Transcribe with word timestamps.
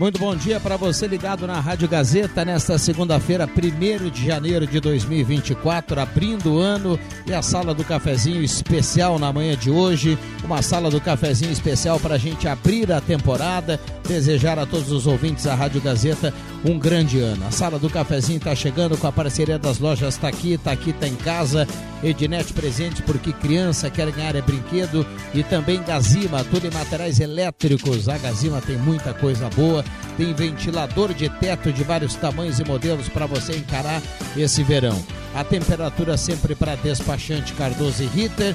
Muito 0.00 0.18
bom 0.18 0.34
dia 0.34 0.58
para 0.58 0.78
você 0.78 1.06
ligado 1.06 1.46
na 1.46 1.60
Rádio 1.60 1.86
Gazeta 1.86 2.42
nesta 2.42 2.78
segunda-feira, 2.78 3.46
1 3.46 4.08
de 4.08 4.24
janeiro 4.24 4.66
de 4.66 4.80
2024, 4.80 6.00
abrindo 6.00 6.54
o 6.54 6.58
ano 6.58 6.98
e 7.26 7.34
a 7.34 7.42
sala 7.42 7.74
do 7.74 7.84
cafezinho 7.84 8.42
especial 8.42 9.18
na 9.18 9.30
manhã 9.30 9.54
de 9.54 9.70
hoje. 9.70 10.18
Uma 10.42 10.62
sala 10.62 10.90
do 10.90 11.02
cafezinho 11.02 11.52
especial 11.52 12.00
para 12.00 12.14
a 12.14 12.18
gente 12.18 12.48
abrir 12.48 12.90
a 12.90 12.98
temporada, 12.98 13.78
desejar 14.08 14.58
a 14.58 14.64
todos 14.64 14.90
os 14.90 15.06
ouvintes 15.06 15.44
da 15.44 15.54
Rádio 15.54 15.82
Gazeta 15.82 16.32
um 16.64 16.78
grande 16.78 17.20
ano. 17.20 17.46
A 17.46 17.50
sala 17.50 17.78
do 17.78 17.90
cafezinho 17.90 18.38
está 18.38 18.54
chegando 18.54 18.96
com 18.96 19.06
a 19.06 19.12
parceria 19.12 19.58
das 19.58 19.78
lojas 19.78 20.16
Tá 20.16 20.28
Aqui, 20.28 20.56
Tá 20.56 20.72
Aqui, 20.72 20.94
Tá 20.94 21.06
em 21.06 21.16
Casa, 21.16 21.68
Ednet 22.02 22.52
Presente, 22.52 23.02
porque 23.02 23.32
criança 23.32 23.90
quer 23.90 24.10
ganhar 24.10 24.34
é 24.34 24.42
brinquedo 24.42 25.06
e 25.34 25.42
também 25.42 25.82
Gazima, 25.82 26.44
tudo 26.44 26.66
em 26.66 26.70
materiais 26.70 27.20
elétricos. 27.20 28.08
A 28.08 28.18
Gazima 28.18 28.60
tem 28.60 28.76
muita 28.76 29.12
coisa 29.12 29.48
boa 29.50 29.84
tem 30.20 30.34
ventilador 30.34 31.14
de 31.14 31.30
teto 31.30 31.72
de 31.72 31.82
vários 31.82 32.14
tamanhos 32.14 32.60
e 32.60 32.64
modelos 32.64 33.08
para 33.08 33.24
você 33.24 33.56
encarar 33.56 34.02
esse 34.36 34.62
verão. 34.62 35.02
A 35.34 35.42
temperatura 35.42 36.14
sempre 36.18 36.54
para 36.54 36.74
despachante 36.74 37.54
Cardoso 37.54 38.02
e 38.02 38.06
Ritter. 38.06 38.54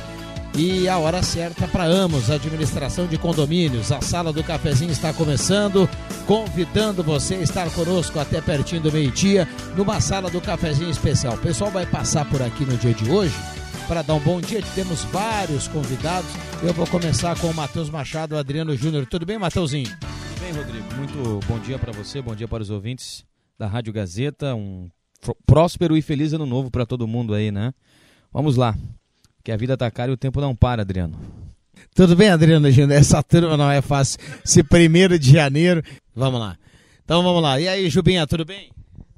E 0.58 0.88
a 0.88 0.98
hora 0.98 1.22
certa 1.22 1.68
para 1.68 1.84
Amos, 1.84 2.32
administração 2.32 3.08
de 3.08 3.18
condomínios. 3.18 3.92
A 3.92 4.00
sala 4.00 4.32
do 4.32 4.42
cafezinho 4.42 4.92
está 4.92 5.12
começando, 5.12 5.90
convidando 6.26 7.04
você 7.04 7.36
a 7.36 7.42
estar 7.42 7.70
conosco 7.72 8.18
até 8.20 8.40
pertinho 8.40 8.82
do 8.82 8.92
meio-dia, 8.92 9.46
numa 9.76 10.00
sala 10.00 10.30
do 10.30 10.40
cafezinho 10.40 10.90
especial. 10.90 11.34
O 11.36 11.40
pessoal 11.40 11.70
vai 11.70 11.86
passar 11.86 12.30
por 12.30 12.42
aqui 12.42 12.64
no 12.64 12.78
dia 12.78 12.94
de 12.94 13.12
hoje 13.12 13.36
para 13.86 14.02
dar 14.02 14.14
um 14.14 14.20
bom 14.20 14.40
dia. 14.40 14.62
Temos 14.74 15.04
vários 15.04 15.68
convidados. 15.68 16.30
Eu 16.64 16.74
vou 16.74 16.88
começar 16.88 17.38
com 17.38 17.48
o 17.48 17.54
Matheus 17.54 17.90
Machado, 17.90 18.38
Adriano 18.38 18.76
Júnior. 18.78 19.06
Tudo 19.06 19.26
bem, 19.26 19.38
Matheusinho? 19.38 19.90
bem, 20.40 20.54
Rodrigo? 20.54 20.86
Muito 20.96 21.40
bom 21.48 21.60
dia 21.60 21.80
para 21.80 21.92
você, 21.92 22.22
bom 22.22 22.36
dia 22.36 22.48
para 22.48 22.62
os 22.62 22.70
ouvintes 22.70 23.26
da 23.58 23.68
Rádio 23.68 23.92
Gazeta. 23.92 24.54
Um 24.54 24.90
próspero 25.46 25.98
e 25.98 26.02
feliz 26.02 26.34
ano 26.34 26.46
novo 26.46 26.70
para 26.70 26.86
todo 26.86 27.08
mundo 27.08 27.34
aí, 27.34 27.52
né? 27.52 27.74
Vamos 28.32 28.56
lá, 28.56 28.76
que 29.46 29.52
a 29.52 29.58
vida 29.58 29.78
tá 29.78 29.92
cara 29.92 30.10
e 30.10 30.14
o 30.16 30.18
tempo 30.18 30.42
não 30.42 30.56
para, 30.56 30.82
Adriano. 30.82 31.16
Tudo 31.94 32.16
bem, 32.16 32.30
Adriano 32.30 32.70
Júnior? 32.72 32.98
Essa 33.00 33.22
turma 33.22 33.56
não 33.56 33.70
é 33.70 33.80
fácil. 33.80 34.20
Se 34.44 34.64
primeiro 34.64 35.20
de 35.20 35.32
janeiro. 35.32 35.84
Vamos 36.16 36.40
lá. 36.40 36.58
Então 37.04 37.22
vamos 37.22 37.44
lá. 37.44 37.62
E 37.62 37.68
aí, 37.68 37.88
Jubinha, 37.88 38.26
tudo 38.26 38.44
bem? 38.44 38.72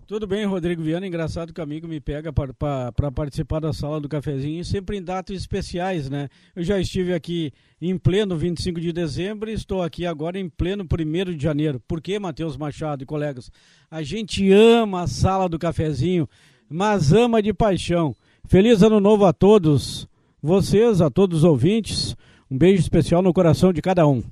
Tudo 0.05 0.27
bem, 0.27 0.45
Rodrigo 0.45 0.81
Viana. 0.81 1.07
Engraçado 1.07 1.53
que 1.53 1.61
o 1.61 1.63
amigo 1.63 1.87
me 1.87 2.01
pega 2.01 2.33
para 2.33 3.09
participar 3.09 3.61
da 3.61 3.71
sala 3.71 4.01
do 4.01 4.09
cafezinho, 4.09 4.65
sempre 4.65 4.97
em 4.97 5.01
datas 5.01 5.37
especiais, 5.37 6.09
né? 6.09 6.27
Eu 6.53 6.61
já 6.61 6.77
estive 6.77 7.13
aqui 7.13 7.53
em 7.81 7.97
pleno 7.97 8.35
25 8.35 8.81
de 8.81 8.91
dezembro 8.91 9.49
e 9.49 9.53
estou 9.53 9.81
aqui 9.81 10.05
agora 10.05 10.37
em 10.37 10.49
pleno 10.49 10.83
1 10.83 11.37
de 11.37 11.41
janeiro. 11.41 11.81
Por 11.87 12.01
quê, 12.01 12.19
Matheus 12.19 12.57
Machado 12.57 13.01
e 13.01 13.05
colegas? 13.05 13.49
A 13.89 14.03
gente 14.03 14.51
ama 14.51 15.03
a 15.03 15.07
sala 15.07 15.47
do 15.47 15.57
cafezinho, 15.57 16.27
mas 16.69 17.13
ama 17.13 17.41
de 17.41 17.53
paixão. 17.53 18.13
Feliz 18.45 18.83
ano 18.83 18.99
novo 18.99 19.25
a 19.25 19.31
todos 19.31 20.05
vocês, 20.41 21.01
a 21.01 21.09
todos 21.09 21.39
os 21.39 21.43
ouvintes. 21.43 22.15
Um 22.49 22.57
beijo 22.57 22.81
especial 22.81 23.21
no 23.21 23.33
coração 23.33 23.73
de 23.73 23.81
cada 23.81 24.07
um. 24.07 24.23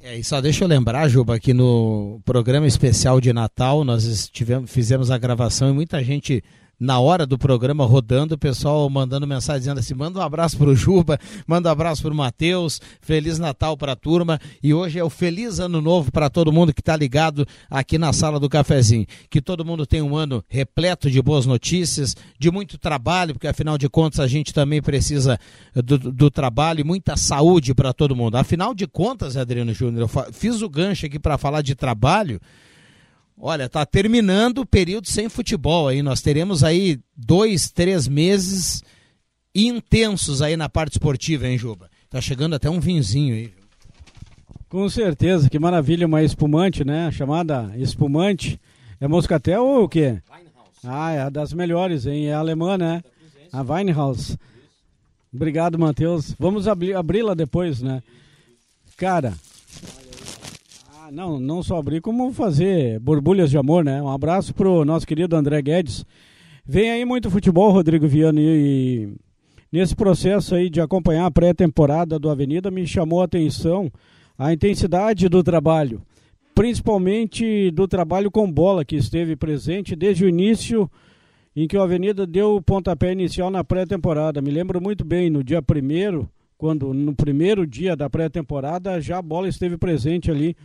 É, 0.00 0.16
e 0.16 0.22
só 0.22 0.40
deixa 0.40 0.62
eu 0.62 0.68
lembrar, 0.68 1.08
Juba, 1.08 1.38
que 1.38 1.52
no 1.52 2.20
programa 2.24 2.66
especial 2.66 3.20
de 3.20 3.32
Natal 3.32 3.84
nós 3.84 4.28
tivemos, 4.28 4.70
fizemos 4.70 5.10
a 5.10 5.18
gravação 5.18 5.70
e 5.70 5.72
muita 5.72 6.02
gente 6.04 6.44
na 6.78 7.00
hora 7.00 7.26
do 7.26 7.38
programa 7.38 7.86
rodando, 7.86 8.34
o 8.34 8.38
pessoal 8.38 8.88
mandando 8.90 9.26
mensagem 9.26 9.60
dizendo 9.60 9.80
assim: 9.80 9.94
manda 9.94 10.18
um 10.18 10.22
abraço 10.22 10.56
pro 10.56 10.74
Juba, 10.74 11.18
manda 11.46 11.68
um 11.68 11.72
abraço 11.72 12.02
pro 12.02 12.14
Matheus, 12.14 12.80
Feliz 13.00 13.38
Natal 13.38 13.76
pra 13.76 13.96
turma. 13.96 14.38
E 14.62 14.74
hoje 14.74 14.98
é 14.98 15.04
o 15.04 15.10
Feliz 15.10 15.58
Ano 15.58 15.80
Novo 15.80 16.12
para 16.12 16.28
todo 16.28 16.52
mundo 16.52 16.74
que 16.74 16.80
está 16.80 16.96
ligado 16.96 17.46
aqui 17.70 17.98
na 17.98 18.12
sala 18.12 18.38
do 18.38 18.48
cafezinho. 18.48 19.06
Que 19.30 19.40
todo 19.40 19.64
mundo 19.64 19.86
tenha 19.86 20.04
um 20.04 20.16
ano 20.16 20.44
repleto 20.48 21.10
de 21.10 21.20
boas 21.22 21.46
notícias, 21.46 22.14
de 22.38 22.50
muito 22.50 22.78
trabalho, 22.78 23.34
porque 23.34 23.48
afinal 23.48 23.78
de 23.78 23.88
contas 23.88 24.20
a 24.20 24.26
gente 24.26 24.52
também 24.52 24.82
precisa 24.82 25.38
do, 25.74 25.98
do 25.98 26.30
trabalho 26.30 26.80
e 26.80 26.84
muita 26.84 27.16
saúde 27.16 27.74
para 27.74 27.92
todo 27.92 28.14
mundo. 28.14 28.36
Afinal 28.36 28.74
de 28.74 28.86
contas, 28.86 29.36
Adriano 29.36 29.72
Júnior, 29.72 30.02
eu 30.02 30.32
fiz 30.32 30.60
o 30.60 30.68
gancho 30.68 31.06
aqui 31.06 31.18
para 31.18 31.38
falar 31.38 31.62
de 31.62 31.74
trabalho. 31.74 32.40
Olha, 33.38 33.68
tá 33.68 33.84
terminando 33.84 34.58
o 34.58 34.66
período 34.66 35.08
sem 35.08 35.28
futebol 35.28 35.88
aí. 35.88 36.02
Nós 36.02 36.22
teremos 36.22 36.64
aí 36.64 36.98
dois, 37.14 37.70
três 37.70 38.08
meses 38.08 38.82
intensos 39.54 40.40
aí 40.40 40.56
na 40.56 40.68
parte 40.68 40.92
esportiva, 40.92 41.46
hein, 41.46 41.58
Juba? 41.58 41.90
Tá 42.08 42.20
chegando 42.20 42.54
até 42.54 42.70
um 42.70 42.80
vinzinho 42.80 43.34
aí. 43.34 43.52
Com 44.68 44.88
certeza, 44.88 45.48
que 45.48 45.58
maravilha, 45.58 46.06
uma 46.06 46.22
espumante, 46.22 46.84
né? 46.84 47.10
Chamada 47.12 47.72
espumante. 47.76 48.60
É 49.00 49.06
Moscatel 49.06 49.64
ou 49.64 49.84
o 49.84 49.88
quê? 49.88 50.18
Ah, 50.82 51.12
é 51.12 51.30
das 51.30 51.52
melhores, 51.52 52.06
hein? 52.06 52.26
É 52.26 52.34
alemã, 52.34 52.78
né? 52.78 53.02
A 53.52 53.62
Weinhaus. 53.62 54.36
Obrigado, 55.32 55.78
Matheus. 55.78 56.34
Vamos 56.38 56.66
abri-la 56.66 57.34
depois, 57.34 57.80
né? 57.80 58.02
Cara, 58.96 59.34
ah, 61.06 61.12
não, 61.12 61.38
não 61.38 61.62
só 61.62 61.76
abrir, 61.76 62.00
como 62.00 62.32
fazer 62.32 62.98
borbulhas 62.98 63.48
de 63.48 63.56
amor, 63.56 63.84
né? 63.84 64.02
Um 64.02 64.08
abraço 64.08 64.52
pro 64.52 64.84
nosso 64.84 65.06
querido 65.06 65.36
André 65.36 65.62
Guedes. 65.62 66.04
Vem 66.66 66.90
aí 66.90 67.04
muito 67.04 67.30
futebol, 67.30 67.70
Rodrigo 67.70 68.08
Viana, 68.08 68.40
e 68.42 69.14
nesse 69.70 69.94
processo 69.94 70.56
aí 70.56 70.68
de 70.68 70.80
acompanhar 70.80 71.26
a 71.26 71.30
pré-temporada 71.30 72.18
do 72.18 72.28
Avenida 72.28 72.72
me 72.72 72.84
chamou 72.88 73.22
a 73.22 73.26
atenção 73.26 73.88
a 74.36 74.52
intensidade 74.52 75.28
do 75.28 75.44
trabalho, 75.44 76.02
principalmente 76.56 77.70
do 77.70 77.86
trabalho 77.86 78.28
com 78.28 78.50
bola 78.50 78.84
que 78.84 78.96
esteve 78.96 79.36
presente 79.36 79.94
desde 79.94 80.24
o 80.24 80.28
início 80.28 80.90
em 81.54 81.68
que 81.68 81.76
o 81.76 81.82
Avenida 81.82 82.26
deu 82.26 82.56
o 82.56 82.62
pontapé 82.62 83.12
inicial 83.12 83.48
na 83.48 83.62
pré-temporada. 83.62 84.42
Me 84.42 84.50
lembro 84.50 84.82
muito 84.82 85.04
bem, 85.04 85.30
no 85.30 85.44
dia 85.44 85.62
primeiro, 85.62 86.28
quando 86.58 86.92
no 86.92 87.14
primeiro 87.14 87.64
dia 87.64 87.94
da 87.94 88.10
pré-temporada 88.10 89.00
já 89.00 89.18
a 89.18 89.22
bola 89.22 89.48
esteve 89.48 89.78
presente 89.78 90.32
ali 90.32 90.56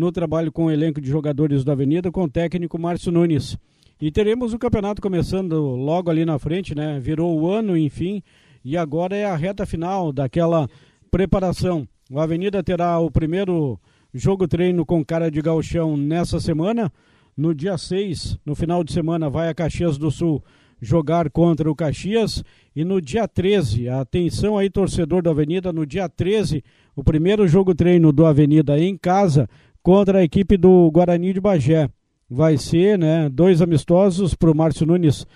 no 0.00 0.10
trabalho 0.10 0.50
com 0.50 0.64
o 0.64 0.70
elenco 0.70 0.98
de 0.98 1.10
jogadores 1.10 1.62
da 1.62 1.72
Avenida, 1.72 2.10
com 2.10 2.24
o 2.24 2.28
técnico 2.28 2.78
Márcio 2.78 3.12
Nunes. 3.12 3.58
E 4.00 4.10
teremos 4.10 4.54
o 4.54 4.58
campeonato 4.58 5.02
começando 5.02 5.60
logo 5.60 6.10
ali 6.10 6.24
na 6.24 6.38
frente, 6.38 6.74
né? 6.74 6.98
Virou 6.98 7.38
o 7.38 7.50
ano, 7.50 7.76
enfim, 7.76 8.22
e 8.64 8.78
agora 8.78 9.14
é 9.14 9.26
a 9.26 9.36
reta 9.36 9.66
final 9.66 10.10
daquela 10.10 10.66
preparação. 11.10 11.86
O 12.10 12.18
Avenida 12.18 12.62
terá 12.62 12.98
o 12.98 13.10
primeiro 13.10 13.78
jogo 14.14 14.48
treino 14.48 14.86
com 14.86 15.04
cara 15.04 15.30
de 15.30 15.42
galchão 15.42 15.98
nessa 15.98 16.40
semana. 16.40 16.90
No 17.36 17.54
dia 17.54 17.76
6, 17.76 18.38
no 18.44 18.54
final 18.54 18.82
de 18.82 18.94
semana, 18.94 19.28
vai 19.28 19.50
a 19.50 19.54
Caxias 19.54 19.98
do 19.98 20.10
Sul 20.10 20.42
jogar 20.80 21.28
contra 21.28 21.70
o 21.70 21.76
Caxias. 21.76 22.42
E 22.74 22.84
no 22.84 23.02
dia 23.02 23.28
13, 23.28 23.90
atenção 23.90 24.56
aí, 24.56 24.70
torcedor 24.70 25.22
da 25.22 25.30
Avenida, 25.30 25.74
no 25.74 25.84
dia 25.84 26.08
13, 26.08 26.64
o 26.96 27.04
primeiro 27.04 27.46
jogo 27.46 27.74
treino 27.74 28.12
do 28.12 28.24
Avenida 28.24 28.78
em 28.78 28.96
casa 28.96 29.48
contra 29.82 30.18
a 30.18 30.24
equipe 30.24 30.56
do 30.56 30.90
Guarani 30.90 31.32
de 31.32 31.40
Bagé. 31.40 31.88
Vai 32.28 32.56
ser 32.56 32.98
né, 32.98 33.28
dois 33.28 33.60
amistosos 33.60 34.34
para 34.34 34.50
o 34.50 34.56
Márcio 34.56 34.86
Nunes 34.86 35.26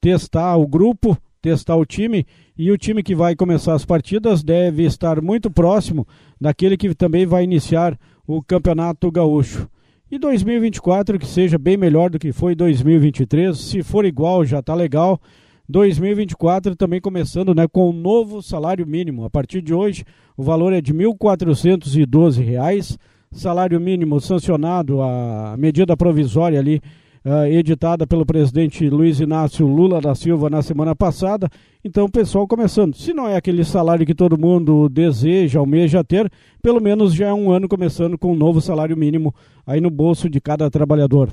testar 0.00 0.56
o 0.56 0.66
grupo, 0.66 1.16
testar 1.40 1.76
o 1.76 1.86
time, 1.86 2.26
e 2.56 2.70
o 2.70 2.78
time 2.78 3.02
que 3.02 3.14
vai 3.14 3.34
começar 3.34 3.74
as 3.74 3.84
partidas 3.84 4.42
deve 4.42 4.84
estar 4.84 5.20
muito 5.20 5.50
próximo 5.50 6.06
daquele 6.40 6.76
que 6.76 6.94
também 6.94 7.26
vai 7.26 7.44
iniciar 7.44 7.98
o 8.26 8.42
Campeonato 8.42 9.10
Gaúcho. 9.10 9.68
E 10.10 10.18
2024 10.18 11.18
que 11.18 11.26
seja 11.26 11.58
bem 11.58 11.76
melhor 11.76 12.10
do 12.10 12.18
que 12.18 12.32
foi 12.32 12.54
2023, 12.54 13.58
se 13.58 13.82
for 13.82 14.04
igual 14.04 14.44
já 14.44 14.60
está 14.60 14.74
legal, 14.74 15.20
2024 15.68 16.76
também 16.76 17.00
começando 17.00 17.54
né, 17.54 17.66
com 17.66 17.88
um 17.88 17.92
novo 17.92 18.42
salário 18.42 18.86
mínimo. 18.86 19.24
A 19.24 19.30
partir 19.30 19.62
de 19.62 19.72
hoje, 19.72 20.04
o 20.36 20.42
valor 20.42 20.72
é 20.72 20.80
de 20.80 20.92
R$ 20.92 20.98
1.412. 20.98 22.98
Salário 23.34 23.80
mínimo 23.80 24.20
sancionado, 24.20 25.02
a 25.02 25.56
medida 25.58 25.96
provisória 25.96 26.60
ali, 26.60 26.80
uh, 27.24 27.44
editada 27.46 28.06
pelo 28.06 28.24
presidente 28.24 28.88
Luiz 28.88 29.18
Inácio 29.18 29.66
Lula 29.66 30.00
da 30.00 30.14
Silva 30.14 30.48
na 30.48 30.62
semana 30.62 30.94
passada. 30.94 31.50
Então, 31.84 32.04
o 32.04 32.10
pessoal 32.10 32.46
começando. 32.46 32.94
Se 32.94 33.12
não 33.12 33.26
é 33.26 33.36
aquele 33.36 33.64
salário 33.64 34.06
que 34.06 34.14
todo 34.14 34.38
mundo 34.38 34.88
deseja, 34.88 35.58
almeja 35.58 36.04
ter, 36.04 36.30
pelo 36.62 36.80
menos 36.80 37.12
já 37.12 37.26
é 37.26 37.34
um 37.34 37.50
ano 37.50 37.68
começando 37.68 38.16
com 38.16 38.32
um 38.32 38.36
novo 38.36 38.60
salário 38.60 38.96
mínimo 38.96 39.34
aí 39.66 39.80
no 39.80 39.90
bolso 39.90 40.30
de 40.30 40.40
cada 40.40 40.70
trabalhador. 40.70 41.28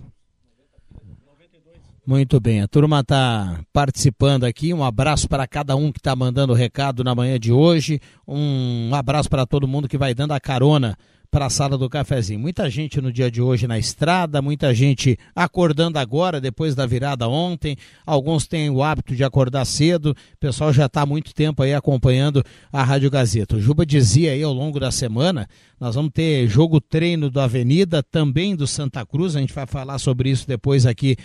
Muito 2.04 2.40
bem, 2.40 2.62
a 2.62 2.68
turma 2.68 3.02
está 3.02 3.60
participando 3.72 4.46
aqui. 4.46 4.74
Um 4.74 4.84
abraço 4.84 5.30
para 5.30 5.46
cada 5.46 5.76
um 5.76 5.92
que 5.92 6.00
está 6.00 6.16
mandando 6.16 6.52
recado 6.52 7.04
na 7.04 7.14
manhã 7.14 7.40
de 7.40 7.52
hoje. 7.52 8.00
Um 8.28 8.90
abraço 8.92 9.30
para 9.30 9.46
todo 9.46 9.68
mundo 9.68 9.88
que 9.88 10.00
vai 10.00 10.16
dando 10.16 10.32
a 10.32 10.40
carona 10.40 10.98
para 11.32 11.46
a 11.46 11.50
sala 11.50 11.78
do 11.78 11.90
cafezinho. 11.90 12.42
Muita 12.42 12.70
gente 12.70 13.00
no 13.00 13.12
dia 13.12 13.32
de 13.32 13.42
hoje 13.42 13.66
na 13.66 13.80
estrada, 13.80 14.42
muita 14.42 14.76
gente 14.76 15.18
acordando 15.34 15.98
agora, 15.98 16.42
depois 16.42 16.76
da 16.76 16.86
virada 16.86 17.28
ontem. 17.30 17.78
Alguns 18.06 18.46
têm 18.46 18.70
o 18.70 18.84
hábito 18.84 19.16
de 19.16 19.24
acordar 19.24 19.64
cedo. 19.64 20.12
O 20.12 20.38
pessoal 20.38 20.74
já 20.74 20.88
está 20.88 21.04
há 21.04 21.06
muito 21.06 21.34
tempo 21.34 21.64
aí 21.64 21.74
acompanhando 21.74 22.44
a 22.72 22.84
Rádio 22.84 23.10
Gazeta. 23.10 23.56
O 23.56 23.62
Juba 23.62 23.86
dizia 23.86 24.34
aí 24.34 24.44
ao 24.44 24.52
longo 24.52 24.78
da 24.78 24.92
semana, 24.92 25.48
nós 25.80 25.96
vamos 25.96 26.12
ter 26.12 26.48
jogo 26.50 26.82
treino 26.82 27.30
do 27.30 27.40
Avenida, 27.40 28.04
também 28.04 28.54
do 28.54 28.68
Santa 28.68 29.06
Cruz. 29.06 29.36
A 29.38 29.40
gente 29.40 29.54
vai 29.54 29.66
falar 29.66 30.00
sobre 30.00 30.30
isso 30.30 30.46
depois 30.46 30.86
aqui 30.86 31.16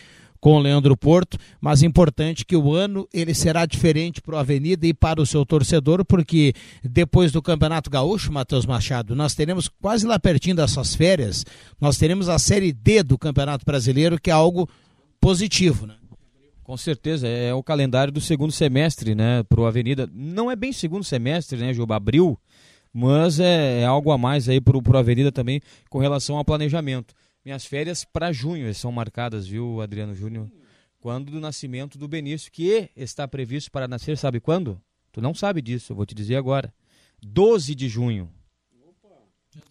com 0.46 0.58
o 0.58 0.60
Leandro 0.60 0.96
Porto, 0.96 1.36
mas 1.60 1.82
importante 1.82 2.44
que 2.46 2.54
o 2.54 2.72
ano 2.72 3.08
ele 3.12 3.34
será 3.34 3.66
diferente 3.66 4.22
para 4.22 4.36
o 4.36 4.38
Avenida 4.38 4.86
e 4.86 4.94
para 4.94 5.20
o 5.20 5.26
seu 5.26 5.44
torcedor, 5.44 6.04
porque 6.04 6.54
depois 6.84 7.32
do 7.32 7.42
Campeonato 7.42 7.90
Gaúcho, 7.90 8.32
Matheus 8.32 8.64
Machado, 8.64 9.16
nós 9.16 9.34
teremos 9.34 9.68
quase 9.68 10.06
lá 10.06 10.20
pertinho 10.20 10.54
das 10.54 10.70
suas 10.70 10.94
férias, 10.94 11.44
nós 11.80 11.98
teremos 11.98 12.28
a 12.28 12.38
Série 12.38 12.72
D 12.72 13.02
do 13.02 13.18
Campeonato 13.18 13.64
Brasileiro, 13.66 14.20
que 14.20 14.30
é 14.30 14.32
algo 14.32 14.68
positivo, 15.20 15.84
né? 15.84 15.96
Com 16.62 16.76
certeza, 16.76 17.26
é 17.26 17.52
o 17.52 17.60
calendário 17.60 18.12
do 18.12 18.20
segundo 18.20 18.52
semestre, 18.52 19.16
né, 19.16 19.42
para 19.42 19.60
o 19.60 19.66
Avenida. 19.66 20.08
Não 20.14 20.48
é 20.48 20.54
bem 20.54 20.72
segundo 20.72 21.02
semestre, 21.02 21.58
né, 21.58 21.74
Juba? 21.74 21.96
Abril, 21.96 22.38
mas 22.92 23.40
é, 23.40 23.80
é 23.80 23.84
algo 23.84 24.12
a 24.12 24.18
mais 24.18 24.48
aí 24.48 24.60
para 24.60 24.76
o 24.78 24.96
Avenida 24.96 25.32
também 25.32 25.60
com 25.90 25.98
relação 25.98 26.36
ao 26.36 26.44
planejamento. 26.44 27.16
Minhas 27.46 27.64
férias 27.64 28.04
para 28.04 28.32
junho 28.32 28.74
são 28.74 28.90
marcadas, 28.90 29.46
viu, 29.46 29.80
Adriano 29.80 30.12
Júnior? 30.16 30.50
Quando 30.98 31.30
do 31.30 31.38
nascimento 31.38 31.96
do 31.96 32.08
Benício, 32.08 32.50
que 32.50 32.90
está 32.96 33.28
previsto 33.28 33.70
para 33.70 33.86
nascer, 33.86 34.18
sabe 34.18 34.40
quando? 34.40 34.82
Tu 35.12 35.20
não 35.20 35.32
sabe 35.32 35.62
disso, 35.62 35.92
eu 35.92 35.96
vou 35.96 36.04
te 36.04 36.12
dizer 36.12 36.34
agora. 36.34 36.74
12 37.22 37.72
de 37.76 37.88
junho. 37.88 38.28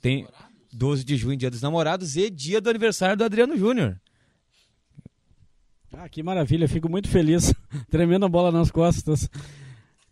Tem 0.01 0.25
12 0.71 1.03
de 1.03 1.17
junho, 1.17 1.35
dia 1.35 1.51
dos 1.51 1.61
namorados 1.61 2.15
e 2.15 2.29
dia 2.29 2.61
do 2.61 2.69
aniversário 2.69 3.17
do 3.17 3.25
Adriano 3.25 3.57
Júnior. 3.57 3.99
Ah, 5.91 6.07
que 6.07 6.23
maravilha, 6.23 6.69
fico 6.69 6.87
muito 6.87 7.09
feliz. 7.09 7.53
Tremendo 7.91 8.25
a 8.25 8.29
bola 8.29 8.53
nas 8.53 8.71
costas. 8.71 9.29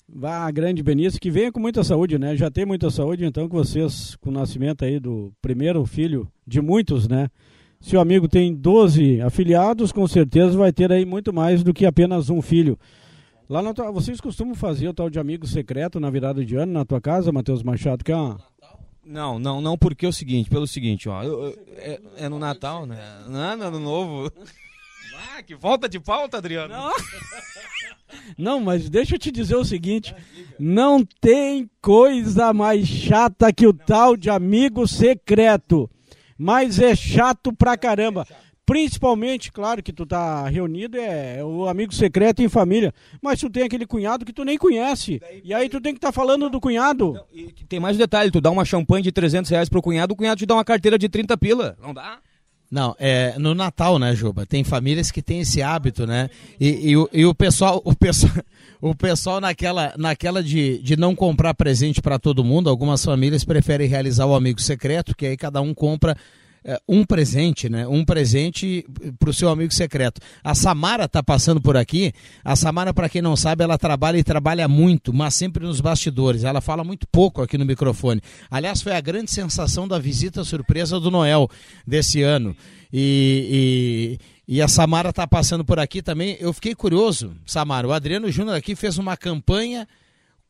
Vá, 0.05 0.51
grande 0.51 0.83
Benício, 0.83 1.17
que 1.17 1.31
venha 1.31 1.49
com 1.49 1.61
muita 1.61 1.81
saúde, 1.81 2.19
né? 2.19 2.35
Já 2.35 2.51
tem 2.51 2.65
muita 2.65 2.91
saúde, 2.91 3.23
então 3.23 3.47
que 3.47 3.55
vocês, 3.55 4.17
com 4.17 4.31
o 4.31 4.33
nascimento 4.33 4.83
aí 4.83 4.99
do 4.99 5.31
primeiro 5.41 5.85
filho 5.85 6.29
de 6.45 6.59
muitos, 6.59 7.07
né? 7.07 7.29
Se 7.83 7.97
o 7.97 7.99
amigo 7.99 8.29
tem 8.29 8.55
12 8.55 9.19
afiliados, 9.19 9.91
com 9.91 10.07
certeza 10.07 10.57
vai 10.57 10.71
ter 10.71 10.89
aí 10.89 11.03
muito 11.03 11.33
mais 11.33 11.63
do 11.63 11.73
que 11.73 11.85
apenas 11.85 12.29
um 12.29 12.41
filho. 12.41 12.79
Lá 13.49 13.61
na 13.61 13.73
tua, 13.73 13.91
vocês 13.91 14.21
costumam 14.21 14.55
fazer 14.55 14.87
o 14.87 14.93
tal 14.93 15.09
de 15.09 15.19
amigo 15.19 15.45
secreto 15.45 15.99
na 15.99 16.09
virada 16.09 16.45
de 16.45 16.55
ano 16.55 16.71
na 16.71 16.85
tua 16.85 17.01
casa, 17.01 17.29
Matheus 17.29 17.61
Machado? 17.61 18.01
Que 18.01 18.13
é 18.13 18.15
uma... 18.15 18.39
Não, 19.05 19.37
não, 19.37 19.59
não, 19.59 19.77
porque 19.77 20.05
é 20.05 20.09
o 20.09 20.13
seguinte, 20.13 20.49
pelo 20.49 20.65
seguinte, 20.65 21.09
ó, 21.09 21.23
eu, 21.23 21.43
eu, 21.43 21.59
é, 21.75 21.99
é, 22.19 22.29
no 22.29 22.39
Natal, 22.39 22.85
né? 22.85 22.97
Não, 23.27 23.57
no 23.57 23.63
Ano 23.65 23.79
Novo. 23.81 24.31
Ah, 25.35 25.43
que 25.43 25.53
volta 25.53 25.89
de 25.89 25.99
pauta, 25.99 26.37
Adriano. 26.37 26.73
Não. 26.73 26.91
não, 28.37 28.59
mas 28.61 28.89
deixa 28.89 29.15
eu 29.15 29.19
te 29.19 29.29
dizer 29.29 29.57
o 29.57 29.65
seguinte, 29.65 30.15
não 30.57 31.03
tem 31.19 31.69
coisa 31.81 32.53
mais 32.53 32.87
chata 32.87 33.51
que 33.51 33.67
o 33.67 33.73
tal 33.73 34.15
de 34.15 34.29
amigo 34.29 34.87
secreto 34.87 35.89
mas 36.37 36.79
é 36.79 36.95
chato 36.95 37.53
pra 37.53 37.77
caramba. 37.77 38.25
Principalmente, 38.65 39.51
claro 39.51 39.83
que 39.83 39.91
tu 39.91 40.05
tá 40.05 40.47
reunido, 40.47 40.97
é 40.97 41.43
o 41.43 41.67
amigo 41.67 41.93
secreto 41.93 42.41
em 42.41 42.47
família. 42.47 42.93
Mas 43.21 43.39
tu 43.39 43.49
tem 43.49 43.63
aquele 43.63 43.85
cunhado 43.85 44.23
que 44.23 44.31
tu 44.31 44.45
nem 44.45 44.57
conhece. 44.57 45.21
E 45.43 45.53
aí 45.53 45.67
tu 45.67 45.81
tem 45.81 45.93
que 45.93 45.97
estar 45.97 46.09
tá 46.09 46.13
falando 46.13 46.49
do 46.49 46.61
cunhado. 46.61 47.19
tem 47.67 47.79
mais 47.79 47.97
um 47.97 47.99
detalhe, 47.99 48.31
tu 48.31 48.39
dá 48.39 48.49
uma 48.49 48.63
champanhe 48.63 49.03
de 49.03 49.11
300 49.11 49.51
reais 49.51 49.67
pro 49.67 49.81
cunhado, 49.81 50.13
o 50.13 50.15
cunhado 50.15 50.39
te 50.39 50.45
dá 50.45 50.53
uma 50.53 50.63
carteira 50.63 50.97
de 50.97 51.09
30 51.09 51.37
pila. 51.37 51.77
Não 51.81 51.93
dá? 51.93 52.19
Não, 52.71 52.95
é 52.97 53.37
no 53.37 53.53
Natal, 53.53 53.99
né, 53.99 54.15
Juba? 54.15 54.47
Tem 54.47 54.63
famílias 54.63 55.11
que 55.11 55.21
têm 55.21 55.41
esse 55.41 55.61
hábito, 55.61 56.07
né? 56.07 56.29
E, 56.59 56.93
e, 56.93 57.19
e 57.19 57.25
o 57.25 57.35
pessoal, 57.35 57.81
o 57.85 57.93
pessoal, 57.95 58.33
o 58.83 58.93
pessoal 58.93 59.39
naquela, 59.39 59.93
naquela 59.97 60.43
de, 60.43 60.77
de 60.79 60.97
não 60.97 61.15
comprar 61.15 61.53
presente 61.53 62.01
para 62.01 62.19
todo 62.19 62.43
mundo, 62.43 62.69
algumas 62.69 63.03
famílias 63.03 63.45
preferem 63.45 63.87
realizar 63.87 64.25
o 64.25 64.35
amigo 64.35 64.59
secreto, 64.59 65.15
que 65.15 65.25
aí 65.25 65.37
cada 65.37 65.61
um 65.61 65.73
compra 65.73 66.17
é, 66.65 66.77
um 66.85 67.05
presente, 67.05 67.69
né? 67.69 67.87
Um 67.87 68.03
presente 68.03 68.85
para 69.17 69.29
o 69.29 69.33
seu 69.33 69.47
amigo 69.47 69.73
secreto. 69.73 70.19
A 70.43 70.53
Samara 70.53 71.05
está 71.05 71.23
passando 71.23 71.61
por 71.61 71.77
aqui. 71.77 72.11
A 72.43 72.57
Samara, 72.57 72.93
para 72.93 73.07
quem 73.07 73.21
não 73.21 73.37
sabe, 73.37 73.63
ela 73.63 73.77
trabalha 73.77 74.17
e 74.17 74.23
trabalha 74.23 74.67
muito, 74.67 75.13
mas 75.13 75.33
sempre 75.33 75.65
nos 75.65 75.79
bastidores. 75.79 76.43
Ela 76.43 76.59
fala 76.59 76.83
muito 76.83 77.07
pouco 77.07 77.41
aqui 77.41 77.57
no 77.57 77.65
microfone. 77.65 78.21
Aliás, 78.51 78.81
foi 78.81 78.93
a 78.93 79.01
grande 79.01 79.31
sensação 79.31 79.87
da 79.87 79.97
visita 79.97 80.43
surpresa 80.43 80.99
do 80.99 81.09
Noel 81.09 81.49
desse 81.87 82.21
ano. 82.21 82.53
E, 82.91 84.19
e, 84.19 84.32
e 84.47 84.61
a 84.61 84.67
Samara 84.67 85.09
está 85.09 85.25
passando 85.25 85.63
por 85.63 85.79
aqui 85.79 86.01
também. 86.01 86.35
Eu 86.39 86.51
fiquei 86.51 86.75
curioso, 86.75 87.35
Samara. 87.45 87.87
O 87.87 87.93
Adriano 87.93 88.29
Júnior 88.29 88.57
aqui 88.57 88.75
fez 88.75 88.97
uma 88.97 89.15
campanha 89.15 89.87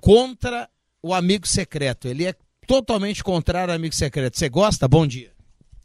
contra 0.01 0.68
o 1.01 1.13
amigo 1.13 1.48
secreto. 1.48 2.07
Ele 2.07 2.25
é 2.25 2.36
totalmente 2.66 3.24
contrário 3.24 3.72
ao 3.72 3.75
amigo 3.75 3.94
secreto. 3.94 4.38
Você 4.38 4.50
gosta? 4.50 4.88
Bom 4.88 5.06
dia. 5.06 5.31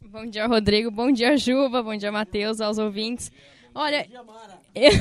Bom 0.01 0.25
dia, 0.25 0.47
Rodrigo. 0.47 0.89
Bom 0.89 1.11
dia, 1.11 1.37
Juba. 1.37 1.83
Bom 1.83 1.95
dia, 1.95 2.11
Matheus, 2.11 2.59
aos 2.59 2.79
ouvintes. 2.79 3.31
Olha, 3.75 4.09
eu, 4.73 4.91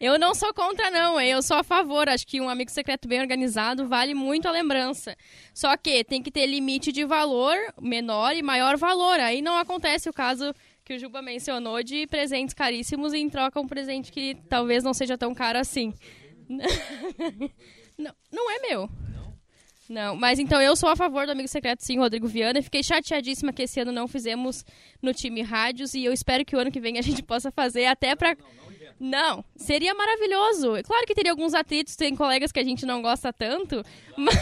eu 0.00 0.18
não 0.18 0.34
sou 0.34 0.52
contra, 0.52 0.90
não. 0.90 1.20
Eu 1.20 1.40
sou 1.42 1.58
a 1.58 1.62
favor. 1.62 2.08
Acho 2.08 2.26
que 2.26 2.40
um 2.40 2.48
amigo 2.48 2.72
secreto 2.72 3.06
bem 3.06 3.20
organizado 3.20 3.86
vale 3.86 4.14
muito 4.14 4.48
a 4.48 4.50
lembrança. 4.50 5.16
Só 5.52 5.76
que 5.76 6.02
tem 6.02 6.20
que 6.20 6.32
ter 6.32 6.46
limite 6.46 6.90
de 6.90 7.04
valor 7.04 7.56
menor 7.80 8.34
e 8.34 8.42
maior 8.42 8.76
valor. 8.76 9.20
Aí 9.20 9.40
não 9.40 9.56
acontece 9.56 10.08
o 10.08 10.12
caso 10.12 10.52
que 10.84 10.94
o 10.94 10.98
Juba 10.98 11.22
mencionou 11.22 11.82
de 11.82 12.06
presentes 12.06 12.54
caríssimos 12.54 13.14
em 13.14 13.28
troca 13.30 13.58
um 13.58 13.66
presente 13.66 14.12
que 14.12 14.36
talvez 14.48 14.84
não 14.84 14.92
seja 14.92 15.16
tão 15.16 15.34
caro 15.34 15.58
assim. 15.58 15.94
não, 17.96 18.14
não 18.30 18.50
é 18.50 18.58
meu. 18.68 18.90
Não, 19.88 20.16
mas 20.16 20.38
então 20.38 20.60
eu 20.60 20.74
sou 20.74 20.88
a 20.88 20.96
favor 20.96 21.26
do 21.26 21.32
Amigo 21.32 21.48
Secreto, 21.48 21.80
sim, 21.80 21.98
Rodrigo 21.98 22.26
Viana. 22.26 22.62
Fiquei 22.62 22.82
chateadíssima 22.82 23.52
que 23.52 23.62
esse 23.62 23.80
ano 23.80 23.92
não 23.92 24.08
fizemos 24.08 24.64
no 25.00 25.12
time 25.12 25.42
rádios 25.42 25.94
e 25.94 26.04
eu 26.04 26.12
espero 26.12 26.44
que 26.44 26.56
o 26.56 26.58
ano 26.58 26.70
que 26.70 26.80
vem 26.80 26.98
a 26.98 27.02
gente 27.02 27.22
possa 27.22 27.50
fazer 27.50 27.86
até 27.86 28.14
para 28.16 28.34
não, 28.34 28.73
seria 29.56 29.94
maravilhoso. 29.94 30.82
Claro 30.84 31.06
que 31.06 31.14
teria 31.14 31.32
alguns 31.32 31.54
atritos, 31.54 31.96
tem 31.96 32.14
colegas 32.14 32.52
que 32.52 32.60
a 32.60 32.64
gente 32.64 32.86
não 32.86 33.02
gosta 33.02 33.32
tanto, 33.32 33.82
mas, 34.16 34.38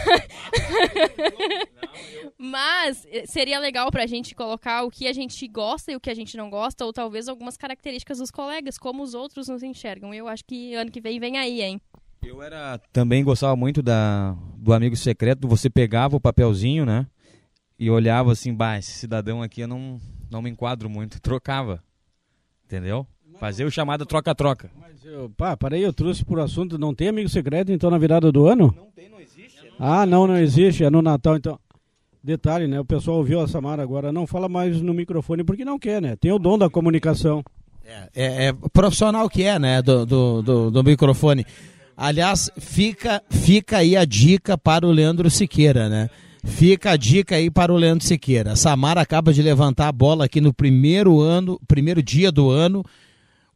mas 2.39 3.07
seria 3.27 3.59
legal 3.59 3.91
pra 3.91 4.07
gente 4.07 4.35
colocar 4.35 4.83
o 4.85 4.91
que 4.91 5.07
a 5.07 5.13
gente 5.13 5.47
gosta 5.49 5.93
e 5.93 5.97
o 5.97 6.01
que 6.01 6.11
a 6.11 6.15
gente 6.15 6.37
não 6.37 6.51
gosta, 6.51 6.85
ou 6.85 6.93
talvez 6.93 7.29
algumas 7.29 7.57
características 7.57 8.19
dos 8.19 8.31
colegas, 8.31 8.79
como 8.79 9.03
os 9.03 9.15
outros 9.15 9.49
nos 9.49 9.63
enxergam. 9.63 10.13
Eu 10.13 10.29
acho 10.29 10.45
que 10.45 10.75
ano 10.75 10.91
que 10.91 11.01
vem 11.01 11.19
vem 11.19 11.39
aí, 11.39 11.63
hein? 11.63 11.81
Eu 12.23 12.41
era 12.41 12.79
também 12.93 13.25
gostava 13.25 13.57
muito 13.57 13.83
da 13.83 14.37
do 14.57 14.73
amigo 14.73 14.97
secreto, 14.97 15.49
você 15.49 15.69
pegava 15.69 16.17
o 16.17 16.21
papelzinho, 16.21 16.87
né? 16.87 17.07
E 17.77 17.91
olhava 17.91 18.31
assim, 18.31 18.55
bah, 18.55 18.79
esse 18.79 18.93
cidadão 18.93 19.43
aqui 19.43 19.63
eu 19.63 19.69
não 19.69 20.01
não 20.31 20.41
me 20.41 20.49
enquadro 20.49 20.89
muito, 20.89 21.21
trocava. 21.21 21.83
Entendeu? 22.65 23.07
Fazer 23.43 23.65
o 23.65 23.73
chamado 23.73 24.07
troca-troca. 24.07 24.71
Mas 24.81 25.05
eu, 25.05 25.29
pá, 25.37 25.59
aí, 25.73 25.83
eu 25.83 25.93
trouxe 25.93 26.25
por 26.25 26.39
assunto, 26.39 26.79
não 26.79 26.95
tem 26.95 27.09
amigo 27.09 27.29
secreto 27.29 27.73
então 27.73 27.91
na 27.91 27.99
virada 27.99 28.31
do 28.31 28.47
ano? 28.47 28.73
Não 28.77 28.87
tem, 28.95 29.09
não 29.09 29.21
existe. 29.21 29.67
É 29.67 29.71
ah, 29.81 30.07
não, 30.07 30.29
não 30.29 30.39
existe, 30.39 30.85
é 30.85 30.89
no 30.89 31.03
Natal 31.03 31.37
então. 31.37 31.59
Detalhe, 32.23 32.69
né? 32.69 32.79
O 32.79 32.85
pessoal 32.85 33.17
ouviu 33.17 33.41
a 33.41 33.49
Samara 33.49 33.83
agora, 33.83 34.13
não 34.13 34.29
fala 34.29 34.49
mais 34.49 34.81
no 34.81 34.95
microfone 34.95 35.43
porque 35.43 35.65
não 35.65 35.77
quer, 35.77 36.01
né? 36.01 36.15
Tem 36.15 36.31
o 36.31 36.39
dom 36.39 36.57
da 36.57 36.71
comunicação. 36.71 37.43
É, 37.85 38.09
é, 38.15 38.47
é 38.47 38.53
profissional 38.73 39.29
que 39.29 39.43
é, 39.43 39.59
né? 39.59 39.83
Do, 39.83 40.07
do, 40.07 40.43
do, 40.43 40.71
do 40.71 40.85
microfone. 40.85 41.45
Aliás, 41.97 42.49
fica, 42.61 43.21
fica 43.29 43.79
aí 43.79 43.97
a 43.97 44.05
dica 44.05 44.57
para 44.57 44.87
o 44.87 44.93
Leandro 44.93 45.29
Siqueira, 45.29 45.89
né? 45.89 46.09
Fica 46.45 46.93
a 46.93 46.97
dica 46.97 47.35
aí 47.35 47.51
para 47.51 47.73
o 47.73 47.77
Leandro 47.77 48.07
Siqueira. 48.07 48.53
A 48.53 48.57
Samara 48.57 49.01
acaba 49.01 49.33
de 49.33 49.43
levantar 49.43 49.89
a 49.89 49.93
bola 49.93 50.27
aqui 50.27 50.41
no 50.41 50.55
primeiro 50.55 51.21
ano, 51.21 51.61
primeiro 51.67 52.01
dia 52.01 52.31
do 52.31 52.49
ano. 52.49 52.85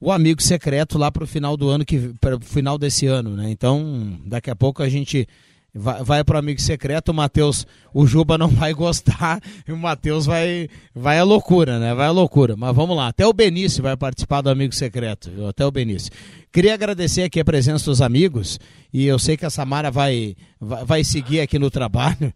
O 0.01 0.13
amigo 0.13 0.43
secreto 0.43 0.99
lá 0.99 1.11
para 1.11 1.25
o 1.25 1.27
final 1.27 1.57
do 1.57 1.69
ano, 1.69 1.85
que 1.85 2.15
para 2.21 2.37
o 2.37 2.41
final 2.41 2.79
desse 2.79 3.07
ano, 3.07 3.31
né? 3.31 3.51
Então, 3.51 4.19
daqui 4.25 4.51
a 4.51 4.57
pouco 4.57 4.83
a 4.83 4.89
gente 4.89 5.27
vai, 5.75 6.03
vai 6.03 6.25
para 6.25 6.37
o 6.37 6.39
amigo 6.39 6.61
secreto, 6.61 7.11
o 7.11 7.15
Matheus, 7.15 7.67
o 7.93 8.07
Juba 8.07 8.37
não 8.37 8.49
vai 8.49 8.75
gostar, 8.75 9.41
e 9.67 9.73
o 9.73 9.77
Matheus 9.77 10.27
vai, 10.27 10.69
vai 10.95 11.19
à 11.19 11.25
loucura, 11.25 11.79
né? 11.79 11.95
Vai 11.95 12.07
à 12.07 12.11
loucura. 12.11 12.57
Mas 12.57 12.75
vamos 12.75 12.97
lá, 12.97 13.09
até 13.09 13.27
o 13.27 13.33
Benício 13.33 13.83
vai 13.83 13.97
participar 13.97 14.43
do 14.43 14.51
amigo 14.51 14.75
secreto, 14.75 15.31
viu? 15.31 15.49
até 15.49 15.65
o 15.65 15.71
Benício. 15.71 16.11
Queria 16.53 16.75
agradecer 16.75 17.23
aqui 17.23 17.41
a 17.41 17.45
presença 17.45 17.85
dos 17.87 18.01
amigos, 18.01 18.59
e 18.93 19.07
eu 19.07 19.19
sei 19.19 19.37
que 19.37 19.47
a 19.47 19.51
Samara 19.51 19.91
vai, 19.91 20.37
vai, 20.61 20.85
vai 20.85 21.05
seguir 21.05 21.41
aqui 21.41 21.59
no 21.59 21.71
trabalho 21.71 22.33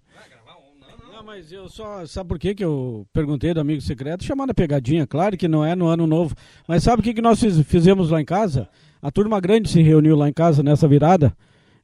mas 1.31 1.53
eu 1.53 1.69
só. 1.69 2.05
Sabe 2.07 2.29
por 2.29 2.41
que, 2.41 2.57
que 2.57 2.65
eu 2.65 3.07
perguntei 3.13 3.55
do 3.55 3.61
amigo 3.61 3.81
secreto? 3.81 4.25
Chamando 4.25 4.51
a 4.51 4.55
pegadinha, 4.55 5.07
claro 5.07 5.37
que 5.37 5.47
não 5.47 5.65
é 5.65 5.77
no 5.77 5.87
ano 5.87 6.05
novo. 6.05 6.35
Mas 6.67 6.83
sabe 6.83 7.01
o 7.01 7.03
que, 7.05 7.15
que 7.15 7.23
nós 7.23 7.41
fizemos 7.67 8.11
lá 8.11 8.21
em 8.21 8.25
casa? 8.25 8.69
A 9.01 9.13
turma 9.13 9.39
grande 9.39 9.71
se 9.71 9.81
reuniu 9.81 10.17
lá 10.17 10.29
em 10.29 10.33
casa 10.33 10.61
nessa 10.61 10.89
virada. 10.89 11.33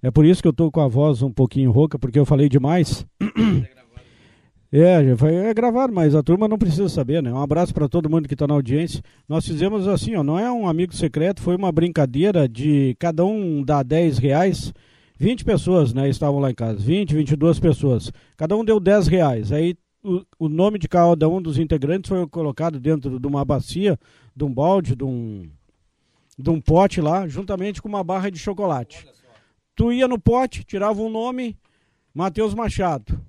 É 0.03 0.11
por 0.11 0.25
isso 0.25 0.43
que 0.43 0.49
eu 0.49 0.53
tô 0.53 0.69
com 0.69 0.81
a 0.81 0.89
voz 0.89 1.23
um 1.23 1.31
pouquinho 1.31 1.71
rouca, 1.71 1.97
porque 1.97 2.19
eu 2.19 2.27
falei 2.27 2.49
demais. 2.49 3.07
É, 4.73 5.17
foi 5.17 5.33
é 5.33 5.55
gravado, 5.55 5.93
mas 5.93 6.15
a 6.15 6.25
turma 6.25 6.49
não 6.49 6.59
precisa 6.59 6.89
saber, 6.89 7.23
né? 7.23 7.33
Um 7.33 7.41
abraço 7.41 7.73
para 7.73 7.89
todo 7.89 8.11
mundo 8.11 8.27
que 8.27 8.35
está 8.35 8.49
na 8.49 8.53
audiência. 8.53 9.01
Nós 9.27 9.47
fizemos 9.47 9.87
assim, 9.87 10.17
ó, 10.17 10.25
não 10.25 10.37
é 10.37 10.51
um 10.51 10.69
amigo 10.69 10.95
secreto, 10.95 11.41
foi 11.41 11.55
uma 11.55 11.71
brincadeira 11.71 12.49
de 12.49 12.95
cada 12.99 13.25
um 13.25 13.63
dar 13.63 13.85
10 13.85 14.19
reais 14.19 14.75
20 15.19 15.45
pessoas 15.45 15.95
né, 15.95 16.09
estavam 16.09 16.41
lá 16.41 16.51
em 16.51 16.55
casa, 16.55 16.79
20, 16.79 17.15
22 17.15 17.59
pessoas. 17.59 18.13
Cada 18.37 18.57
um 18.57 18.65
deu 18.65 18.79
10 18.79 19.07
reais. 19.07 19.51
Aí 19.51 19.77
o, 20.03 20.25
o 20.39 20.49
nome 20.49 20.79
de 20.79 20.89
cada 20.89 21.29
um 21.29 21.41
dos 21.41 21.59
integrantes 21.59 22.09
foi 22.09 22.27
colocado 22.29 22.79
dentro 22.79 23.19
de 23.19 23.27
uma 23.27 23.45
bacia, 23.45 23.99
de 24.35 24.45
um 24.45 24.53
balde, 24.53 24.95
de 24.95 25.05
um, 25.05 25.51
de 26.39 26.51
um 26.51 26.61
pote 26.61 27.01
lá, 27.01 27.27
juntamente 27.27 27.81
com 27.81 27.89
uma 27.89 28.05
barra 28.05 28.31
de 28.31 28.39
chocolate. 28.39 29.07
Tu 29.75 29.93
ia 29.93 30.07
no 30.07 30.19
pote, 30.19 30.65
tirava 30.65 31.01
um 31.01 31.11
nome, 31.11 31.59
Matheus 32.15 32.55
Machado, 32.55 33.21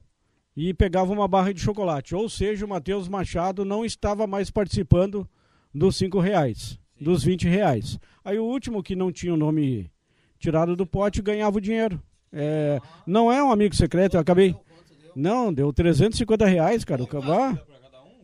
e 0.55 0.73
pegava 0.73 1.11
uma 1.11 1.27
barra 1.27 1.53
de 1.53 1.59
chocolate. 1.59 2.15
Ou 2.15 2.29
seja, 2.29 2.65
o 2.65 2.69
Matheus 2.69 3.07
Machado 3.07 3.65
não 3.65 3.85
estava 3.85 4.27
mais 4.27 4.51
participando 4.51 5.27
dos 5.73 5.95
5 5.97 6.19
reais, 6.19 6.79
Sim. 6.97 7.05
dos 7.05 7.23
20 7.23 7.47
reais. 7.47 7.99
Aí 8.23 8.37
o 8.39 8.45
último 8.45 8.83
que 8.83 8.95
não 8.95 9.11
tinha 9.11 9.33
o 9.33 9.37
nome 9.37 9.89
tirado 10.39 10.75
do 10.75 10.85
pote 10.85 11.19
e 11.19 11.23
ganhava 11.23 11.57
o 11.57 11.61
dinheiro. 11.61 12.01
É, 12.31 12.79
não 13.05 13.31
é 13.31 13.43
um 13.43 13.51
amigo 13.51 13.75
secreto, 13.75 14.15
eu 14.15 14.19
acabei. 14.21 14.55
Não, 15.15 15.51
deu 15.51 15.73
350 15.73 16.45
reais, 16.45 16.85
cara. 16.85 17.01
O 17.03 17.07
cabá. 17.07 17.57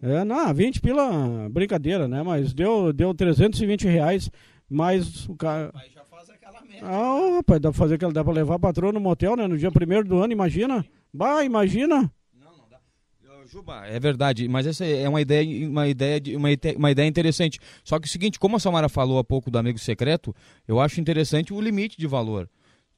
É, 0.01 0.23
não, 0.23 0.53
20 0.53 0.81
pila, 0.81 1.49
brincadeira, 1.49 2.07
né? 2.07 2.21
Mas 2.21 2.53
deu, 2.53 2.91
deu 2.91 3.13
320 3.13 3.87
reais, 3.87 4.29
mais 4.69 5.27
o 5.29 5.35
cara. 5.35 5.71
já 5.93 6.03
faz 6.03 6.29
aquela 6.29 6.61
meta. 6.61 6.85
Ah, 6.85 7.35
rapaz, 7.37 7.61
dá 7.61 7.69
pra 7.69 7.77
fazer 7.79 7.95
aquela, 7.95 8.11
dá 8.11 8.23
pra 8.23 8.33
levar 8.33 8.55
a 8.55 8.59
patroa 8.59 8.91
no 8.91 8.99
motel, 8.99 9.37
né? 9.37 9.47
No 9.47 9.57
dia 9.57 9.71
primeiro 9.71 10.05
do 10.07 10.17
ano, 10.17 10.33
imagina. 10.33 10.85
Bah, 11.13 11.43
imagina. 11.43 12.11
Juba, 13.53 13.85
é 13.85 13.99
verdade, 13.99 14.47
mas 14.47 14.65
essa 14.65 14.83
é 14.83 15.07
uma 15.07 15.21
ideia, 15.21 15.69
uma 15.69 15.87
ideia, 15.87 16.19
uma, 16.35 16.49
uma 16.75 16.89
ideia 16.89 17.07
interessante. 17.07 17.59
Só 17.83 17.99
que 17.99 18.05
é 18.05 18.09
o 18.09 18.09
seguinte, 18.09 18.39
como 18.39 18.55
a 18.55 18.59
Samara 18.59 18.89
falou 18.89 19.19
há 19.19 19.23
pouco 19.23 19.51
do 19.51 19.59
amigo 19.59 19.77
secreto, 19.77 20.35
eu 20.67 20.79
acho 20.79 20.99
interessante 20.99 21.53
o 21.53 21.61
limite 21.61 21.95
de 21.95 22.07
valor. 22.07 22.49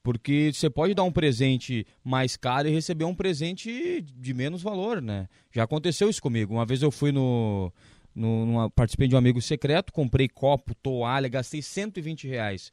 Porque 0.01 0.51
você 0.53 0.69
pode 0.69 0.93
dar 0.93 1.03
um 1.03 1.12
presente 1.12 1.85
mais 2.01 2.38
caro 2.38 2.69
e 2.69 2.71
receber 2.71 3.03
um 3.03 3.13
presente 3.13 4.01
de 4.01 4.33
menos 4.33 4.63
valor, 4.63 5.01
né? 5.01 5.27
Já 5.51 5.63
aconteceu 5.63 6.09
isso 6.09 6.21
comigo. 6.21 6.53
Uma 6.53 6.65
vez 6.65 6.81
eu 6.81 6.89
fui 6.89 7.12
no. 7.12 7.69
no 8.15 8.45
numa, 8.45 8.69
participei 8.69 9.09
de 9.09 9.15
um 9.15 9.17
amigo 9.17 9.41
secreto, 9.41 9.91
comprei 9.91 10.29
copo, 10.29 10.74
toalha, 10.75 11.27
gastei 11.27 11.62
120 11.62 12.29
reais. 12.29 12.71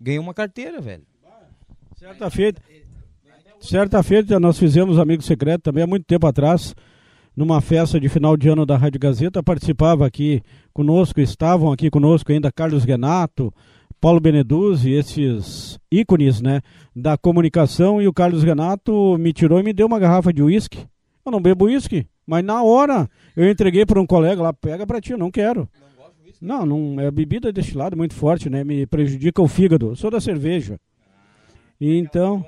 Ganhei 0.00 0.20
uma 0.20 0.34
carteira, 0.34 0.80
velho. 0.80 1.04
Certa 1.96 2.30
feita. 2.30 2.62
Certa 3.58 4.02
feita 4.04 4.38
nós 4.38 4.56
fizemos 4.56 5.00
amigo 5.00 5.22
secreto 5.22 5.62
também 5.62 5.82
há 5.82 5.86
muito 5.86 6.04
tempo 6.04 6.28
atrás 6.28 6.76
numa 7.36 7.60
festa 7.60 7.98
de 7.98 8.08
final 8.08 8.36
de 8.36 8.48
ano 8.48 8.64
da 8.64 8.76
Rádio 8.76 9.00
Gazeta. 9.00 9.42
Participava 9.42 10.06
aqui 10.06 10.42
conosco, 10.72 11.20
estavam 11.20 11.72
aqui 11.72 11.90
conosco 11.90 12.30
ainda 12.30 12.52
Carlos 12.52 12.84
Renato, 12.84 13.52
Paulo 14.00 14.20
Beneduzzi, 14.20 14.92
esses 14.92 15.78
ícones 15.90 16.40
né, 16.40 16.60
da 16.94 17.16
comunicação. 17.16 18.00
E 18.00 18.08
o 18.08 18.12
Carlos 18.12 18.42
Renato 18.42 19.16
me 19.18 19.32
tirou 19.32 19.58
e 19.60 19.62
me 19.62 19.72
deu 19.72 19.86
uma 19.86 19.98
garrafa 19.98 20.32
de 20.32 20.42
uísque. 20.42 20.86
Eu 21.24 21.32
não 21.32 21.40
bebo 21.40 21.64
uísque, 21.66 22.06
mas 22.26 22.44
na 22.44 22.62
hora 22.62 23.08
eu 23.36 23.48
entreguei 23.48 23.86
para 23.86 24.00
um 24.00 24.06
colega 24.06 24.42
lá, 24.42 24.52
pega 24.52 24.86
para 24.86 25.00
ti, 25.00 25.12
eu 25.12 25.18
não 25.18 25.30
quero. 25.30 25.68
Não, 26.40 26.66
não 26.66 27.00
é 27.00 27.10
bebida 27.10 27.50
destilada 27.50 27.96
muito 27.96 28.14
forte, 28.14 28.50
né? 28.50 28.62
Me 28.62 28.86
prejudica 28.86 29.40
o 29.40 29.48
fígado. 29.48 29.88
Eu 29.88 29.96
sou 29.96 30.10
da 30.10 30.20
cerveja. 30.20 30.78
Então, 31.80 32.44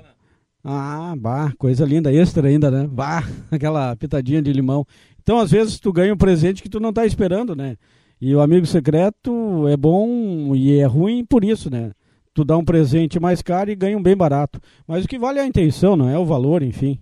ah, 0.69 1.15
bah, 1.17 1.53
coisa 1.57 1.85
linda, 1.85 2.13
extra 2.13 2.47
ainda, 2.47 2.69
né? 2.69 2.89
Bah, 2.91 3.23
aquela 3.49 3.95
pitadinha 3.95 4.41
de 4.41 4.51
limão. 4.51 4.85
Então, 5.21 5.39
às 5.39 5.49
vezes, 5.49 5.79
tu 5.79 5.93
ganha 5.93 6.13
um 6.13 6.17
presente 6.17 6.61
que 6.61 6.67
tu 6.67 6.79
não 6.79 6.89
está 6.89 7.05
esperando, 7.05 7.55
né? 7.55 7.77
E 8.19 8.35
o 8.35 8.41
amigo 8.41 8.65
secreto 8.65 9.65
é 9.69 9.77
bom 9.77 10.53
e 10.53 10.77
é 10.77 10.85
ruim 10.85 11.23
por 11.23 11.43
isso, 11.43 11.69
né? 11.69 11.91
Tu 12.33 12.43
dá 12.43 12.57
um 12.57 12.65
presente 12.65 13.17
mais 13.19 13.41
caro 13.41 13.71
e 13.71 13.75
ganha 13.75 13.97
um 13.97 14.01
bem 14.01 14.15
barato. 14.15 14.59
Mas 14.85 15.05
o 15.05 15.07
que 15.07 15.17
vale 15.17 15.39
é 15.39 15.43
a 15.43 15.47
intenção, 15.47 15.95
não 15.95 16.09
é 16.09 16.19
o 16.19 16.25
valor, 16.25 16.61
enfim. 16.61 16.99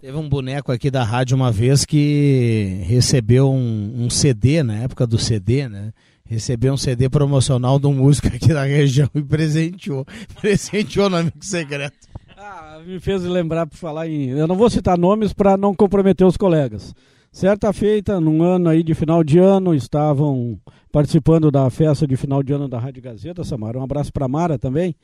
Teve 0.00 0.16
um 0.16 0.28
boneco 0.28 0.72
aqui 0.72 0.90
da 0.90 1.04
rádio 1.04 1.36
uma 1.36 1.52
vez 1.52 1.84
que 1.84 2.80
recebeu 2.84 3.50
um, 3.50 4.04
um 4.04 4.10
CD, 4.10 4.62
na 4.62 4.78
época 4.78 5.06
do 5.06 5.18
CD, 5.18 5.68
né? 5.68 5.92
Recebeu 6.24 6.72
um 6.72 6.78
CD 6.78 7.10
promocional 7.10 7.78
de 7.78 7.86
um 7.86 7.94
músico 7.94 8.28
aqui 8.28 8.48
da 8.48 8.64
região 8.64 9.08
e 9.14 9.20
presenteou. 9.22 10.06
Presenteou 10.40 11.10
no 11.10 11.16
amigo 11.16 11.36
secreto. 11.40 12.08
Ah, 12.44 12.80
me 12.84 12.98
fez 12.98 13.22
lembrar 13.22 13.68
para 13.68 13.78
falar 13.78 14.08
em. 14.08 14.30
Eu 14.30 14.48
não 14.48 14.56
vou 14.56 14.68
citar 14.68 14.98
nomes 14.98 15.32
para 15.32 15.56
não 15.56 15.72
comprometer 15.72 16.26
os 16.26 16.36
colegas. 16.36 16.92
Certa 17.30 17.72
feita, 17.72 18.20
num 18.20 18.42
ano 18.42 18.68
aí 18.68 18.82
de 18.82 18.94
final 18.94 19.22
de 19.22 19.38
ano, 19.38 19.72
estavam 19.72 20.58
participando 20.90 21.52
da 21.52 21.70
festa 21.70 22.04
de 22.04 22.16
final 22.16 22.42
de 22.42 22.52
ano 22.52 22.66
da 22.66 22.80
Rádio 22.80 23.00
Gazeta, 23.00 23.44
Samara. 23.44 23.78
Um 23.78 23.84
abraço 23.84 24.12
para 24.12 24.26
Mara 24.26 24.58
também. 24.58 24.96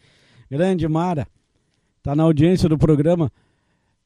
Grande 0.51 0.89
Mara. 0.89 1.29
Está 1.99 2.17
na 2.17 2.25
audiência 2.25 2.69
do 2.69 2.77
programa. 2.77 3.31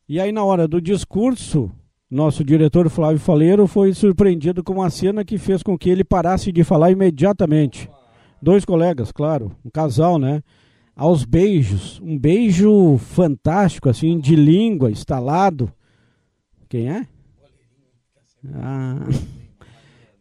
E 0.06 0.20
aí, 0.20 0.30
na 0.30 0.44
hora 0.44 0.68
do 0.68 0.78
discurso, 0.78 1.70
nosso 2.10 2.44
diretor 2.44 2.90
Flávio 2.90 3.18
Faleiro 3.18 3.66
foi 3.66 3.94
surpreendido 3.94 4.62
com 4.62 4.74
uma 4.74 4.90
cena 4.90 5.24
que 5.24 5.38
fez 5.38 5.62
com 5.62 5.78
que 5.78 5.88
ele 5.88 6.04
parasse 6.04 6.52
de 6.52 6.62
falar 6.62 6.90
imediatamente. 6.90 7.88
Dois 8.42 8.62
colegas, 8.66 9.10
claro, 9.10 9.52
um 9.64 9.70
casal, 9.70 10.18
né? 10.18 10.42
Aos 10.96 11.24
beijos. 11.24 12.00
Um 12.00 12.18
beijo 12.18 12.98
fantástico, 12.98 13.88
assim, 13.88 14.18
de 14.18 14.36
língua, 14.36 14.90
instalado. 14.90 15.72
Quem 16.68 16.88
é? 16.88 17.06
Ah. 18.54 19.06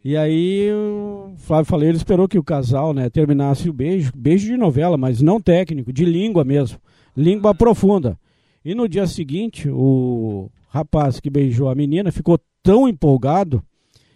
E 0.04 0.18
aí 0.18 0.72
o 0.74 1.34
Flávio 1.38 1.66
Faleiro 1.66 1.96
esperou 1.96 2.28
que 2.28 2.40
o 2.40 2.44
casal 2.44 2.92
né, 2.92 3.08
terminasse 3.10 3.70
o 3.70 3.74
beijo, 3.74 4.12
beijo 4.16 4.48
de 4.48 4.58
novela, 4.58 4.98
mas 4.98 5.22
não 5.22 5.40
técnico, 5.40 5.94
de 5.94 6.06
língua 6.06 6.44
mesmo, 6.44 6.80
língua 7.16 7.54
profunda. 7.54 8.18
E 8.66 8.74
no 8.74 8.88
dia 8.88 9.06
seguinte, 9.06 9.70
o 9.70 10.50
rapaz 10.70 11.20
que 11.20 11.30
beijou 11.30 11.70
a 11.70 11.76
menina 11.76 12.12
ficou 12.12 12.40
tão 12.64 12.88
empolgado 12.88 13.64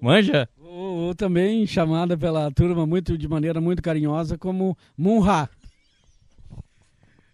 Manja? 0.01 0.49
Ou, 0.61 1.07
ou, 1.07 1.15
também 1.15 1.67
chamada 1.67 2.17
pela 2.17 2.51
turma 2.51 2.87
muito 2.87 3.17
de 3.17 3.29
maneira 3.29 3.61
muito 3.61 3.83
carinhosa 3.83 4.37
como 4.37 4.77
Munha. 4.97 5.49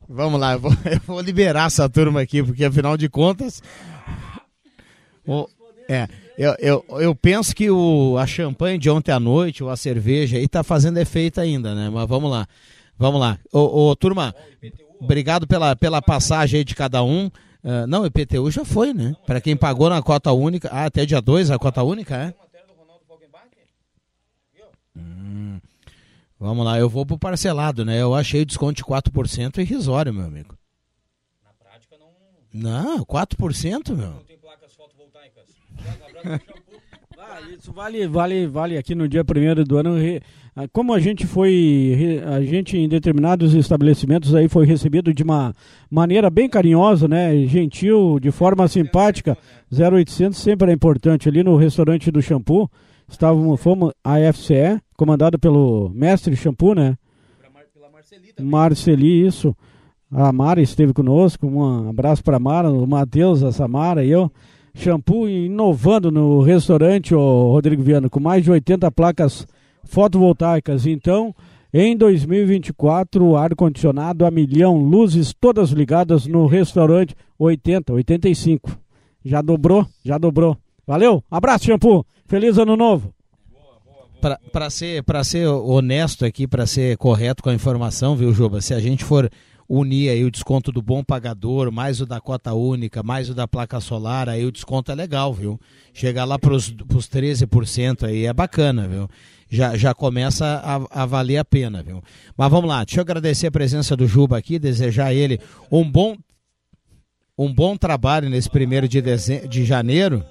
Vamos 0.09 0.41
lá, 0.41 0.53
eu 0.53 0.61
vou, 0.61 0.73
eu 0.85 1.01
vou, 1.07 1.21
liberar 1.21 1.67
essa 1.67 1.89
turma 1.89 2.21
aqui, 2.21 2.43
porque 2.43 2.65
afinal 2.65 2.97
de 2.97 3.09
contas. 3.09 3.63
O, 5.27 5.49
é, 5.89 6.09
eu, 6.37 6.55
eu, 6.59 6.85
eu 7.01 7.15
penso 7.15 7.55
que 7.55 7.71
o, 7.71 8.17
a 8.19 8.27
champanhe 8.27 8.79
de 8.79 8.91
ontem 8.91 9.13
à 9.13 9.21
noite, 9.21 9.63
ou 9.63 9.71
a 9.71 9.77
cerveja 9.77 10.37
aí, 10.37 10.49
tá 10.49 10.63
fazendo 10.63 10.99
efeito 10.99 11.41
ainda, 11.41 11.75
né? 11.75 11.91
Mas 11.91 12.09
vamos 12.09 12.31
lá. 12.31 12.47
Vamos 12.99 13.21
lá. 13.21 13.39
Ô, 13.53 13.89
ô 13.89 13.97
turma, 13.97 14.35
obrigado 15.01 15.47
pela, 15.47 15.75
pela 15.75 16.01
passagem 16.01 16.59
aí 16.59 16.65
de 16.65 16.75
cada 16.75 17.03
um. 17.03 17.27
Uh, 17.65 17.87
não, 17.87 18.05
IPTU 18.05 18.51
já 18.51 18.65
foi, 18.65 18.93
né? 18.93 19.15
Para 19.27 19.41
quem 19.41 19.57
pagou 19.57 19.89
na 19.89 20.03
cota 20.03 20.33
única. 20.33 20.69
Ah, 20.73 20.85
até 20.85 21.07
dia 21.07 21.21
2 21.21 21.51
a 21.51 21.59
cota 21.59 21.83
única, 21.83 22.17
é? 22.17 22.42
Hum, 25.43 25.61
vamos 26.39 26.65
lá, 26.65 26.79
eu 26.79 26.89
vou 26.89 27.05
pro 27.05 27.19
parcelado, 27.19 27.85
né? 27.85 28.01
Eu 28.01 28.15
achei 28.15 28.43
o 28.43 28.47
desconto 28.47 28.75
de 28.75 28.85
4% 28.85 29.59
irrisório, 29.59 30.15
meu 30.15 30.25
amigo. 30.25 30.57
Na 31.45 31.53
prática 31.59 31.97
não. 31.99 32.97
Não, 32.97 33.05
4%, 33.05 33.97
meu. 33.97 34.11
Não 34.11 34.25
tem 34.25 34.39
placas 34.39 34.73
fotovoltaicas. 34.75 35.47
ah, 37.19 37.41
isso 37.51 37.73
vale, 37.73 38.07
vale, 38.07 38.47
vale 38.47 38.79
aqui 38.79 38.95
no 38.95 39.09
dia 39.09 39.23
1 39.23 39.65
do 39.65 39.77
ano. 39.79 39.97
Ah, 40.55 40.69
como 40.71 40.93
a 40.93 41.01
gente 41.01 41.27
foi, 41.27 42.23
a 42.27 42.41
gente 42.43 42.77
em 42.77 42.89
determinados 42.89 43.55
estabelecimentos 43.55 44.35
aí 44.35 44.49
foi 44.49 44.67
recebido 44.67 45.13
de 45.13 45.23
uma 45.23 45.55
maneira 45.91 46.29
bem 46.29 46.49
carinhosa, 46.49 47.09
né, 47.09 47.35
gentil, 47.47 48.21
de 48.21 48.31
forma 48.31 48.69
simpática. 48.69 49.37
0800 49.73 50.39
sempre 50.39 50.71
é 50.71 50.75
importante. 50.75 51.29
Ali 51.29 51.43
no 51.43 51.57
restaurante 51.57 52.11
do 52.11 52.21
Shampoo, 52.21 52.71
estávamos, 53.09 53.61
fomos 53.61 53.93
a 54.05 54.19
FCE, 54.33 54.79
comandado 55.03 55.37
pelo 55.37 55.91
mestre 55.93 56.37
Shampoo, 56.37 56.77
né? 56.77 56.97
Pela 57.75 57.91
Marceli, 57.91 58.33
Marceli, 58.41 59.27
isso. 59.27 59.57
A 60.09 60.33
Mara 60.33 60.63
esteve 60.63 60.93
conosco. 60.93 61.45
Um 61.45 61.89
abraço 61.89 62.23
para 62.23 62.37
a 62.37 62.41
Mara, 62.41 62.71
o 62.71 62.87
Matheus, 62.87 63.43
a 63.43 63.51
Samara 63.51 64.05
e 64.05 64.11
eu. 64.11 64.31
Shampoo 64.73 65.29
inovando 65.29 66.13
no 66.13 66.41
restaurante, 66.41 67.17
o 67.17 67.51
Rodrigo 67.51 67.83
Viana, 67.83 68.09
com 68.09 68.21
mais 68.21 68.45
de 68.45 68.53
80 68.53 68.93
placas 68.93 69.45
fotovoltaicas. 69.83 70.87
Então, 70.87 71.35
em 71.75 71.97
2024, 71.97 73.37
ar-condicionado 73.37 74.25
a 74.25 74.31
milhão, 74.31 74.79
luzes 74.79 75.35
todas 75.35 75.71
ligadas 75.71 76.29
no 76.29 76.47
restaurante 76.47 77.17
80, 77.37 77.93
85. 77.93 78.71
Já 79.25 79.43
dobrou? 79.43 79.85
Já 80.05 80.17
dobrou. 80.17 80.57
Valeu, 80.87 81.25
abraço, 81.29 81.65
shampoo. 81.65 82.07
Feliz 82.25 82.57
ano 82.57 82.77
novo. 82.77 83.13
Para 84.53 84.71
ser, 84.71 85.05
ser 85.25 85.47
honesto 85.49 86.25
aqui, 86.25 86.47
para 86.47 86.67
ser 86.67 86.97
correto 86.97 87.43
com 87.43 87.51
a 87.51 87.55
informação, 87.55 88.15
viu, 88.15 88.33
Juba? 88.33 88.61
Se 88.61 88.73
a 88.73 88.81
gente 88.81 89.05
for 89.05 89.29
unir 89.69 90.11
aí 90.11 90.25
o 90.25 90.31
desconto 90.31 90.71
do 90.71 90.83
bom 90.83 91.03
pagador, 91.03 91.73
mais 91.73 92.01
o 92.01 92.07
da 92.07 92.21
cota 92.21 92.53
única, 92.53 93.03
mais 93.03 93.31
o 93.31 93.35
da 93.35 93.49
placa 93.49 93.81
solar, 93.81 94.29
aí 94.29 94.45
o 94.45 94.53
desconto 94.53 94.93
é 94.93 94.95
legal, 94.95 95.33
viu? 95.33 95.59
Chegar 95.93 96.25
lá 96.25 96.39
para 96.39 96.55
os 96.55 96.71
13% 96.71 98.05
aí 98.05 98.27
é 98.27 98.33
bacana, 98.33 98.87
viu? 98.87 99.09
já, 99.53 99.77
já 99.77 99.95
começa 99.95 100.47
a, 100.47 101.03
a, 101.03 101.07
valer 101.07 101.37
a 101.37 101.45
pena, 101.45 101.83
viu? 101.83 102.03
Mas 102.35 102.51
vamos 102.51 102.69
lá, 102.69 102.83
deixa 102.85 103.01
eu 103.01 103.03
agradecer 103.03 103.49
a 103.49 103.53
presença 103.53 103.95
do 103.95 104.09
Juba 104.09 104.39
aqui, 104.39 104.59
desejar 104.59 105.09
a 105.09 105.15
ele 105.15 105.39
um 105.71 105.89
bom, 105.89 106.17
um 107.37 107.53
bom 107.53 107.77
trabalho 107.77 108.31
nesse 108.31 108.49
primeiro 108.49 108.89
de, 108.89 109.03
de 109.03 109.65
janeiro. 109.67 110.25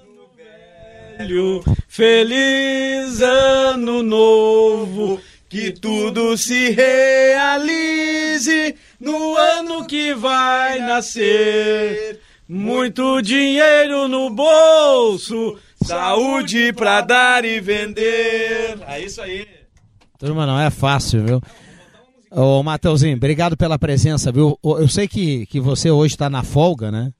Feliz 1.88 3.20
ano 3.20 4.02
novo, 4.02 5.20
que 5.48 5.72
tudo 5.72 6.36
se 6.36 6.70
realize 6.70 8.74
no 8.98 9.36
ano 9.36 9.86
que 9.86 10.14
vai 10.14 10.78
nascer. 10.78 12.20
Muito 12.48 13.22
dinheiro 13.22 14.08
no 14.08 14.30
bolso 14.30 15.58
Saúde 15.84 16.72
pra 16.72 17.00
dar 17.00 17.44
e 17.44 17.60
vender. 17.60 18.78
É 18.86 19.00
isso 19.00 19.20
aí. 19.20 19.46
Turma, 20.18 20.46
não 20.46 20.58
é 20.58 20.70
fácil, 20.70 21.24
viu? 21.24 21.40
Ô, 22.30 22.62
Mateuzinho, 22.62 23.16
obrigado 23.16 23.56
pela 23.56 23.78
presença, 23.78 24.30
viu? 24.30 24.58
Eu 24.62 24.88
sei 24.88 25.08
que, 25.08 25.44
que 25.46 25.60
você 25.60 25.90
hoje 25.90 26.14
está 26.14 26.30
na 26.30 26.42
folga, 26.42 26.90
né? 26.90 27.10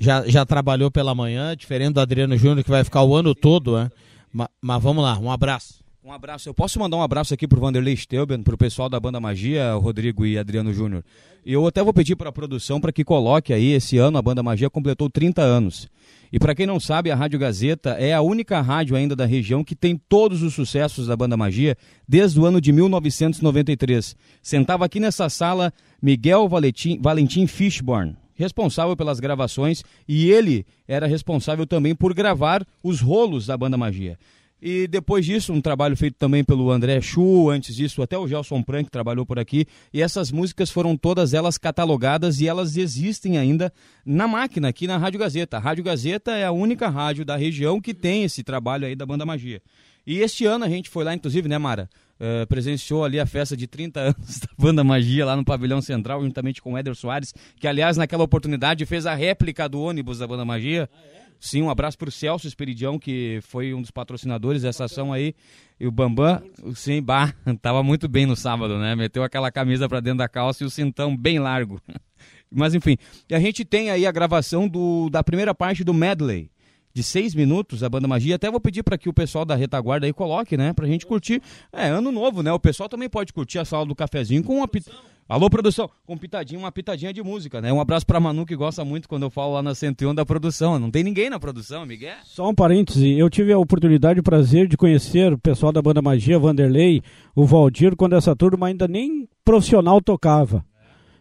Já, 0.00 0.26
já 0.26 0.46
trabalhou 0.46 0.90
pela 0.90 1.14
manhã, 1.14 1.54
diferente 1.54 1.92
do 1.92 2.00
Adriano 2.00 2.34
Júnior, 2.36 2.64
que 2.64 2.70
vai 2.70 2.82
ficar 2.82 3.02
o 3.02 3.14
ano 3.14 3.34
todo, 3.34 3.76
né? 3.76 3.90
Mas, 4.32 4.48
mas 4.60 4.82
vamos 4.82 5.04
lá, 5.04 5.18
um 5.18 5.30
abraço. 5.30 5.80
Um 6.02 6.10
abraço. 6.10 6.48
Eu 6.48 6.54
posso 6.54 6.80
mandar 6.80 6.96
um 6.96 7.02
abraço 7.02 7.34
aqui 7.34 7.46
pro 7.46 7.60
Vanderlei 7.60 7.94
Steuben, 7.94 8.42
pro 8.42 8.56
pessoal 8.56 8.88
da 8.88 8.98
Banda 8.98 9.20
Magia, 9.20 9.74
Rodrigo 9.74 10.24
e 10.24 10.38
Adriano 10.38 10.72
Júnior. 10.72 11.04
E 11.44 11.52
eu 11.52 11.66
até 11.66 11.82
vou 11.82 11.92
pedir 11.92 12.16
para 12.16 12.30
a 12.30 12.32
produção 12.32 12.80
para 12.80 12.90
que 12.90 13.04
coloque 13.04 13.52
aí, 13.52 13.72
esse 13.72 13.98
ano 13.98 14.16
a 14.16 14.22
Banda 14.22 14.42
Magia 14.42 14.70
completou 14.70 15.10
30 15.10 15.42
anos. 15.42 15.90
E 16.32 16.38
para 16.38 16.54
quem 16.54 16.64
não 16.64 16.80
sabe, 16.80 17.10
a 17.10 17.14
Rádio 17.14 17.38
Gazeta 17.38 17.90
é 17.90 18.14
a 18.14 18.22
única 18.22 18.62
rádio 18.62 18.96
ainda 18.96 19.14
da 19.14 19.26
região 19.26 19.62
que 19.62 19.74
tem 19.74 20.00
todos 20.08 20.42
os 20.42 20.54
sucessos 20.54 21.08
da 21.08 21.16
Banda 21.16 21.36
Magia 21.36 21.76
desde 22.08 22.40
o 22.40 22.46
ano 22.46 22.60
de 22.62 22.72
1993. 22.72 24.16
Sentava 24.42 24.86
aqui 24.86 24.98
nessa 24.98 25.28
sala 25.28 25.70
Miguel 26.00 26.48
Valentim, 26.48 26.98
Valentim 27.02 27.46
Fishborn, 27.46 28.16
responsável 28.40 28.96
pelas 28.96 29.20
gravações, 29.20 29.84
e 30.08 30.30
ele 30.30 30.64
era 30.88 31.06
responsável 31.06 31.66
também 31.66 31.94
por 31.94 32.14
gravar 32.14 32.66
os 32.82 33.00
rolos 33.00 33.46
da 33.46 33.56
Banda 33.56 33.76
Magia. 33.76 34.18
E 34.62 34.86
depois 34.86 35.24
disso, 35.24 35.52
um 35.52 35.60
trabalho 35.60 35.96
feito 35.96 36.16
também 36.18 36.44
pelo 36.44 36.70
André 36.70 37.00
Chu, 37.00 37.48
antes 37.48 37.74
disso 37.74 38.02
até 38.02 38.18
o 38.18 38.28
Gelson 38.28 38.62
Prank 38.62 38.90
trabalhou 38.90 39.24
por 39.24 39.38
aqui. 39.38 39.66
E 39.92 40.02
essas 40.02 40.30
músicas 40.30 40.70
foram 40.70 40.96
todas 40.96 41.32
elas 41.32 41.56
catalogadas 41.56 42.40
e 42.40 42.48
elas 42.48 42.76
existem 42.76 43.38
ainda 43.38 43.72
na 44.04 44.28
máquina 44.28 44.68
aqui 44.68 44.86
na 44.86 44.98
Rádio 44.98 45.20
Gazeta. 45.20 45.56
A 45.56 45.60
Rádio 45.60 45.84
Gazeta 45.84 46.32
é 46.32 46.44
a 46.44 46.52
única 46.52 46.88
rádio 46.88 47.24
da 47.24 47.36
região 47.36 47.80
que 47.80 47.94
tem 47.94 48.24
esse 48.24 48.42
trabalho 48.42 48.86
aí 48.86 48.94
da 48.94 49.06
Banda 49.06 49.24
Magia. 49.24 49.62
E 50.06 50.18
este 50.18 50.44
ano 50.44 50.64
a 50.64 50.68
gente 50.68 50.90
foi 50.90 51.04
lá, 51.04 51.14
inclusive, 51.14 51.48
né, 51.48 51.56
Mara? 51.56 51.88
Uh, 52.20 52.46
presenciou 52.46 53.02
ali 53.02 53.18
a 53.18 53.24
festa 53.24 53.56
de 53.56 53.66
30 53.66 53.98
anos 54.12 54.40
da 54.40 54.48
Banda 54.58 54.84
Magia 54.84 55.24
lá 55.24 55.34
no 55.34 55.42
Pavilhão 55.42 55.80
Central, 55.80 56.22
juntamente 56.22 56.60
com 56.60 56.74
o 56.74 56.76
Éder 56.76 56.94
Soares, 56.94 57.32
que 57.58 57.66
aliás 57.66 57.96
naquela 57.96 58.22
oportunidade 58.22 58.84
fez 58.84 59.06
a 59.06 59.14
réplica 59.14 59.66
do 59.66 59.80
ônibus 59.80 60.18
da 60.18 60.26
Banda 60.26 60.44
Magia. 60.44 60.88
Ah, 60.92 60.98
é? 61.16 61.20
Sim, 61.40 61.62
um 61.62 61.70
abraço 61.70 61.96
para 61.96 62.10
o 62.10 62.12
Celso 62.12 62.46
Esperidião, 62.46 62.98
que 62.98 63.40
foi 63.40 63.72
um 63.72 63.80
dos 63.80 63.90
patrocinadores 63.90 64.60
dessa 64.60 64.84
ação 64.84 65.10
aí. 65.10 65.34
E 65.80 65.86
o 65.86 65.90
Bambam, 65.90 66.42
sim, 66.74 67.00
bah, 67.02 67.32
tava 67.62 67.82
muito 67.82 68.06
bem 68.06 68.26
no 68.26 68.36
sábado, 68.36 68.78
né? 68.78 68.94
Meteu 68.94 69.24
aquela 69.24 69.50
camisa 69.50 69.88
para 69.88 70.00
dentro 70.00 70.18
da 70.18 70.28
calça 70.28 70.62
e 70.62 70.66
o 70.66 70.70
cintão 70.70 71.16
bem 71.16 71.38
largo. 71.38 71.80
Mas 72.52 72.74
enfim, 72.74 72.98
e 73.28 73.34
a 73.34 73.40
gente 73.40 73.64
tem 73.64 73.90
aí 73.90 74.06
a 74.06 74.12
gravação 74.12 74.68
do, 74.68 75.08
da 75.08 75.24
primeira 75.24 75.54
parte 75.54 75.82
do 75.82 75.94
medley 75.94 76.50
de 76.92 77.02
seis 77.02 77.34
minutos, 77.34 77.82
a 77.82 77.88
Banda 77.88 78.08
Magia. 78.08 78.36
Até 78.36 78.50
vou 78.50 78.60
pedir 78.60 78.82
para 78.82 78.98
que 78.98 79.08
o 79.08 79.12
pessoal 79.12 79.44
da 79.44 79.54
retaguarda 79.54 80.06
aí 80.06 80.12
coloque, 80.12 80.56
né? 80.56 80.72
Pra 80.72 80.86
gente 80.86 81.06
curtir. 81.06 81.42
É, 81.72 81.88
ano 81.88 82.10
novo, 82.10 82.42
né? 82.42 82.52
O 82.52 82.60
pessoal 82.60 82.88
também 82.88 83.08
pode 83.08 83.32
curtir 83.32 83.58
a 83.58 83.64
sala 83.64 83.86
do 83.86 83.94
cafezinho 83.94 84.42
com 84.42 84.56
uma 84.56 84.68
pizza. 84.68 84.90
Alô, 85.30 85.48
produção, 85.48 85.88
com 86.04 86.18
pitadinha, 86.18 86.58
uma 86.58 86.72
pitadinha 86.72 87.12
de 87.12 87.22
música, 87.22 87.60
né? 87.60 87.72
Um 87.72 87.80
abraço 87.80 88.04
pra 88.04 88.18
Manu, 88.18 88.44
que 88.44 88.56
gosta 88.56 88.84
muito 88.84 89.08
quando 89.08 89.22
eu 89.22 89.30
falo 89.30 89.52
lá 89.52 89.62
na 89.62 89.76
101 89.76 90.12
da 90.12 90.26
produção. 90.26 90.76
Não 90.76 90.90
tem 90.90 91.04
ninguém 91.04 91.30
na 91.30 91.38
produção, 91.38 91.86
Miguel. 91.86 92.16
Só 92.24 92.48
um 92.48 92.54
parêntese, 92.54 93.16
eu 93.16 93.30
tive 93.30 93.52
a 93.52 93.58
oportunidade 93.58 94.18
e 94.18 94.20
o 94.20 94.24
prazer 94.24 94.66
de 94.66 94.76
conhecer 94.76 95.32
o 95.32 95.38
pessoal 95.38 95.70
da 95.70 95.80
Banda 95.80 96.02
Magia, 96.02 96.36
Vanderlei, 96.36 97.00
o 97.32 97.46
Valdir, 97.46 97.94
quando 97.94 98.16
essa 98.16 98.34
turma 98.34 98.66
ainda 98.66 98.88
nem 98.88 99.28
profissional 99.44 100.00
tocava. 100.00 100.64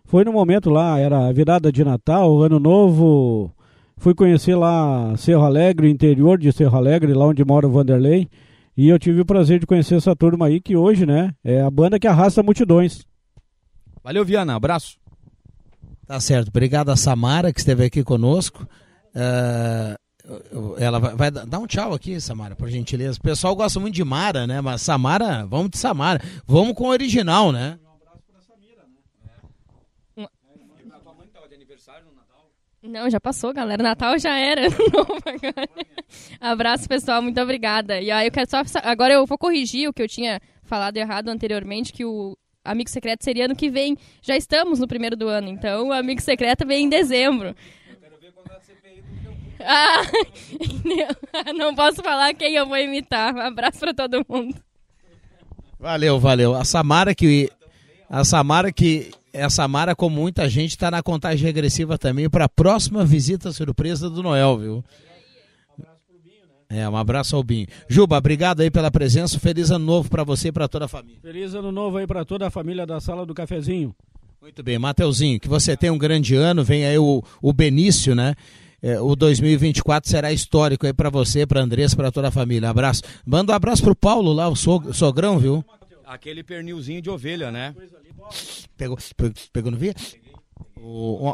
Foi 0.06 0.24
no 0.24 0.34
momento 0.34 0.72
lá, 0.72 0.98
era 0.98 1.32
virada 1.32 1.72
de 1.72 1.84
Natal, 1.84 2.42
Ano 2.42 2.60
Novo, 2.60 3.54
fui 4.00 4.16
conhecer 4.16 4.56
lá 4.56 5.16
Cerro 5.18 5.44
Alegre, 5.44 5.90
interior 5.90 6.40
de 6.40 6.52
Cerro 6.52 6.78
Alegre, 6.78 7.14
lá 7.14 7.28
onde 7.28 7.46
mora 7.46 7.68
o 7.68 7.72
Vanderlei, 7.72 8.28
e 8.76 8.88
eu 8.88 8.98
tive 8.98 9.22
o 9.22 9.26
prazer 9.26 9.60
de 9.60 9.68
conhecer 9.68 9.96
essa 9.96 10.16
turma 10.16 10.48
aí, 10.48 10.60
que 10.60 10.76
hoje, 10.76 11.06
né, 11.06 11.36
é 11.44 11.62
a 11.62 11.70
banda 11.70 12.00
que 12.00 12.08
arrasta 12.08 12.42
multidões. 12.42 13.06
Valeu, 14.02 14.24
Viana. 14.24 14.56
Abraço. 14.56 14.98
Tá 16.08 16.20
certo. 16.20 16.48
Obrigado 16.48 16.90
a 16.90 16.96
Samara, 16.96 17.54
que 17.54 17.60
esteve 17.60 17.86
aqui 17.86 18.04
conosco. 18.04 18.66
Uh, 19.14 20.00
ela 20.78 21.00
vai, 21.00 21.16
vai, 21.16 21.32
dar 21.32 21.60
um 21.60 21.68
tchau 21.68 21.94
aqui, 21.94 22.20
Samara, 22.22 22.56
por 22.56 22.70
gentileza. 22.70 23.20
O 23.20 23.22
pessoal 23.22 23.56
gosta 23.56 23.80
muito 23.80 23.96
de 23.96 24.04
Mara, 24.04 24.48
né? 24.48 24.62
Mas 24.62 24.82
Samara, 24.82 25.46
vamos 25.46 25.72
de 25.72 25.78
Samara. 25.78 26.22
Vamos 26.48 26.74
com 26.74 26.86
o 26.86 26.90
original, 26.90 27.52
né? 27.52 27.78
Não, 30.16 30.30
já 33.10 33.20
passou, 33.20 33.54
galera. 33.54 33.82
Natal 33.82 34.18
já 34.18 34.38
era. 34.38 34.62
Abraço, 36.40 36.88
pessoal. 36.88 37.22
Muito 37.22 37.40
obrigada. 37.42 38.00
E 38.00 38.10
aí 38.10 38.28
eu 38.28 38.32
quero 38.32 38.50
só. 38.50 38.62
Agora 38.84 39.14
eu 39.14 39.26
vou 39.26 39.38
corrigir 39.38 39.90
o 39.90 39.94
que 39.94 40.02
eu 40.02 40.08
tinha 40.08 40.40
falado 40.64 40.98
errado 40.98 41.30
anteriormente, 41.30 41.92
que 41.92 42.06
o 42.06 42.38
Amigo 42.64 42.90
Secreto 42.90 43.24
seria 43.24 43.46
ano 43.46 43.56
que 43.56 43.70
vem. 43.70 43.98
Já 44.22 44.38
estamos 44.38 44.80
no 44.80 44.88
primeiro 44.88 45.18
do 45.18 45.28
ano, 45.28 45.50
então 45.50 45.90
o 45.90 45.92
Amigo 45.92 46.22
Secreto 46.22 46.66
vem 46.66 46.86
em 46.86 46.90
dezembro. 46.90 47.56
Eu 47.90 47.96
quero 47.98 48.18
ver 48.20 48.32
quando 48.32 48.52
a 48.52 48.60
CPI 48.60 49.02
do 49.02 49.30
ah, 51.50 51.54
Não 51.54 51.76
posso 51.76 52.02
falar 52.02 52.34
quem 52.34 52.56
eu 52.56 52.66
vou 52.66 52.78
imitar. 52.78 53.34
Um 53.34 53.42
abraço 53.42 53.80
para 53.80 53.94
todo 53.94 54.26
mundo. 54.30 54.56
Valeu, 55.80 56.20
valeu. 56.20 56.56
A 56.56 56.64
Samara 56.64 57.16
que 57.16 57.50
a 58.10 58.24
Samara 58.24 58.72
que 58.72 59.12
essa 59.32 59.68
Mara, 59.68 59.96
como 59.96 60.16
muita 60.16 60.50
gente, 60.50 60.72
está 60.72 60.90
na 60.90 61.02
contagem 61.04 61.46
regressiva 61.46 61.98
também 61.98 62.30
para 62.30 62.46
a 62.46 62.50
próxima 62.50 63.06
visita 63.06 63.52
surpresa 63.52 64.10
do 64.10 64.24
Noel, 64.24 64.58
viu? 64.58 64.84
É, 66.72 66.88
um 66.88 66.96
abraço 66.96 67.36
ao 67.36 67.44
Binho. 67.44 67.66
Juba, 67.88 68.18
obrigado 68.18 68.62
aí 68.62 68.70
pela 68.70 68.92
presença. 68.92 69.40
Feliz 69.40 69.72
ano 69.72 69.86
novo 69.86 70.08
para 70.08 70.24
você 70.24 70.50
e 70.50 70.52
para 70.52 70.68
toda 70.68 70.86
a 70.86 70.88
família. 70.88 71.20
Feliz 71.20 71.56
ano 71.56 71.72
novo 71.72 71.98
aí 71.98 72.06
para 72.06 72.24
toda 72.24 72.46
a 72.46 72.52
família 72.52 72.86
da 72.86 73.00
Sala 73.00 73.26
do 73.26 73.34
Cafezinho. 73.34 73.96
Muito 74.40 74.62
bem, 74.62 74.78
Mateuzinho, 74.78 75.40
que 75.40 75.48
você 75.48 75.76
tenha 75.76 75.92
um 75.92 75.98
grande 75.98 76.36
ano. 76.36 76.64
Vem 76.64 76.86
aí 76.86 76.98
o, 76.98 77.24
o 77.42 77.52
Benício, 77.52 78.14
né? 78.14 78.36
É, 78.82 79.00
o 79.02 79.16
2024 79.16 80.10
será 80.10 80.32
histórico 80.32 80.86
aí 80.86 80.94
para 80.94 81.10
você, 81.10 81.46
para 81.46 81.60
Andressa, 81.60 81.96
para 81.96 82.12
toda 82.12 82.28
a 82.28 82.32
família. 82.32 82.70
Abraço. 82.70 83.02
Manda 83.26 83.52
um 83.52 83.56
abraço 83.56 83.82
pro 83.82 83.96
Paulo 83.96 84.32
lá, 84.32 84.48
o 84.48 84.56
sogrão, 84.56 85.40
viu? 85.40 85.66
Aquele 86.06 86.44
pernilzinho 86.44 87.02
de 87.02 87.10
ovelha, 87.10 87.52
né? 87.52 87.74
Coisa 87.76 87.98
Pegou, 88.78 88.98
pegou 89.52 89.72
no 89.72 89.78
via? 89.78 89.94
O, 90.78 91.34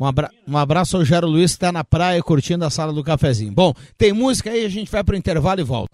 um, 0.00 0.04
abra, 0.04 0.30
um 0.46 0.56
abraço 0.56 0.96
ao 0.96 1.04
Jairo 1.04 1.26
Luiz 1.26 1.52
que 1.52 1.56
está 1.56 1.70
na 1.72 1.84
praia 1.84 2.22
curtindo 2.22 2.64
a 2.64 2.70
sala 2.70 2.92
do 2.92 3.04
cafezinho. 3.04 3.52
Bom, 3.52 3.74
tem 3.96 4.12
música 4.12 4.50
aí, 4.50 4.64
a 4.64 4.68
gente 4.68 4.90
vai 4.90 5.04
para 5.04 5.14
o 5.14 5.18
intervalo 5.18 5.60
e 5.60 5.64
volta. 5.64 5.90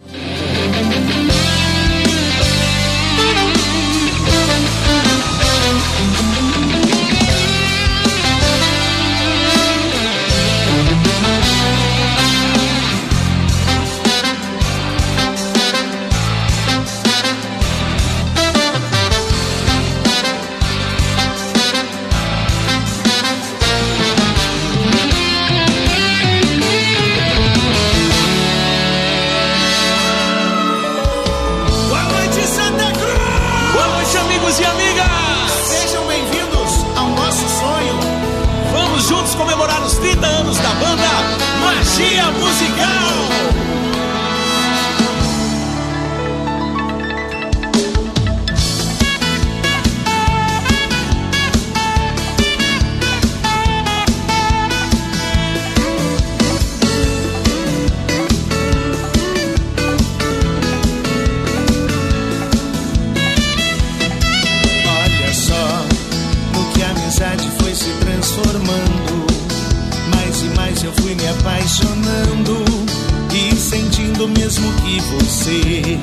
dia, 41.99 42.31
eu 70.85 70.93
fui 70.93 71.15
me 71.15 71.27
apaixonando 71.29 72.65
e 73.35 73.57
sentindo 73.57 74.29
mesmo 74.29 74.73
que 74.75 75.01
você. 75.01 75.99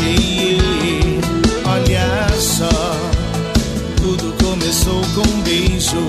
Ei, 0.00 0.58
ei, 0.58 1.20
Olha 1.64 2.28
só, 2.38 2.68
tudo 3.96 4.32
começou 4.44 5.00
com 5.14 5.28
um 5.28 5.42
beijo, 5.42 6.06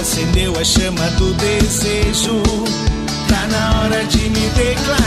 acendeu 0.00 0.54
a 0.58 0.64
chama 0.64 1.10
do 1.18 1.34
desejo. 1.34 2.42
Tá 3.28 3.46
na 3.48 3.82
hora 3.82 4.04
de 4.04 4.30
me 4.30 4.48
declarar. 4.50 5.03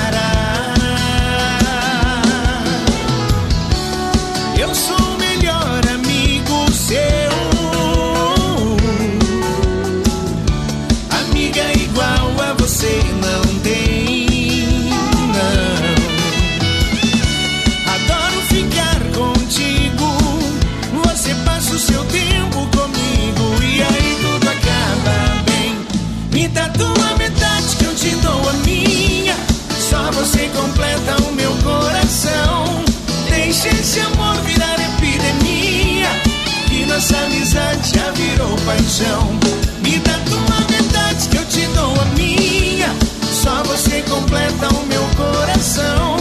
amizade 37.58 37.92
já 37.96 38.12
virou 38.12 38.56
paixão. 38.66 39.40
Me 39.82 39.98
dá 40.00 40.14
tua 40.26 40.68
verdade 40.68 41.28
que 41.30 41.38
eu 41.38 41.46
te 41.46 41.66
dou 41.74 41.94
a 42.00 42.06
minha. 42.18 42.94
Só 43.32 43.64
você 43.64 44.02
completa 44.04 44.68
o 44.70 44.86
meu 44.86 45.04
coração. 45.16 46.18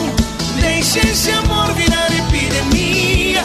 Deixa 0.61 1.01
esse 1.01 1.31
amor 1.31 1.72
virar 1.75 2.09
epidemia. 2.12 3.44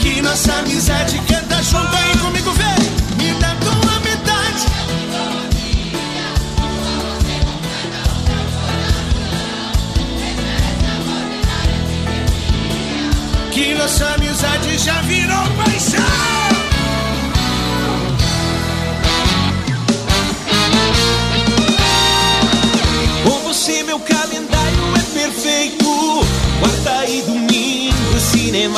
Que 0.00 0.20
nossa 0.22 0.52
amizade 0.54 1.20
canta 1.28 1.62
junto 1.62 1.96
aí 1.96 2.16
comigo, 2.18 2.52
vem. 2.52 3.24
Me 3.24 3.40
dá 3.40 3.54
tua 3.56 4.00
metade. 4.00 4.66
Que 13.52 13.74
nossa 13.74 14.14
amizade 14.14 14.78
já 14.78 15.00
virou 15.02 15.59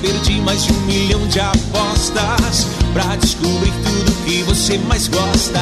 Perdi 0.00 0.40
mais 0.40 0.64
de 0.64 0.72
um 0.72 0.80
milhão 0.82 1.26
de 1.26 1.40
apostas 1.40 2.66
Pra 2.92 3.16
descobrir 3.16 3.72
tudo 3.84 4.24
que 4.24 4.42
você 4.44 4.78
mais 4.78 5.08
gosta. 5.08 5.60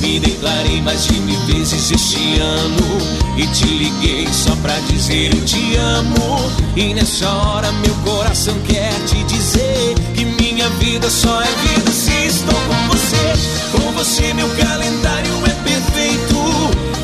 Me 0.00 0.18
declarei 0.18 0.82
mais 0.82 1.04
de 1.04 1.14
mil 1.20 1.38
vezes 1.46 1.90
este 1.92 2.40
ano 2.40 2.98
E 3.36 3.46
te 3.46 3.66
liguei 3.66 4.26
só 4.32 4.56
pra 4.56 4.74
dizer 4.88 5.32
eu 5.32 5.44
te 5.44 5.76
amo. 5.76 6.50
E 6.76 6.92
nessa 6.92 7.28
hora 7.28 7.70
meu 7.72 7.94
coração 8.04 8.54
quer 8.66 8.92
te 9.06 9.22
dizer 9.24 9.94
Que 10.14 10.24
minha 10.24 10.68
vida 10.80 11.08
só 11.08 11.40
é 11.40 11.46
vida 11.46 11.90
se 11.92 12.26
estou 12.26 12.54
com 12.54 12.88
você. 12.88 13.32
Com 13.70 13.92
você 13.92 14.34
meu 14.34 14.48
calendário 14.48 15.32
é 15.46 15.54
perfeito. 15.62 16.34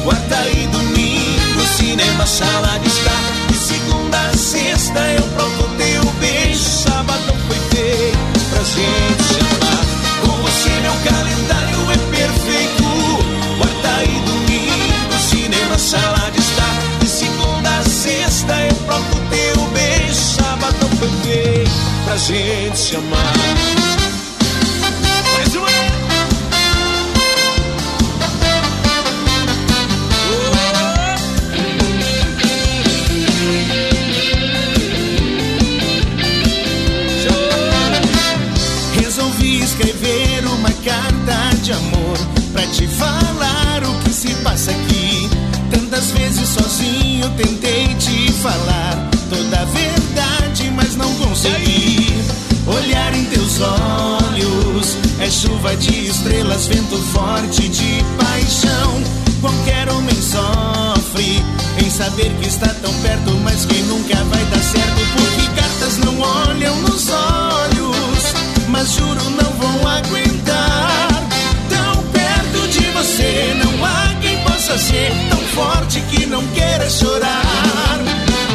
Quarta 0.02 0.48
e 0.48 0.66
domingo, 0.68 1.66
cinema, 1.76 2.26
sala 2.26 2.78
de 2.78 2.88
estar. 2.88 3.46
De 3.48 3.56
segunda 3.56 4.18
a 4.18 4.36
sexta 4.36 5.00
eu 5.12 5.22
procuro 5.34 5.77
gente 8.68 9.22
se 9.22 9.40
amar. 9.40 9.84
Com 10.20 10.42
você, 10.42 10.68
meu 10.80 10.92
calendário 11.04 11.90
é 11.90 11.98
perfeito. 12.16 12.84
Quarta 13.58 14.04
e 14.04 14.20
domingo, 14.20 15.14
cinema, 15.30 15.78
sala 15.78 16.30
de 16.30 16.38
estar. 16.38 16.74
De 17.00 17.08
segunda 17.08 17.78
a 17.78 17.82
sexta, 17.84 18.52
eu 18.60 18.68
é 18.68 18.74
próprio 18.86 19.22
teu 19.30 19.64
beijo. 19.68 20.14
Sábado 20.14 20.88
foi 20.98 21.10
feito 21.22 21.70
pra 22.04 22.16
gente 22.16 22.78
se 22.78 22.96
amar. 22.96 23.47
falar 48.38 49.10
toda 49.28 49.60
a 49.60 49.64
verdade, 49.64 50.70
mas 50.74 50.94
não 50.94 51.12
consegui. 51.16 52.06
Olhar 52.66 53.14
em 53.14 53.24
teus 53.24 53.60
olhos 53.60 54.96
é 55.20 55.30
chuva 55.30 55.76
de 55.76 56.08
estrelas, 56.08 56.66
vento 56.66 56.96
forte 57.12 57.68
de 57.68 58.04
paixão. 58.16 59.02
Qualquer 59.40 59.88
homem 59.90 60.14
sofre 60.20 61.42
em 61.84 61.90
saber 61.90 62.30
que 62.40 62.48
está 62.48 62.68
tão 62.74 62.92
perto, 63.00 63.32
mas 63.42 63.64
que 63.64 63.82
nunca 63.82 64.16
vai 64.24 64.44
dar 64.44 64.62
certo. 64.62 65.00
Porque 65.16 65.60
cartas 65.60 65.98
não 65.98 66.20
olham 66.20 66.76
nos 66.82 67.08
olhos, 67.10 68.34
mas 68.68 68.92
juro 68.92 69.30
não 69.30 69.50
vão 69.58 69.88
aguentar. 69.88 71.08
Tão 71.68 72.02
perto 72.12 72.68
de 72.68 72.86
você, 72.92 73.60
não 73.64 73.67
possa 74.68 74.78
ser 74.78 75.12
tão 75.30 75.38
forte 75.54 76.00
que 76.02 76.26
não 76.26 76.46
queira 76.48 76.88
chorar. 76.90 77.98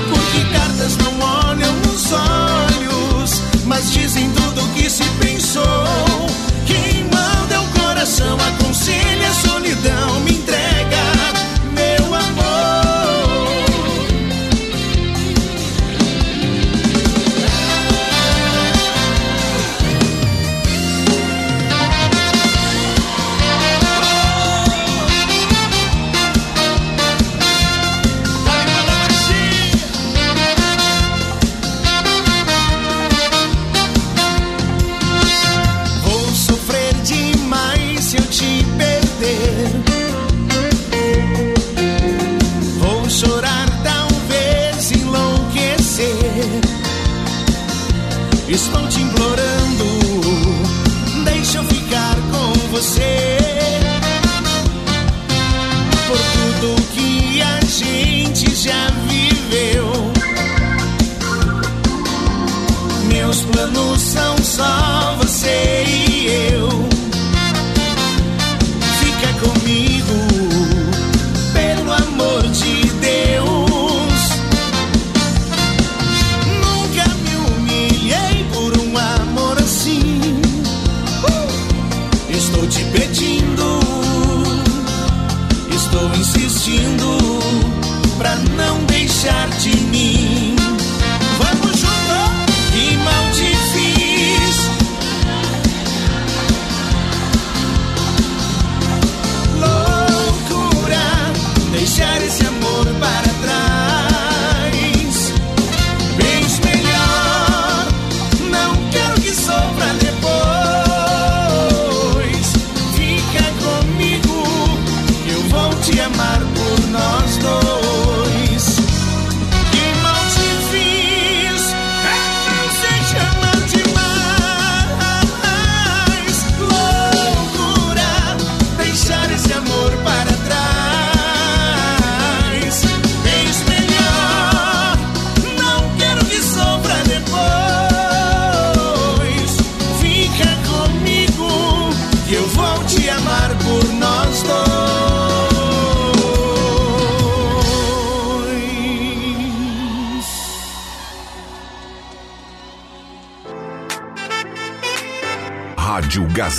Porque 0.10 0.54
cartas 0.54 0.96
não 0.98 1.20
olham 1.20 1.74
nos 1.88 2.12
olhos, 2.12 3.42
mas 3.66 3.92
dizem 3.92 4.30
tudo 4.32 4.64
o 4.64 4.70
que 4.74 4.90
se 4.90 5.04
pensou. 5.20 5.64
Quem 6.68 7.04
manda 7.06 7.56
é 7.56 7.60
o 7.60 7.68
coração, 7.82 8.38
aconselha 8.40 9.28
a 9.28 9.34
solidão, 9.34 10.20
me 10.22 10.34
entrega. 10.34 10.63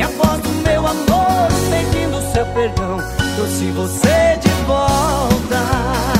E 0.00 0.02
a 0.02 0.06
voz 0.06 0.40
do 0.40 0.48
meu 0.66 0.86
amor 0.86 1.48
pedindo 1.68 2.32
seu 2.32 2.46
perdão. 2.54 2.96
Trouxe 3.36 3.70
você 3.72 4.38
de 4.40 4.48
volta. 4.66 6.19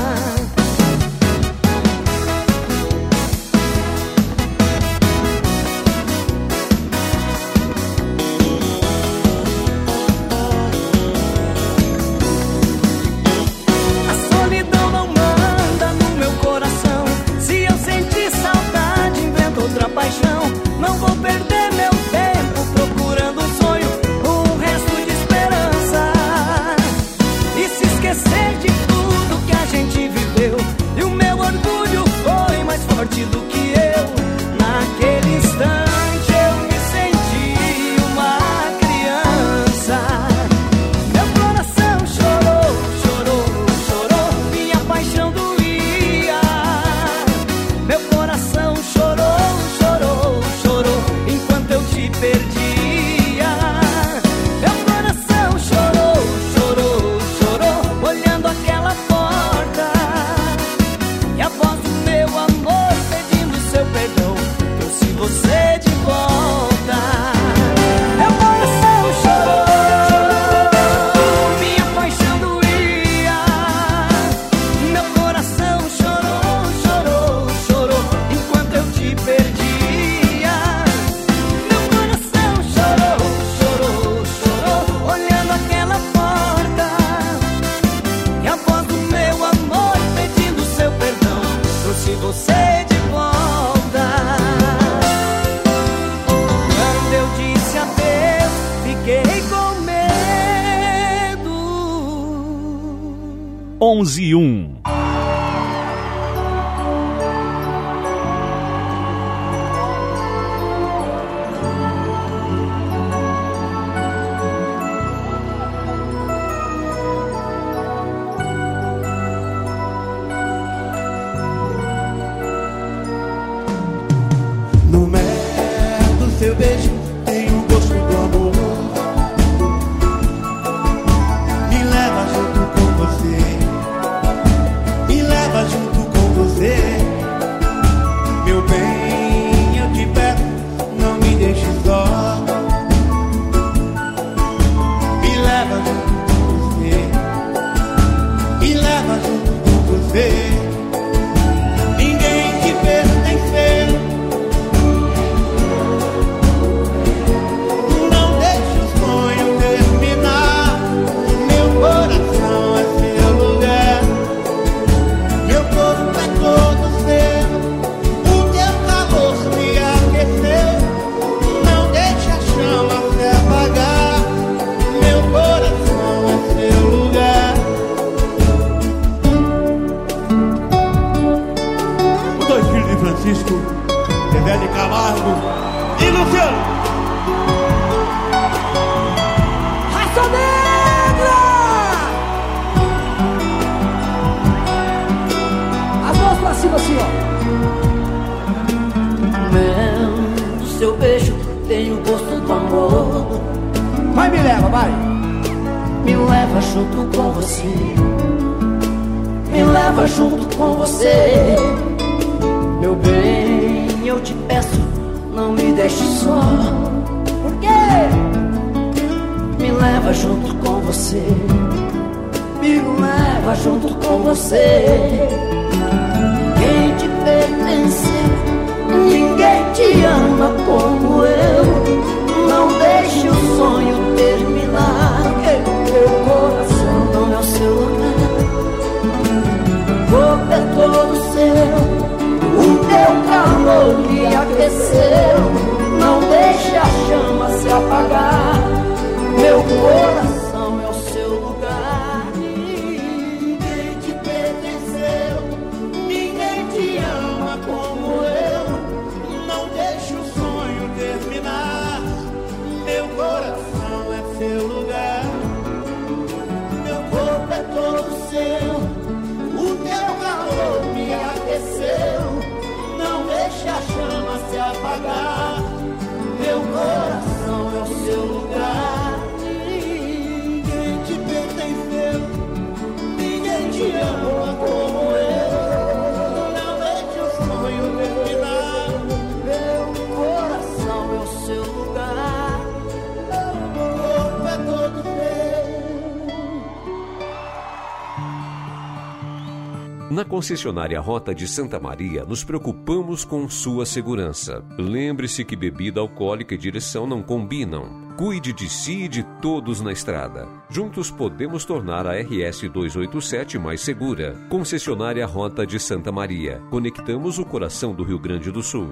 concessionária 300.40 300.98
Rota 300.98 301.34
de 301.34 301.46
Santa 301.46 301.78
Maria, 301.78 302.24
nos 302.24 302.42
preocupamos 302.42 303.26
com 303.26 303.46
sua 303.46 303.84
segurança. 303.84 304.64
Lembre-se 304.78 305.44
que 305.44 305.54
bebida 305.54 306.00
alcoólica 306.00 306.54
e 306.54 306.56
direção 306.56 307.06
não 307.06 307.22
combinam. 307.22 308.10
Cuide 308.16 308.50
de 308.50 308.66
si 308.66 309.02
e 309.02 309.08
de 309.08 309.22
todos 309.42 309.82
na 309.82 309.92
estrada. 309.92 310.48
Juntos 310.70 311.10
podemos 311.10 311.66
tornar 311.66 312.06
a 312.06 312.18
RS 312.18 312.70
287 312.72 313.58
mais 313.58 313.82
segura. 313.82 314.34
Concessionária 314.48 315.26
Rota 315.26 315.66
de 315.66 315.78
Santa 315.78 316.10
Maria. 316.10 316.62
Conectamos 316.70 317.38
o 317.38 317.44
coração 317.44 317.94
do 317.94 318.02
Rio 318.02 318.18
Grande 318.18 318.50
do 318.50 318.62
Sul. 318.62 318.88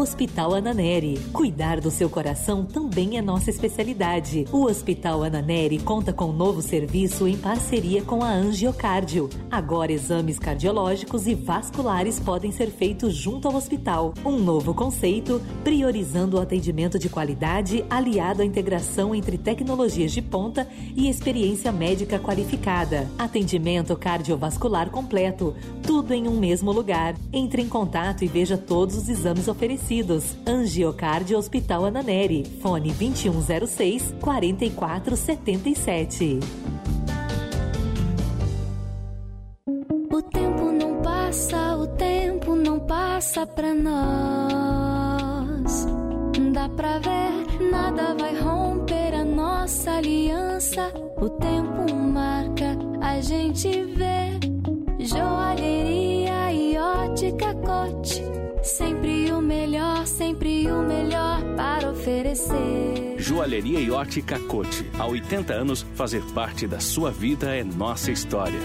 Hospital 0.00 0.54
Ananeri. 0.54 1.18
Cuidar 1.30 1.78
do 1.78 1.90
seu 1.90 2.08
coração 2.08 2.64
também 2.64 3.18
é 3.18 3.22
nossa 3.22 3.50
especialidade. 3.50 4.46
O 4.50 4.64
Hospital 4.64 5.22
Ananeri 5.22 5.78
conta 5.78 6.10
com 6.10 6.30
um 6.30 6.32
novo 6.32 6.62
serviço 6.62 7.28
em 7.28 7.36
parceria 7.36 8.00
com 8.00 8.24
a 8.24 8.30
Angiocárdio. 8.30 9.28
Agora 9.50 9.92
exames 9.92 10.38
cardiológicos 10.38 11.26
e 11.26 11.34
vasculares 11.34 12.18
podem 12.18 12.50
ser 12.50 12.70
feitos 12.70 13.14
junto 13.14 13.46
ao 13.46 13.54
hospital. 13.54 14.14
Um 14.24 14.38
novo 14.38 14.72
conceito, 14.72 15.38
priorizando 15.62 16.38
o 16.38 16.40
atendimento 16.40 16.98
de 16.98 17.10
qualidade 17.10 17.84
aliado 17.90 18.40
à 18.40 18.44
integração 18.44 19.14
entre 19.14 19.36
tecnologias 19.36 20.12
de 20.12 20.22
ponta 20.22 20.66
e 20.96 21.10
experiência 21.10 21.70
médica 21.70 22.18
qualificada. 22.18 23.06
Atendimento 23.18 23.94
cardiovascular 23.96 24.88
completo, 24.88 25.54
tudo 25.82 26.14
em 26.14 26.26
um 26.26 26.40
mesmo 26.40 26.72
lugar. 26.72 27.14
Entre 27.30 27.60
em 27.60 27.68
contato 27.68 28.24
e 28.24 28.28
veja 28.28 28.56
todos 28.56 28.96
os 28.96 29.06
exames 29.06 29.46
oferecidos 29.46 29.89
oferecidos. 29.90 30.36
Angiocardio 30.46 31.36
Hospital 31.36 31.86
Ananeri. 31.86 32.44
Fone 32.62 32.92
2106 32.92 34.14
4477. 34.20 36.38
O 40.12 40.22
tempo 40.22 40.70
não 40.72 41.02
passa, 41.02 41.76
o 41.76 41.88
tempo 41.88 42.54
não 42.54 42.78
passa 42.80 43.46
pra 43.46 43.74
nós. 43.74 43.90
Dá 46.52 46.68
pra 46.68 46.98
ver, 46.98 47.46
nada 47.70 48.14
vai 48.14 48.38
romper 48.40 49.14
a 49.14 49.24
nossa 49.24 49.92
aliança. 49.92 50.92
O 51.20 51.30
tempo 51.30 51.94
marca, 51.94 52.76
a 53.00 53.20
gente 53.20 53.84
vê. 53.84 54.38
Joalheria 55.00 56.52
e 56.52 56.76
ótica 56.76 57.54
cote 57.54 58.49
Sempre 58.62 59.32
o 59.32 59.40
melhor, 59.40 60.06
sempre 60.06 60.70
o 60.70 60.82
melhor 60.82 61.42
para 61.56 61.90
oferecer. 61.90 63.16
Joalheria 63.16 63.80
e 63.80 63.90
Cote. 64.48 64.86
Há 64.98 65.06
80 65.06 65.52
anos, 65.52 65.86
fazer 65.94 66.22
parte 66.34 66.66
da 66.66 66.78
sua 66.78 67.10
vida 67.10 67.54
é 67.54 67.64
nossa 67.64 68.10
história. 68.10 68.60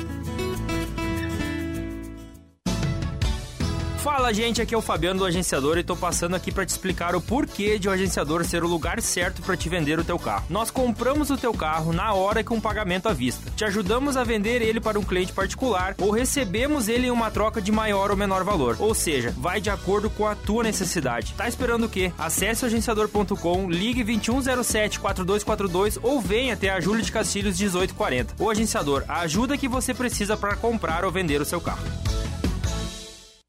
Fala 4.05 4.31
gente, 4.31 4.61
aqui 4.61 4.75
é 4.75 4.77
o 4.77 4.83
Fabiano 4.83 5.21
do 5.21 5.25
Agenciador 5.25 5.79
e 5.79 5.83
tô 5.83 5.95
passando 5.95 6.35
aqui 6.35 6.51
para 6.51 6.63
te 6.63 6.69
explicar 6.69 7.15
o 7.15 7.21
porquê 7.21 7.79
de 7.79 7.89
o 7.89 7.91
agenciador 7.91 8.45
ser 8.45 8.63
o 8.63 8.67
lugar 8.67 9.01
certo 9.01 9.41
para 9.41 9.57
te 9.57 9.67
vender 9.67 9.97
o 9.97 10.03
teu 10.03 10.19
carro. 10.19 10.45
Nós 10.47 10.69
compramos 10.69 11.31
o 11.31 11.37
teu 11.37 11.51
carro 11.51 11.91
na 11.91 12.13
hora 12.13 12.43
com 12.43 12.61
pagamento 12.61 13.09
à 13.09 13.13
vista. 13.13 13.49
Te 13.55 13.65
ajudamos 13.65 14.15
a 14.15 14.23
vender 14.23 14.61
ele 14.61 14.79
para 14.79 14.99
um 14.99 15.03
cliente 15.03 15.33
particular 15.33 15.95
ou 15.97 16.11
recebemos 16.11 16.87
ele 16.87 17.07
em 17.07 17.09
uma 17.09 17.31
troca 17.31 17.59
de 17.59 17.71
maior 17.71 18.11
ou 18.11 18.15
menor 18.15 18.43
valor. 18.43 18.77
Ou 18.77 18.93
seja, 18.93 19.33
vai 19.39 19.59
de 19.59 19.71
acordo 19.71 20.07
com 20.07 20.27
a 20.27 20.35
tua 20.35 20.61
necessidade. 20.61 21.33
Tá 21.33 21.47
esperando 21.47 21.85
o 21.85 21.89
quê? 21.89 22.13
Acesse 22.15 22.63
agenciador.com, 22.63 23.71
ligue 23.71 24.03
2107 24.03 24.99
4242 24.99 25.97
ou 26.03 26.21
venha 26.21 26.53
até 26.53 26.69
a 26.69 26.79
Júlia 26.79 27.01
de 27.01 27.11
Castilhos 27.11 27.59
1840. 27.59 28.35
O 28.37 28.51
agenciador, 28.51 29.03
a 29.07 29.21
ajuda 29.21 29.57
que 29.57 29.67
você 29.67 29.95
precisa 29.95 30.37
para 30.37 30.55
comprar 30.55 31.03
ou 31.03 31.11
vender 31.11 31.41
o 31.41 31.45
seu 31.45 31.59
carro. 31.59 31.83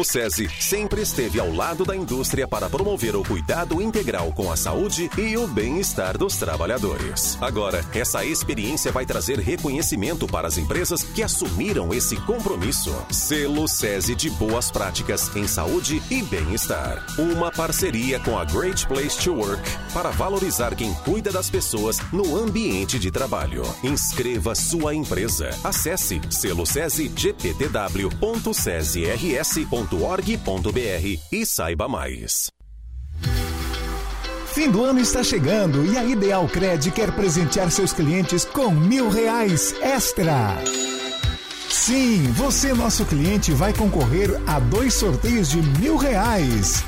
O 0.00 0.04
SESI 0.04 0.48
sempre 0.58 1.02
esteve 1.02 1.38
ao 1.38 1.52
lado 1.52 1.84
da 1.84 1.94
indústria 1.94 2.48
para 2.48 2.70
promover 2.70 3.14
o 3.14 3.22
cuidado 3.22 3.82
integral 3.82 4.32
com 4.32 4.50
a 4.50 4.56
saúde 4.56 5.10
e 5.18 5.36
o 5.36 5.46
bem-estar 5.46 6.16
dos 6.16 6.38
trabalhadores. 6.38 7.36
Agora, 7.38 7.84
essa 7.92 8.24
experiência 8.24 8.90
vai 8.90 9.04
trazer 9.04 9.38
reconhecimento 9.38 10.26
para 10.26 10.48
as 10.48 10.56
empresas 10.56 11.02
que 11.02 11.22
assumiram 11.22 11.92
esse 11.92 12.16
compromisso. 12.22 12.94
Selo 13.10 13.68
SESI 13.68 14.14
de 14.14 14.30
Boas 14.30 14.70
Práticas 14.70 15.36
em 15.36 15.46
Saúde 15.46 16.02
e 16.10 16.22
Bem-Estar. 16.22 17.04
Uma 17.18 17.52
parceria 17.52 18.18
com 18.20 18.38
a 18.38 18.44
Great 18.46 18.86
Place 18.86 19.22
to 19.22 19.34
Work 19.34 19.62
para 19.92 20.08
valorizar 20.08 20.74
quem 20.74 20.94
cuida 21.04 21.30
das 21.30 21.50
pessoas 21.50 21.98
no 22.10 22.38
ambiente 22.38 22.98
de 22.98 23.10
trabalho. 23.10 23.64
Inscreva 23.84 24.54
sua 24.54 24.94
empresa. 24.94 25.50
Acesse 25.62 26.22
selo 26.30 26.64
SESI 26.64 27.10
www.org.br 29.90 31.18
e 31.32 31.46
saiba 31.46 31.88
mais. 31.88 32.48
Fim 34.46 34.70
do 34.70 34.84
ano 34.84 35.00
está 35.00 35.22
chegando 35.22 35.84
e 35.84 35.96
a 35.96 36.04
Ideal 36.04 36.46
Cred 36.48 36.90
quer 36.90 37.12
presentear 37.12 37.70
seus 37.70 37.92
clientes 37.92 38.44
com 38.44 38.70
mil 38.70 39.08
reais 39.08 39.74
extra. 39.80 40.56
Sim, 41.68 42.22
você, 42.32 42.72
nosso 42.74 43.04
cliente, 43.04 43.52
vai 43.52 43.72
concorrer 43.72 44.40
a 44.46 44.58
dois 44.58 44.94
sorteios 44.94 45.50
de 45.50 45.62
mil 45.80 45.96
reais. 45.96 46.84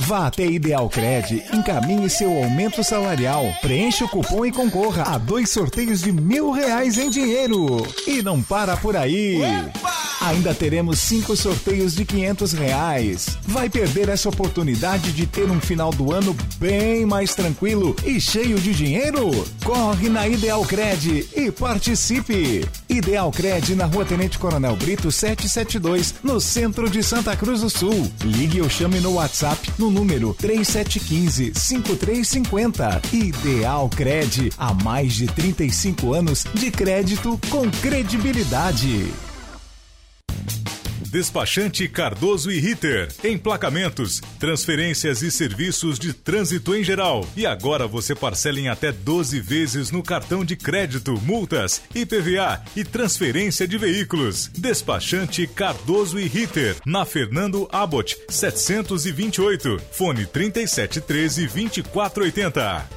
Vá 0.00 0.26
até 0.26 0.44
Ideal 0.44 0.88
Cred, 0.88 1.44
encaminhe 1.52 2.08
seu 2.08 2.30
aumento 2.30 2.84
salarial, 2.84 3.44
preencha 3.60 4.04
o 4.04 4.08
cupom 4.08 4.44
e 4.44 4.52
concorra 4.52 5.14
a 5.14 5.18
dois 5.18 5.50
sorteios 5.50 6.02
de 6.02 6.12
mil 6.12 6.50
reais 6.50 6.98
em 6.98 7.10
dinheiro. 7.10 7.86
E 8.06 8.22
não 8.22 8.42
para 8.42 8.76
por 8.76 8.96
aí. 8.96 9.40
Ainda 10.28 10.52
teremos 10.52 10.98
cinco 10.98 11.34
sorteios 11.34 11.94
de 11.94 12.04
quinhentos 12.04 12.52
reais. 12.52 13.38
Vai 13.46 13.70
perder 13.70 14.10
essa 14.10 14.28
oportunidade 14.28 15.10
de 15.10 15.26
ter 15.26 15.50
um 15.50 15.58
final 15.58 15.90
do 15.90 16.12
ano 16.12 16.36
bem 16.58 17.06
mais 17.06 17.34
tranquilo 17.34 17.96
e 18.04 18.20
cheio 18.20 18.60
de 18.60 18.74
dinheiro? 18.74 19.30
Corre 19.64 20.10
na 20.10 20.28
Ideal 20.28 20.62
Cred 20.66 21.30
e 21.34 21.50
participe. 21.50 22.68
Ideal 22.90 23.32
Cred 23.32 23.74
na 23.74 23.86
Rua 23.86 24.04
Tenente 24.04 24.38
Coronel 24.38 24.76
Brito 24.76 25.10
772, 25.10 26.16
no 26.22 26.38
centro 26.38 26.90
de 26.90 27.02
Santa 27.02 27.34
Cruz 27.34 27.62
do 27.62 27.70
Sul. 27.70 28.12
Ligue 28.22 28.60
ou 28.60 28.68
chame 28.68 29.00
no 29.00 29.14
WhatsApp 29.14 29.72
no 29.78 29.90
número 29.90 30.34
3715 30.34 31.52
5350. 31.54 33.00
Ideal 33.14 33.88
Cred, 33.88 34.52
há 34.58 34.74
mais 34.74 35.14
de 35.14 35.26
35 35.26 36.12
anos 36.12 36.44
de 36.52 36.70
crédito 36.70 37.40
com 37.48 37.70
credibilidade. 37.70 39.10
Despachante 41.10 41.88
Cardoso 41.88 42.50
e 42.50 42.60
Ritter. 42.60 43.08
Emplacamentos, 43.24 44.20
transferências 44.38 45.22
e 45.22 45.30
serviços 45.30 45.98
de 45.98 46.12
trânsito 46.12 46.74
em 46.74 46.84
geral. 46.84 47.26
E 47.34 47.46
agora 47.46 47.86
você 47.86 48.14
parcela 48.14 48.60
em 48.60 48.68
até 48.68 48.92
12 48.92 49.40
vezes 49.40 49.90
no 49.90 50.02
cartão 50.02 50.44
de 50.44 50.54
crédito, 50.54 51.18
multas, 51.22 51.80
IPVA 51.94 52.62
e 52.76 52.84
transferência 52.84 53.66
de 53.66 53.78
veículos. 53.78 54.48
Despachante 54.48 55.46
Cardoso 55.46 56.20
e 56.20 56.26
Ritter. 56.26 56.76
Na 56.84 57.06
Fernando 57.06 57.66
Abbott, 57.72 58.18
728. 58.28 59.80
Fone 59.90 60.26
3713 60.26 61.46
2480. 61.46 62.88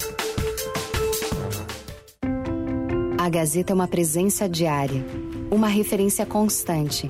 A 3.18 3.30
Gazeta 3.30 3.72
é 3.72 3.76
uma 3.76 3.88
presença 3.88 4.50
diária, 4.50 5.06
uma 5.50 5.68
referência 5.68 6.26
constante 6.26 7.10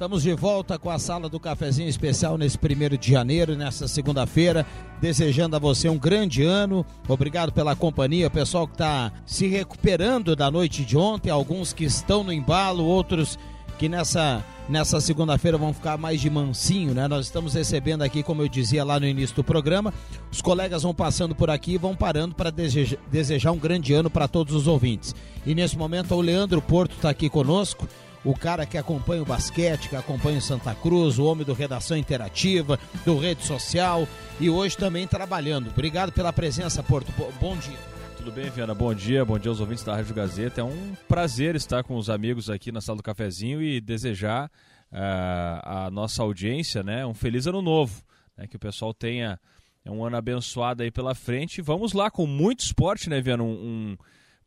Estamos 0.00 0.22
de 0.22 0.32
volta 0.32 0.78
com 0.78 0.88
a 0.88 0.98
sala 0.98 1.28
do 1.28 1.38
cafezinho 1.38 1.86
especial 1.86 2.38
nesse 2.38 2.56
primeiro 2.56 2.96
de 2.96 3.10
janeiro, 3.10 3.54
nessa 3.54 3.86
segunda-feira. 3.86 4.64
Desejando 4.98 5.56
a 5.56 5.58
você 5.58 5.90
um 5.90 5.98
grande 5.98 6.42
ano. 6.42 6.86
Obrigado 7.06 7.52
pela 7.52 7.76
companhia, 7.76 8.30
pessoal 8.30 8.66
que 8.66 8.72
está 8.72 9.12
se 9.26 9.46
recuperando 9.46 10.34
da 10.34 10.50
noite 10.50 10.86
de 10.86 10.96
ontem, 10.96 11.28
alguns 11.28 11.74
que 11.74 11.84
estão 11.84 12.24
no 12.24 12.32
embalo, 12.32 12.82
outros 12.82 13.38
que 13.78 13.90
nessa 13.90 14.42
nessa 14.70 15.00
segunda-feira 15.00 15.58
vão 15.58 15.74
ficar 15.74 15.98
mais 15.98 16.20
de 16.20 16.30
mansinho, 16.30 16.94
né? 16.94 17.06
Nós 17.06 17.26
estamos 17.26 17.52
recebendo 17.52 18.00
aqui, 18.00 18.22
como 18.22 18.40
eu 18.40 18.48
dizia 18.48 18.84
lá 18.84 18.98
no 18.98 19.06
início 19.06 19.36
do 19.36 19.44
programa, 19.44 19.92
os 20.32 20.40
colegas 20.40 20.82
vão 20.82 20.94
passando 20.94 21.34
por 21.34 21.50
aqui 21.50 21.72
e 21.72 21.78
vão 21.78 21.94
parando 21.94 22.34
para 22.34 22.50
desejar 22.50 23.52
um 23.52 23.58
grande 23.58 23.92
ano 23.92 24.08
para 24.08 24.28
todos 24.28 24.54
os 24.54 24.66
ouvintes. 24.66 25.14
E 25.44 25.54
nesse 25.54 25.76
momento 25.76 26.14
o 26.14 26.20
Leandro 26.22 26.62
Porto 26.62 26.92
está 26.92 27.10
aqui 27.10 27.28
conosco 27.28 27.86
o 28.24 28.34
cara 28.34 28.66
que 28.66 28.76
acompanha 28.76 29.22
o 29.22 29.26
basquete, 29.26 29.88
que 29.88 29.96
acompanha 29.96 30.38
o 30.38 30.42
Santa 30.42 30.74
Cruz, 30.74 31.18
o 31.18 31.24
homem 31.24 31.44
do 31.44 31.52
Redação 31.52 31.96
Interativa, 31.96 32.78
do 33.04 33.18
Rede 33.18 33.44
Social 33.44 34.06
e 34.38 34.50
hoje 34.50 34.76
também 34.76 35.06
trabalhando. 35.06 35.70
Obrigado 35.70 36.12
pela 36.12 36.32
presença, 36.32 36.82
Porto. 36.82 37.12
Bom 37.40 37.56
dia. 37.56 37.78
Tudo 38.16 38.32
bem, 38.32 38.50
Viana? 38.50 38.74
Bom 38.74 38.92
dia, 38.92 39.24
bom 39.24 39.38
dia 39.38 39.50
aos 39.50 39.60
ouvintes 39.60 39.82
da 39.82 39.96
Rádio 39.96 40.14
Gazeta. 40.14 40.60
É 40.60 40.64
um 40.64 40.94
prazer 41.08 41.56
estar 41.56 41.82
com 41.82 41.96
os 41.96 42.10
amigos 42.10 42.50
aqui 42.50 42.70
na 42.70 42.82
sala 42.82 42.98
do 42.98 43.02
cafezinho 43.02 43.62
e 43.62 43.80
desejar 43.80 44.50
uh, 44.92 45.86
a 45.86 45.88
nossa 45.90 46.22
audiência 46.22 46.82
né, 46.82 47.06
um 47.06 47.14
feliz 47.14 47.46
ano 47.46 47.62
novo. 47.62 48.02
Né, 48.36 48.46
que 48.46 48.56
o 48.56 48.60
pessoal 48.60 48.92
tenha 48.92 49.40
um 49.86 50.04
ano 50.04 50.16
abençoado 50.16 50.82
aí 50.82 50.90
pela 50.90 51.14
frente. 51.14 51.62
Vamos 51.62 51.94
lá 51.94 52.10
com 52.10 52.26
muito 52.26 52.60
esporte, 52.60 53.08
né, 53.08 53.22
Viana? 53.22 53.42
Um, 53.42 53.48
um 53.48 53.96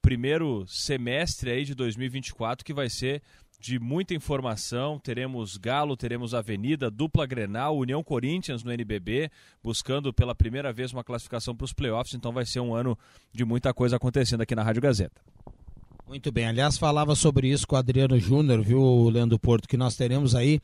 primeiro 0.03 0.65
semestre 0.67 1.49
aí 1.49 1.65
de 1.65 1.73
2024 1.73 2.63
que 2.63 2.73
vai 2.73 2.89
ser 2.89 3.23
de 3.63 3.79
muita 3.79 4.13
informação. 4.13 4.99
Teremos 4.99 5.55
Galo, 5.55 5.95
teremos 5.95 6.33
Avenida, 6.33 6.91
dupla 6.91 7.25
Grenal, 7.25 7.77
União 7.77 8.03
Corinthians 8.03 8.61
no 8.61 8.73
NBB, 8.73 9.31
buscando 9.63 10.13
pela 10.13 10.35
primeira 10.35 10.73
vez 10.73 10.91
uma 10.91 11.01
classificação 11.01 11.55
para 11.55 11.63
os 11.63 11.71
playoffs. 11.71 12.13
Então 12.13 12.33
vai 12.33 12.45
ser 12.45 12.59
um 12.59 12.75
ano 12.75 12.99
de 13.31 13.45
muita 13.45 13.73
coisa 13.73 13.95
acontecendo 13.95 14.41
aqui 14.41 14.53
na 14.53 14.63
Rádio 14.63 14.81
Gazeta. 14.81 15.21
Muito 16.05 16.29
bem. 16.29 16.45
Aliás, 16.45 16.77
falava 16.77 17.15
sobre 17.15 17.47
isso 17.49 17.65
com 17.65 17.77
o 17.77 17.79
Adriano 17.79 18.19
Júnior, 18.19 18.61
viu, 18.61 19.09
Leandro 19.09 19.39
Porto, 19.39 19.65
que 19.65 19.77
nós 19.77 19.95
teremos 19.95 20.35
aí, 20.35 20.59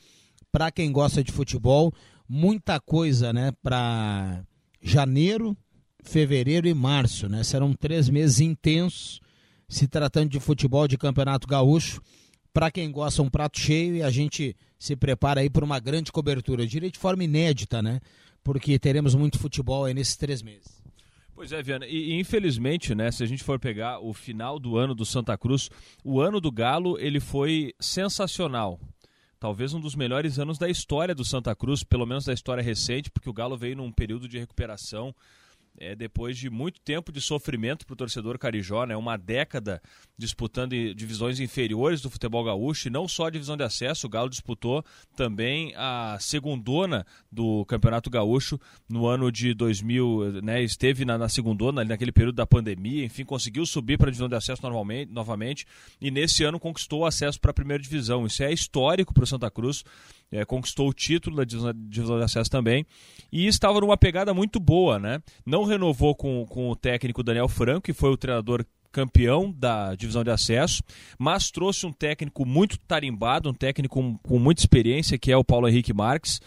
para 0.52 0.70
quem 0.70 0.92
gosta 0.92 1.24
de 1.24 1.32
futebol, 1.32 1.94
muita 2.28 2.82
coisa, 2.82 3.32
né, 3.32 3.54
para 3.64 4.44
janeiro, 4.82 5.56
fevereiro 6.04 6.68
e 6.68 6.74
março, 6.74 7.30
né? 7.30 7.44
Serão 7.44 7.72
três 7.74 8.10
meses 8.10 8.42
intensos 8.42 9.22
se 9.70 9.88
tratando 9.88 10.30
de 10.30 10.40
futebol 10.40 10.86
de 10.86 10.98
Campeonato 10.98 11.48
Gaúcho 11.48 12.02
para 12.54 12.72
quem 12.72 12.92
gosta, 12.92 13.22
um 13.22 13.30
prato 13.30 13.60
cheio 13.60 13.96
e 13.96 14.04
a 14.04 14.10
gente 14.10 14.56
se 14.78 14.96
prepara 14.96 15.42
aí 15.42 15.50
para 15.50 15.66
uma 15.66 15.80
grande 15.80 16.12
cobertura. 16.12 16.64
Eu 16.64 16.68
diria 16.68 16.90
de 16.90 17.00
forma 17.00 17.24
inédita, 17.24 17.82
né? 17.82 18.00
Porque 18.44 18.80
teremos 18.80 19.14
muito 19.16 19.38
futebol 19.38 19.86
aí 19.86 19.94
nesses 19.94 20.16
três 20.16 20.42
meses. 20.42 20.80
Pois 21.36 21.54
é, 21.54 21.62
Viana, 21.64 21.86
e, 21.88 22.12
e, 22.12 22.20
infelizmente, 22.20 22.94
né, 22.94 23.10
se 23.12 23.24
a 23.24 23.26
gente 23.26 23.46
for 23.46 23.58
pegar 23.58 24.00
o 24.00 24.14
final 24.14 24.60
do 24.60 24.78
ano 24.78 24.94
do 24.94 25.06
Santa 25.06 25.38
Cruz, 25.38 25.70
o 26.04 26.20
ano 26.20 26.42
do 26.42 26.52
Galo, 26.52 27.00
ele 27.00 27.22
foi 27.22 27.74
sensacional. 27.80 28.78
Talvez 29.40 29.74
um 29.74 29.80
dos 29.80 29.96
melhores 29.96 30.38
anos 30.38 30.58
da 30.58 30.68
história 30.68 31.16
do 31.16 31.24
Santa 31.24 31.56
Cruz, 31.56 31.82
pelo 31.82 32.06
menos 32.06 32.26
da 32.26 32.34
história 32.34 32.62
recente, 32.62 33.10
porque 33.10 33.30
o 33.30 33.34
Galo 33.34 33.58
veio 33.58 33.78
num 33.78 33.90
período 33.90 34.28
de 34.28 34.38
recuperação 34.38 35.16
é, 35.80 35.96
depois 35.96 36.38
de 36.38 36.50
muito 36.50 36.82
tempo 36.82 37.12
de 37.12 37.22
sofrimento 37.22 37.86
para 37.86 37.94
o 37.94 37.98
torcedor 37.98 38.38
carijó, 38.38 38.86
né, 38.86 38.96
uma 38.96 39.18
década 39.18 39.82
disputando 40.18 40.72
divisões 40.94 41.40
inferiores 41.40 42.02
do 42.02 42.10
futebol 42.10 42.44
gaúcho, 42.44 42.88
e 42.88 42.92
não 42.92 43.08
só 43.08 43.28
a 43.28 43.30
divisão 43.30 43.56
de 43.56 43.64
acesso, 43.64 44.06
o 44.06 44.10
Galo 44.10 44.30
disputou 44.30 44.84
também 45.16 45.74
a 45.78 46.18
segundona 46.20 47.06
do 47.32 47.64
Campeonato 47.66 48.10
Gaúcho 48.10 48.60
no 48.90 49.08
ano 49.08 49.32
de 49.32 49.54
2000, 49.54 50.42
né, 50.44 50.62
esteve 50.62 51.06
na, 51.06 51.18
na 51.18 51.30
segundona, 51.30 51.86
naquele 51.86 52.12
período 52.12 52.36
da 52.36 52.46
pandemia, 52.46 53.06
enfim, 53.06 53.24
conseguiu 53.24 53.66
subir 53.66 53.98
para 53.98 54.08
a 54.08 54.12
divisão 54.12 54.28
de 54.28 54.36
acesso 54.36 54.62
normalmente, 54.62 55.12
novamente, 55.12 55.66
e 56.02 56.12
nesse 56.12 56.44
ano 56.44 56.60
conquistou 56.60 57.02
o 57.02 57.06
acesso 57.06 57.40
para 57.40 57.52
a 57.52 57.54
primeira 57.54 57.82
divisão. 57.82 58.26
Isso 58.26 58.44
é 58.44 58.52
histórico 58.52 59.14
para 59.14 59.24
o 59.24 59.28
Santa 59.28 59.50
Cruz, 59.50 59.86
é, 60.32 60.46
conquistou 60.46 60.90
o 60.90 60.94
título 60.94 61.38
da 61.38 61.44
divisão 61.44 61.74
de 61.74 62.24
acesso 62.24 62.50
também 62.50 62.86
e 63.32 63.48
estava 63.48 63.82
numa 63.82 63.98
pegada 63.98 64.34
muito 64.34 64.60
boa, 64.60 65.00
né? 65.00 65.22
Não 65.46 65.64
renovou 65.70 66.16
com, 66.16 66.46
com 66.48 66.70
o 66.70 66.76
técnico 66.76 67.24
Daniel 67.24 67.48
Franco, 67.48 67.82
que 67.82 67.94
foi 67.94 68.10
o 68.10 68.18
treinador 68.18 68.66
campeão 68.92 69.52
da 69.52 69.96
divisão 69.96 70.24
de 70.24 70.32
acesso, 70.32 70.82
mas 71.18 71.52
trouxe 71.52 71.86
um 71.86 71.92
técnico 71.92 72.46
muito 72.46 72.78
tarimbado, 72.80 73.50
um 73.50 73.54
técnico 73.54 73.96
com, 73.96 74.18
com 74.18 74.40
muita 74.40 74.62
experiência, 74.62 75.18
que 75.18 75.32
é 75.32 75.38
o 75.38 75.44
Paulo 75.44 75.68
Henrique 75.68 75.94
Marques 75.94 76.40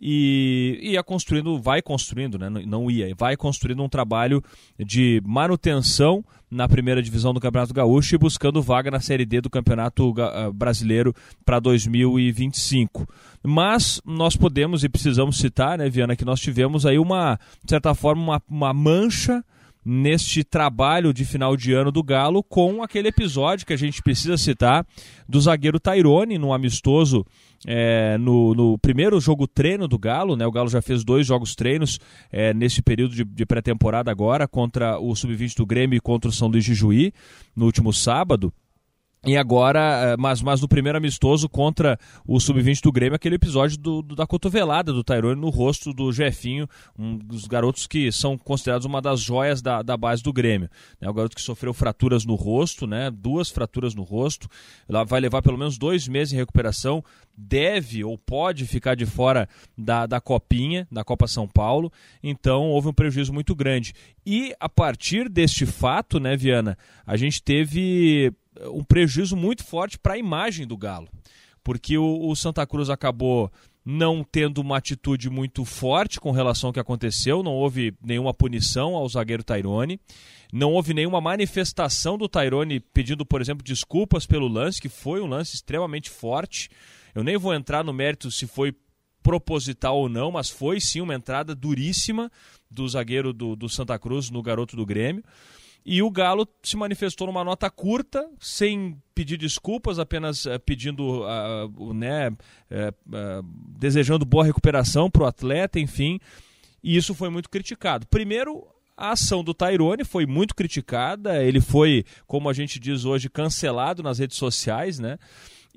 e 0.00 0.78
ia 0.80 1.02
construindo, 1.02 1.60
vai 1.60 1.82
construindo, 1.82 2.38
né? 2.38 2.48
não 2.48 2.90
ia, 2.90 3.12
vai 3.16 3.36
construindo 3.36 3.82
um 3.82 3.88
trabalho 3.88 4.42
de 4.78 5.20
manutenção 5.24 6.24
na 6.50 6.68
primeira 6.68 7.02
divisão 7.02 7.34
do 7.34 7.40
Campeonato 7.40 7.74
Gaúcho 7.74 8.14
e 8.14 8.18
buscando 8.18 8.62
vaga 8.62 8.90
na 8.90 9.00
Série 9.00 9.26
D 9.26 9.40
do 9.40 9.50
Campeonato 9.50 10.14
ah, 10.18 10.50
Brasileiro 10.52 11.14
para 11.44 11.58
2025. 11.58 13.06
Mas 13.42 14.00
nós 14.04 14.36
podemos 14.36 14.82
e 14.82 14.88
precisamos 14.88 15.38
citar, 15.38 15.76
né, 15.78 15.90
Viana, 15.90 16.16
que 16.16 16.24
nós 16.24 16.40
tivemos 16.40 16.86
aí 16.86 16.98
uma, 16.98 17.38
de 17.62 17.70
certa 17.70 17.94
forma, 17.94 18.22
uma, 18.22 18.42
uma 18.48 18.72
mancha 18.72 19.44
neste 19.90 20.44
trabalho 20.44 21.14
de 21.14 21.24
final 21.24 21.56
de 21.56 21.72
ano 21.72 21.90
do 21.90 22.02
Galo 22.02 22.42
com 22.42 22.82
aquele 22.82 23.08
episódio 23.08 23.66
que 23.66 23.72
a 23.72 23.76
gente 23.76 24.02
precisa 24.02 24.36
citar 24.36 24.86
do 25.26 25.40
zagueiro 25.40 25.80
Tairone 25.80 26.36
no 26.36 26.52
amistoso 26.52 27.24
é, 27.66 28.18
no, 28.18 28.54
no, 28.54 28.78
primeiro 28.78 29.18
jogo 29.18 29.46
treino 29.46 29.88
do 29.88 29.98
Galo, 29.98 30.36
né? 30.36 30.46
O 30.46 30.52
Galo 30.52 30.68
já 30.68 30.82
fez 30.82 31.02
dois 31.02 31.26
jogos 31.26 31.54
treinos 31.54 31.98
é, 32.30 32.52
nesse 32.52 32.82
período 32.82 33.14
de, 33.14 33.24
de 33.24 33.46
pré-temporada 33.46 34.10
agora 34.10 34.46
contra 34.46 34.98
o 35.00 35.16
sub-20 35.16 35.56
do 35.56 35.64
Grêmio 35.64 35.96
e 35.96 36.00
contra 36.00 36.28
o 36.28 36.32
São 36.32 36.48
Luís 36.48 36.66
de 36.66 36.74
Juí 36.74 37.10
no 37.56 37.64
último 37.64 37.90
sábado. 37.90 38.52
E 39.28 39.36
agora, 39.36 40.12
eh, 40.12 40.16
mas, 40.16 40.40
mas 40.40 40.62
no 40.62 40.66
primeiro 40.66 40.96
amistoso 40.96 41.50
contra 41.50 41.98
o 42.26 42.40
Sub-20 42.40 42.80
do 42.80 42.90
Grêmio, 42.90 43.14
aquele 43.14 43.34
episódio 43.34 43.76
do, 43.76 44.00
do, 44.00 44.16
da 44.16 44.26
cotovelada 44.26 44.90
do 44.90 45.04
Tyrone 45.04 45.38
no 45.38 45.50
rosto 45.50 45.92
do 45.92 46.10
Jefinho, 46.10 46.66
um 46.98 47.14
dos 47.18 47.46
garotos 47.46 47.86
que 47.86 48.10
são 48.10 48.38
considerados 48.38 48.86
uma 48.86 49.02
das 49.02 49.20
joias 49.20 49.60
da, 49.60 49.82
da 49.82 49.98
base 49.98 50.22
do 50.22 50.32
Grêmio. 50.32 50.70
É 50.98 51.10
o 51.10 51.12
garoto 51.12 51.36
que 51.36 51.42
sofreu 51.42 51.74
fraturas 51.74 52.24
no 52.24 52.36
rosto, 52.36 52.86
né? 52.86 53.10
duas 53.10 53.50
fraturas 53.50 53.94
no 53.94 54.02
rosto, 54.02 54.48
ela 54.88 55.04
vai 55.04 55.20
levar 55.20 55.42
pelo 55.42 55.58
menos 55.58 55.76
dois 55.76 56.08
meses 56.08 56.32
em 56.32 56.36
recuperação, 56.38 57.04
deve 57.36 58.02
ou 58.02 58.16
pode 58.16 58.64
ficar 58.64 58.94
de 58.94 59.04
fora 59.04 59.46
da, 59.76 60.06
da 60.06 60.22
Copinha, 60.22 60.88
da 60.90 61.04
Copa 61.04 61.26
São 61.26 61.46
Paulo, 61.46 61.92
então 62.22 62.70
houve 62.70 62.88
um 62.88 62.94
prejuízo 62.94 63.30
muito 63.30 63.54
grande. 63.54 63.92
E 64.24 64.54
a 64.58 64.70
partir 64.70 65.28
deste 65.28 65.66
fato, 65.66 66.18
né, 66.18 66.34
Viana, 66.34 66.78
a 67.06 67.14
gente 67.16 67.42
teve 67.42 68.32
um 68.66 68.82
prejuízo 68.82 69.36
muito 69.36 69.64
forte 69.64 69.98
para 69.98 70.14
a 70.14 70.18
imagem 70.18 70.66
do 70.66 70.76
Galo. 70.76 71.08
Porque 71.62 71.98
o, 71.98 72.28
o, 72.28 72.34
Santa 72.34 72.66
Cruz 72.66 72.88
acabou 72.88 73.50
não 73.84 74.22
tendo 74.22 74.58
uma 74.58 74.76
atitude 74.76 75.30
muito 75.30 75.64
forte 75.64 76.20
com 76.20 76.30
relação 76.30 76.68
ao 76.68 76.72
que 76.72 76.80
aconteceu, 76.80 77.42
não 77.42 77.52
houve 77.52 77.94
nenhuma 78.02 78.34
punição 78.34 78.94
ao 78.94 79.08
zagueiro 79.08 79.42
Tairone, 79.42 79.98
não 80.52 80.72
houve 80.72 80.92
nenhuma 80.92 81.20
manifestação 81.20 82.18
do 82.18 82.28
Tairone 82.28 82.80
pedindo, 82.80 83.24
por 83.24 83.40
exemplo, 83.40 83.64
desculpas 83.64 84.26
pelo 84.26 84.48
lance, 84.48 84.80
que 84.80 84.88
foi 84.88 85.20
um 85.20 85.26
lance 85.26 85.54
extremamente 85.54 86.10
forte. 86.10 86.68
Eu 87.14 87.24
nem 87.24 87.36
vou 87.36 87.54
entrar 87.54 87.82
no 87.82 87.92
mérito 87.92 88.30
se 88.30 88.46
foi 88.46 88.74
proposital 89.22 89.98
ou 89.98 90.08
não, 90.08 90.30
mas 90.30 90.48
foi 90.48 90.80
sim 90.80 91.00
uma 91.00 91.14
entrada 91.14 91.54
duríssima 91.54 92.30
do 92.70 92.88
zagueiro 92.88 93.32
do, 93.32 93.56
do 93.56 93.68
Santa 93.68 93.98
Cruz 93.98 94.30
no 94.30 94.42
garoto 94.42 94.76
do 94.76 94.86
Grêmio. 94.86 95.22
E 95.90 96.02
o 96.02 96.10
Galo 96.10 96.46
se 96.62 96.76
manifestou 96.76 97.28
numa 97.28 97.42
nota 97.42 97.70
curta, 97.70 98.28
sem 98.38 99.00
pedir 99.14 99.38
desculpas, 99.38 99.98
apenas 99.98 100.44
uh, 100.44 100.60
pedindo, 100.60 101.22
uh, 101.22 101.94
né, 101.94 102.28
uh, 102.28 103.42
desejando 103.78 104.26
boa 104.26 104.44
recuperação 104.44 105.10
para 105.10 105.22
o 105.22 105.26
atleta, 105.26 105.80
enfim. 105.80 106.20
E 106.84 106.94
isso 106.94 107.14
foi 107.14 107.30
muito 107.30 107.48
criticado. 107.48 108.06
Primeiro, 108.06 108.66
a 108.94 109.12
ação 109.12 109.42
do 109.42 109.54
Tairone 109.54 110.04
foi 110.04 110.26
muito 110.26 110.54
criticada, 110.54 111.42
ele 111.42 111.58
foi, 111.58 112.04
como 112.26 112.50
a 112.50 112.52
gente 112.52 112.78
diz 112.78 113.06
hoje, 113.06 113.30
cancelado 113.30 114.02
nas 114.02 114.18
redes 114.18 114.36
sociais, 114.36 114.98
né? 114.98 115.18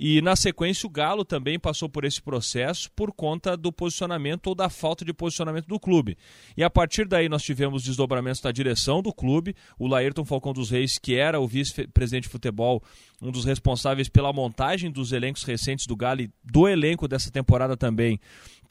E 0.04 0.20
na 0.20 0.36
sequência 0.36 0.88
o 0.88 0.90
Galo 0.90 1.24
também 1.24 1.60
passou 1.60 1.88
por 1.88 2.04
esse 2.04 2.20
processo 2.20 2.90
por 2.96 3.14
conta 3.14 3.56
do 3.56 3.72
posicionamento 3.72 4.48
ou 4.48 4.56
da 4.56 4.68
falta 4.68 5.06
de 5.06 5.14
posicionamento 5.14 5.68
do 5.68 5.80
clube. 5.80 6.18
E 6.58 6.64
a 6.64 6.72
partir 6.72 7.08
daí 7.08 7.30
nós 7.30 7.44
tivemos 7.44 7.84
desdobramentos 7.84 8.42
da 8.42 8.52
direção 8.52 9.00
do 9.00 9.14
clube. 9.14 9.56
O 9.78 9.86
Laerton 9.86 10.26
Falcão 10.26 10.54
dos 10.54 10.72
Reis, 10.72 10.98
que 10.98 11.14
era 11.14 11.40
o 11.40 11.48
vice-presidente 11.48 12.24
de 12.24 12.30
futebol, 12.30 12.82
um 13.22 13.30
dos 13.30 13.46
responsáveis 13.46 14.10
pela 14.10 14.34
montagem 14.34 14.90
dos 14.90 15.12
elencos 15.12 15.44
recentes 15.44 15.86
do 15.86 15.96
Galo 15.96 16.22
e 16.22 16.32
do 16.44 16.68
elenco 16.68 17.08
dessa 17.08 17.30
temporada 17.30 17.78
também, 17.78 18.20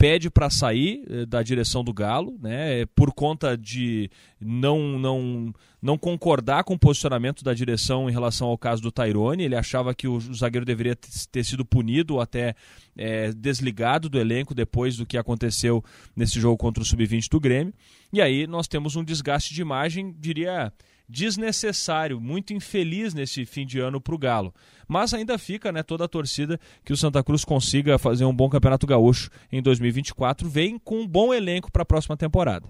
pede 0.01 0.31
para 0.31 0.49
sair 0.49 1.05
eh, 1.11 1.27
da 1.27 1.43
direção 1.43 1.85
do 1.85 1.93
Galo, 1.93 2.39
né, 2.41 2.87
por 2.95 3.13
conta 3.13 3.55
de 3.55 4.11
não, 4.41 4.99
não, 4.99 5.53
não 5.83 5.99
concordar 5.99 6.65
com 6.65 6.73
o 6.73 6.79
posicionamento 6.79 7.45
da 7.45 7.53
direção 7.53 8.09
em 8.09 8.13
relação 8.13 8.49
ao 8.49 8.57
caso 8.57 8.81
do 8.81 8.91
Tairone. 8.91 9.45
Ele 9.45 9.55
achava 9.55 9.95
que 9.95 10.09
o, 10.09 10.15
o 10.15 10.35
zagueiro 10.35 10.65
deveria 10.65 10.97
ter 10.97 11.45
sido 11.45 11.67
punido 11.67 12.15
ou 12.15 12.21
até 12.23 12.55
é, 12.97 13.31
desligado 13.33 14.09
do 14.09 14.19
elenco 14.19 14.55
depois 14.55 14.97
do 14.97 15.05
que 15.05 15.19
aconteceu 15.19 15.85
nesse 16.17 16.41
jogo 16.41 16.57
contra 16.57 16.83
o 16.83 16.87
Sub-20 16.87 17.29
do 17.29 17.39
Grêmio. 17.39 17.75
E 18.11 18.23
aí 18.23 18.47
nós 18.47 18.67
temos 18.67 18.97
um 18.97 19.05
desgaste 19.05 19.53
de 19.53 19.61
imagem, 19.61 20.17
diria 20.19 20.73
desnecessário, 21.11 22.21
muito 22.21 22.53
infeliz 22.53 23.13
nesse 23.13 23.45
fim 23.45 23.67
de 23.67 23.81
ano 23.81 24.01
para 24.01 24.15
o 24.15 24.19
Galo. 24.19 24.55
Mas 24.87 25.13
ainda 25.13 25.37
fica 25.37 25.73
né, 25.73 25.83
toda 25.83 26.05
a 26.05 26.09
torcida 26.09 26.59
que 26.85 26.93
o 26.93 26.97
Santa 26.97 27.23
Cruz 27.23 27.45
consiga 27.45 27.99
fazer 27.99 28.25
um 28.25 28.35
bom 28.35 28.49
campeonato 28.49 28.87
gaúcho 28.87 29.31
em 29.51 29.61
2024. 29.61 30.49
Vem 30.49 30.79
com 30.79 31.01
um 31.01 31.07
bom 31.07 31.35
elenco 31.35 31.71
para 31.71 31.83
a 31.83 31.87
próxima 31.87 32.17
temporada. 32.17 32.67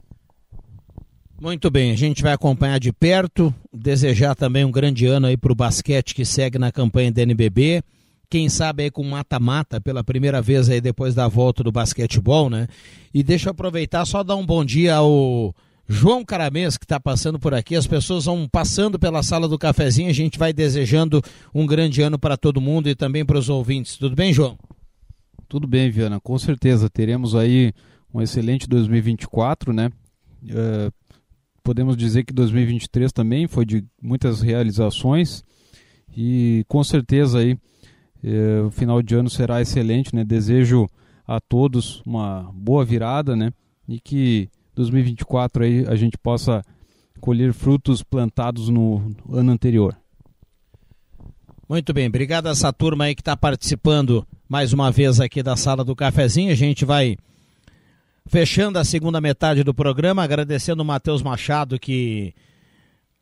Muito 1.40 1.70
bem, 1.70 1.90
a 1.90 1.96
gente 1.96 2.22
vai 2.22 2.34
acompanhar 2.34 2.78
de 2.78 2.92
perto, 2.92 3.54
desejar 3.72 4.34
também 4.34 4.64
um 4.64 4.70
grande 4.70 5.06
ano 5.06 5.26
aí 5.26 5.38
para 5.38 5.52
o 5.52 5.54
basquete 5.54 6.14
que 6.14 6.24
segue 6.24 6.58
na 6.58 6.70
campanha 6.70 7.10
da 7.10 7.22
NBB. 7.22 7.82
Quem 8.28 8.48
sabe 8.48 8.84
aí 8.84 8.90
com 8.90 9.02
mata-mata 9.02 9.80
pela 9.80 10.04
primeira 10.04 10.42
vez 10.42 10.68
aí 10.68 10.80
depois 10.80 11.14
da 11.14 11.26
volta 11.26 11.64
do 11.64 11.72
basquetebol, 11.72 12.50
né? 12.50 12.68
E 13.12 13.22
deixa 13.22 13.48
eu 13.48 13.52
aproveitar 13.52 14.04
só 14.04 14.22
dar 14.22 14.36
um 14.36 14.44
bom 14.44 14.64
dia 14.64 14.96
ao 14.96 15.54
João 15.92 16.24
Caramês, 16.24 16.78
que 16.78 16.84
está 16.84 17.00
passando 17.00 17.36
por 17.36 17.52
aqui. 17.52 17.74
As 17.74 17.84
pessoas 17.84 18.26
vão 18.26 18.48
passando 18.48 18.96
pela 18.96 19.24
sala 19.24 19.48
do 19.48 19.58
cafezinho. 19.58 20.08
A 20.08 20.12
gente 20.12 20.38
vai 20.38 20.52
desejando 20.52 21.20
um 21.52 21.66
grande 21.66 22.00
ano 22.00 22.16
para 22.16 22.36
todo 22.36 22.60
mundo 22.60 22.88
e 22.88 22.94
também 22.94 23.24
para 23.24 23.36
os 23.36 23.48
ouvintes. 23.48 23.96
Tudo 23.96 24.14
bem, 24.14 24.32
João? 24.32 24.56
Tudo 25.48 25.66
bem, 25.66 25.90
Viana. 25.90 26.20
Com 26.20 26.38
certeza. 26.38 26.88
Teremos 26.88 27.34
aí 27.34 27.72
um 28.14 28.22
excelente 28.22 28.68
2024, 28.68 29.72
né? 29.72 29.90
Uh, 30.44 30.92
podemos 31.60 31.96
dizer 31.96 32.22
que 32.22 32.32
2023 32.32 33.12
também 33.12 33.48
foi 33.48 33.66
de 33.66 33.84
muitas 34.00 34.40
realizações 34.40 35.42
e 36.16 36.64
com 36.68 36.84
certeza 36.84 37.40
aí 37.40 37.54
uh, 37.54 38.66
o 38.68 38.70
final 38.70 39.02
de 39.02 39.16
ano 39.16 39.28
será 39.28 39.60
excelente, 39.60 40.14
né? 40.14 40.22
Desejo 40.22 40.86
a 41.26 41.40
todos 41.40 42.00
uma 42.06 42.48
boa 42.54 42.84
virada, 42.84 43.34
né? 43.34 43.52
E 43.88 43.98
que 43.98 44.48
2024 44.80 45.64
aí 45.64 45.84
a 45.86 45.94
gente 45.94 46.16
possa 46.16 46.62
colher 47.20 47.52
frutos 47.52 48.02
plantados 48.02 48.68
no 48.68 49.14
ano 49.30 49.52
anterior. 49.52 49.94
Muito 51.68 51.92
bem, 51.92 52.08
obrigado 52.08 52.46
a 52.46 52.50
essa 52.50 52.72
turma 52.72 53.04
aí 53.04 53.14
que 53.14 53.20
está 53.20 53.36
participando 53.36 54.26
mais 54.48 54.72
uma 54.72 54.90
vez 54.90 55.20
aqui 55.20 55.42
da 55.42 55.54
sala 55.54 55.84
do 55.84 55.94
cafezinho. 55.94 56.50
A 56.50 56.56
gente 56.56 56.84
vai 56.84 57.16
fechando 58.26 58.78
a 58.78 58.84
segunda 58.84 59.20
metade 59.20 59.62
do 59.62 59.74
programa, 59.74 60.22
agradecendo 60.22 60.82
o 60.82 60.86
Matheus 60.86 61.22
Machado, 61.22 61.78
que 61.78 62.34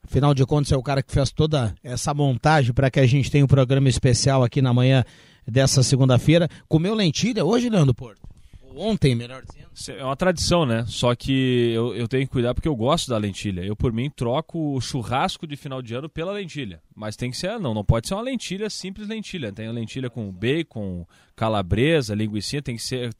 afinal 0.02 0.32
de 0.32 0.46
contas 0.46 0.72
é 0.72 0.76
o 0.76 0.82
cara 0.82 1.02
que 1.02 1.12
fez 1.12 1.30
toda 1.30 1.74
essa 1.82 2.14
montagem 2.14 2.72
para 2.72 2.90
que 2.90 3.00
a 3.00 3.06
gente 3.06 3.30
tenha 3.30 3.44
um 3.44 3.48
programa 3.48 3.88
especial 3.88 4.42
aqui 4.42 4.62
na 4.62 4.72
manhã 4.72 5.04
dessa 5.46 5.82
segunda-feira. 5.82 6.48
Comeu 6.68 6.94
lentilha 6.94 7.44
hoje, 7.44 7.68
Leandro 7.68 7.94
Porto? 7.94 8.27
Ontem, 8.78 9.14
melhor 9.14 9.42
dizendo. 9.42 9.98
É 9.98 10.04
uma 10.04 10.16
tradição, 10.16 10.64
né? 10.64 10.84
Só 10.86 11.14
que 11.14 11.72
eu, 11.72 11.94
eu 11.94 12.08
tenho 12.08 12.26
que 12.26 12.32
cuidar 12.32 12.54
porque 12.54 12.68
eu 12.68 12.76
gosto 12.76 13.08
da 13.08 13.18
lentilha. 13.18 13.62
Eu, 13.62 13.76
por 13.76 13.92
mim, 13.92 14.10
troco 14.10 14.74
o 14.74 14.80
churrasco 14.80 15.46
de 15.46 15.56
final 15.56 15.82
de 15.82 15.94
ano 15.94 16.08
pela 16.08 16.32
lentilha. 16.32 16.80
Mas 16.94 17.16
tem 17.16 17.30
que 17.30 17.36
ser, 17.36 17.58
não, 17.58 17.74
não 17.74 17.84
pode 17.84 18.08
ser 18.08 18.14
uma 18.14 18.22
lentilha 18.22 18.68
simples 18.70 19.08
lentilha. 19.08 19.52
Tem 19.52 19.70
lentilha 19.70 20.10
com 20.10 20.30
bacon, 20.32 21.06
calabresa, 21.36 22.14
linguiça, 22.14 22.60
tem 22.60 22.76
que 22.76 22.82
ser 22.82 23.14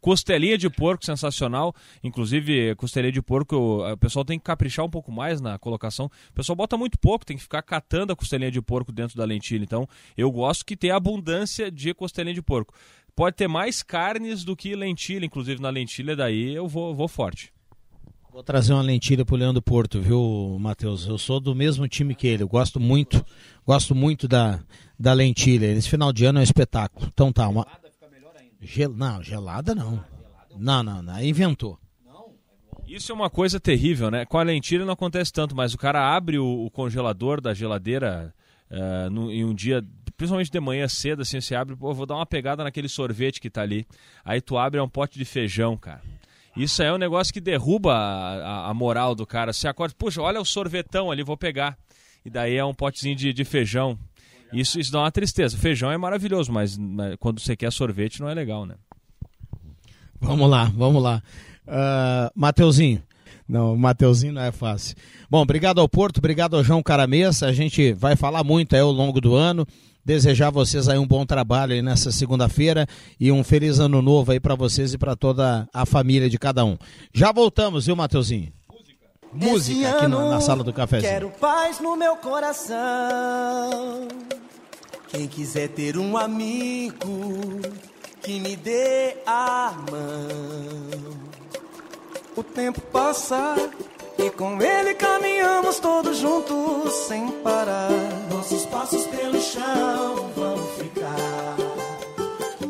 costelinha 0.00 0.56
de 0.56 0.70
porco 0.70 1.04
sensacional. 1.04 1.74
Inclusive, 2.02 2.74
costelinha 2.76 3.12
de 3.12 3.20
porco, 3.20 3.56
o 3.56 3.96
pessoal 3.98 4.24
tem 4.24 4.38
que 4.38 4.44
caprichar 4.44 4.84
um 4.84 4.90
pouco 4.90 5.12
mais 5.12 5.40
na 5.40 5.58
colocação. 5.58 6.06
O 6.30 6.32
pessoal 6.32 6.56
bota 6.56 6.76
muito 6.76 6.98
pouco, 6.98 7.26
tem 7.26 7.36
que 7.36 7.42
ficar 7.42 7.62
catando 7.62 8.12
a 8.12 8.16
costelinha 8.16 8.50
de 8.50 8.62
porco 8.62 8.90
dentro 8.90 9.16
da 9.16 9.24
lentilha. 9.24 9.62
Então, 9.62 9.86
eu 10.16 10.30
gosto 10.30 10.64
que 10.64 10.76
tenha 10.76 10.96
abundância 10.96 11.70
de 11.70 11.92
costelinha 11.92 12.34
de 12.34 12.42
porco 12.42 12.74
pode 13.18 13.34
ter 13.34 13.48
mais 13.48 13.82
carnes 13.82 14.44
do 14.44 14.54
que 14.54 14.76
lentilha, 14.76 15.26
inclusive 15.26 15.60
na 15.60 15.70
lentilha 15.70 16.14
daí 16.14 16.54
eu 16.54 16.68
vou, 16.68 16.94
vou 16.94 17.08
forte. 17.08 17.52
Vou 18.32 18.44
trazer 18.44 18.72
uma 18.72 18.82
lentilha 18.82 19.24
pro 19.24 19.34
Leandro 19.34 19.60
Porto, 19.60 20.00
viu, 20.00 20.56
Matheus? 20.60 21.04
Eu 21.04 21.18
sou 21.18 21.40
do 21.40 21.52
mesmo 21.52 21.88
time 21.88 22.14
que 22.14 22.28
ele, 22.28 22.44
eu 22.44 22.48
gosto 22.48 22.78
muito, 22.78 23.26
gosto 23.66 23.92
muito 23.92 24.28
da, 24.28 24.60
da 24.96 25.12
lentilha. 25.12 25.66
Esse 25.66 25.90
final 25.90 26.12
de 26.12 26.26
ano 26.26 26.38
é 26.38 26.42
um 26.42 26.44
espetáculo. 26.44 27.10
Então 27.12 27.32
tá, 27.32 27.48
uma... 27.48 27.66
Gel... 28.60 28.94
Não, 28.94 29.20
gelada 29.20 29.74
não. 29.74 30.04
Não, 30.56 30.84
não, 30.84 31.02
não, 31.02 31.20
inventou. 31.20 31.76
Isso 32.86 33.10
é 33.10 33.14
uma 33.16 33.28
coisa 33.28 33.58
terrível, 33.58 34.12
né? 34.12 34.26
Com 34.26 34.38
a 34.38 34.44
lentilha 34.44 34.84
não 34.84 34.92
acontece 34.92 35.32
tanto, 35.32 35.56
mas 35.56 35.74
o 35.74 35.78
cara 35.78 36.14
abre 36.14 36.38
o, 36.38 36.66
o 36.66 36.70
congelador 36.70 37.40
da 37.40 37.52
geladeira 37.52 38.32
uh, 38.70 39.10
no, 39.10 39.32
em 39.32 39.44
um 39.44 39.54
dia 39.54 39.84
principalmente 40.18 40.50
de 40.50 40.60
manhã 40.60 40.88
cedo, 40.88 41.22
assim, 41.22 41.40
você 41.40 41.54
abre, 41.54 41.76
pô, 41.76 41.94
vou 41.94 42.04
dar 42.04 42.16
uma 42.16 42.26
pegada 42.26 42.64
naquele 42.64 42.88
sorvete 42.88 43.40
que 43.40 43.48
tá 43.48 43.62
ali. 43.62 43.86
Aí 44.24 44.40
tu 44.40 44.58
abre 44.58 44.80
é 44.80 44.82
um 44.82 44.88
pote 44.88 45.16
de 45.16 45.24
feijão, 45.24 45.76
cara. 45.76 46.02
Isso 46.56 46.82
é 46.82 46.92
um 46.92 46.98
negócio 46.98 47.32
que 47.32 47.40
derruba 47.40 47.94
a, 47.94 48.68
a, 48.68 48.74
moral 48.74 49.14
do 49.14 49.24
cara. 49.24 49.52
Você 49.52 49.68
acorda, 49.68 49.94
puxa, 49.96 50.20
olha 50.20 50.40
o 50.40 50.44
sorvetão 50.44 51.08
ali, 51.08 51.22
vou 51.22 51.36
pegar. 51.36 51.78
E 52.24 52.28
daí 52.28 52.56
é 52.56 52.64
um 52.64 52.74
potezinho 52.74 53.14
de, 53.14 53.32
de 53.32 53.44
feijão. 53.44 53.96
Isso, 54.52 54.80
isso 54.80 54.90
dá 54.90 54.98
uma 54.98 55.12
tristeza. 55.12 55.56
Feijão 55.56 55.92
é 55.92 55.96
maravilhoso, 55.96 56.52
mas, 56.52 56.76
quando 57.20 57.38
você 57.38 57.54
quer 57.54 57.70
sorvete 57.70 58.20
não 58.20 58.28
é 58.28 58.34
legal, 58.34 58.66
né? 58.66 58.74
Vamos 60.20 60.50
lá, 60.50 60.64
vamos 60.64 61.00
lá. 61.00 61.22
Uh, 61.64 62.32
Mateuzinho, 62.34 63.00
não, 63.48 63.76
Mateuzinho 63.76 64.32
não 64.32 64.42
é 64.42 64.50
fácil. 64.50 64.96
Bom, 65.30 65.42
obrigado 65.42 65.80
ao 65.80 65.88
Porto, 65.88 66.18
obrigado 66.18 66.56
ao 66.56 66.64
João 66.64 66.82
Caramessa. 66.82 67.46
A 67.46 67.52
gente 67.52 67.92
vai 67.92 68.16
falar 68.16 68.42
muito 68.42 68.74
aí 68.74 68.80
ao 68.80 68.90
longo 68.90 69.20
do 69.20 69.36
ano. 69.36 69.64
Desejar 70.04 70.48
a 70.48 70.50
vocês 70.50 70.88
aí 70.88 70.98
um 70.98 71.06
bom 71.06 71.26
trabalho 71.26 71.74
aí 71.74 71.82
nessa 71.82 72.10
segunda-feira 72.10 72.86
e 73.20 73.30
um 73.30 73.44
feliz 73.44 73.78
ano 73.78 74.00
novo 74.00 74.32
aí 74.32 74.40
para 74.40 74.54
vocês 74.54 74.94
e 74.94 74.98
para 74.98 75.14
toda 75.14 75.68
a 75.72 75.84
família 75.84 76.30
de 76.30 76.38
cada 76.38 76.64
um. 76.64 76.78
Já 77.12 77.30
voltamos, 77.30 77.86
viu, 77.86 77.94
Mateuzinho? 77.94 78.52
Música 79.32 79.90
aqui 79.90 80.06
na, 80.06 80.30
na, 80.30 80.40
sala 80.40 80.64
do 80.64 80.72
cafezinho. 80.72 81.12
Quero 81.12 81.30
paz 81.30 81.80
no 81.80 81.96
meu 81.96 82.16
coração. 82.16 84.08
Quem 85.08 85.26
quiser 85.26 85.68
ter 85.68 85.98
um 85.98 86.16
amigo 86.16 87.60
que 88.22 88.40
me 88.40 88.56
dê 88.56 89.16
a 89.26 89.74
mão. 89.90 91.18
O 92.36 92.42
tempo 92.42 92.80
passa 92.80 93.56
e 94.18 94.30
com 94.30 94.60
ele 94.60 94.94
caminhamos 94.94 95.78
todos 95.78 96.18
juntos 96.18 96.92
sem 97.06 97.28
parar. 97.42 97.90
Nossos 98.30 98.66
passos 98.66 99.06
pelo 99.06 99.40
chão 99.40 100.30
vão 100.36 100.56
ficar. 100.78 101.56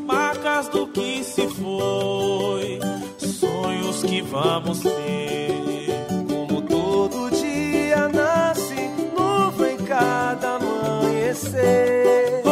Marcas 0.04 0.68
do 0.68 0.86
que 0.88 1.24
se 1.24 1.48
foi, 1.48 2.78
sonhos 3.18 4.02
que 4.02 4.20
vamos 4.22 4.80
ter. 4.80 5.88
Como 6.28 6.62
todo 6.62 7.30
dia 7.30 8.08
nasce 8.08 8.90
nuvem 9.16 9.74
em 9.74 9.84
cada 9.86 10.56
amanhecer. 10.56 12.47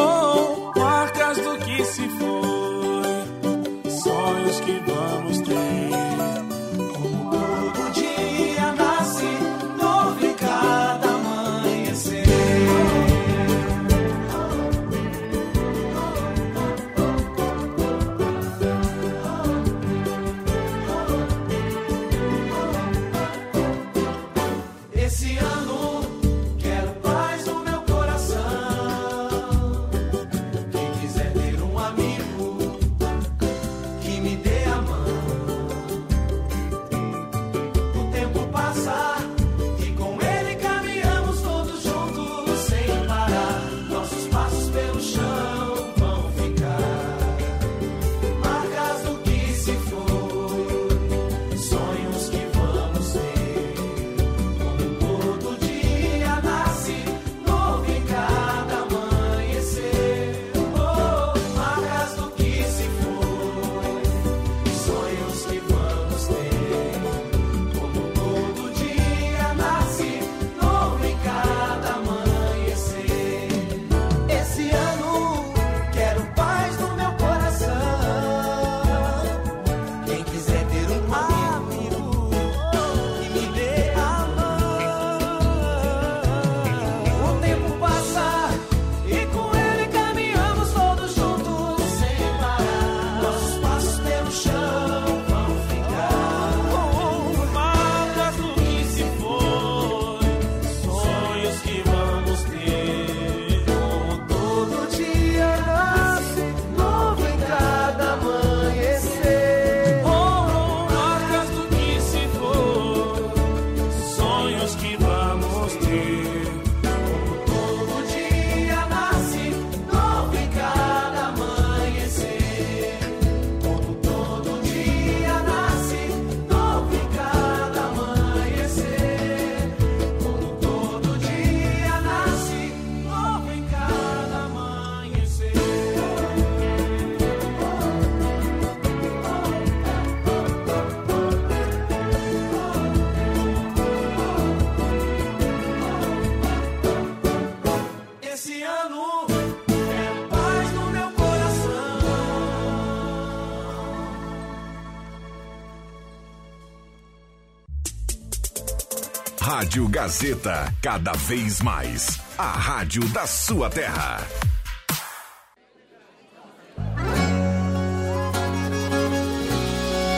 Rádio 159.76 159.90
Gazeta, 159.90 160.74
cada 160.80 161.12
vez 161.12 161.60
mais. 161.60 162.18
A 162.38 162.46
rádio 162.50 163.06
da 163.10 163.26
sua 163.26 163.68
terra. 163.68 164.26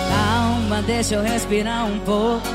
Calma, 0.08 0.80
deixa 0.82 1.16
eu 1.16 1.22
respirar 1.24 1.86
um 1.86 1.98
pouco. 1.98 2.46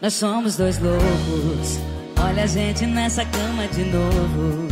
Nós 0.00 0.14
somos 0.14 0.56
dois 0.56 0.78
loucos. 0.78 1.78
Olha 2.18 2.44
a 2.44 2.46
gente 2.46 2.86
nessa 2.86 3.26
cama 3.26 3.68
de 3.68 3.84
novo. 3.84 4.68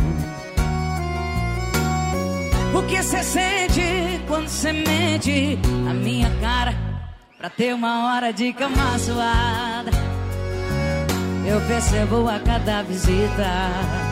O 2.73 2.81
que 2.87 3.03
você 3.03 3.21
sente 3.21 4.19
quando 4.27 4.47
você 4.47 4.71
mente 4.71 5.59
na 5.85 5.93
minha 5.93 6.31
cara 6.41 6.62
pra 7.43 7.49
ter 7.49 7.73
uma 7.73 8.05
hora 8.05 8.31
de 8.31 8.53
cama 8.53 8.97
suada? 8.97 9.91
Eu 11.45 11.59
percebo 11.67 12.29
a 12.29 12.39
cada 12.39 12.81
visita. 12.83 13.69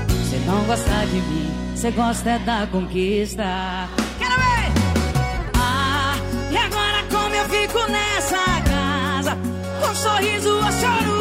Você 0.09 0.37
não 0.45 0.61
gosta 0.65 1.05
de 1.05 1.15
mim, 1.15 1.49
você 1.73 1.91
gosta 1.91 2.31
é 2.31 2.39
da 2.39 2.67
conquista. 2.69 3.45
Quero 4.19 4.33
ver! 4.33 4.73
Ah, 5.55 6.17
e 6.51 6.57
agora 6.57 7.03
como 7.09 7.33
eu 7.33 7.45
fico 7.45 7.79
nessa 7.89 8.61
casa? 8.69 9.37
Com 9.79 9.95
sorriso 9.95 10.53
ou 10.53 10.71
choro 10.73 11.20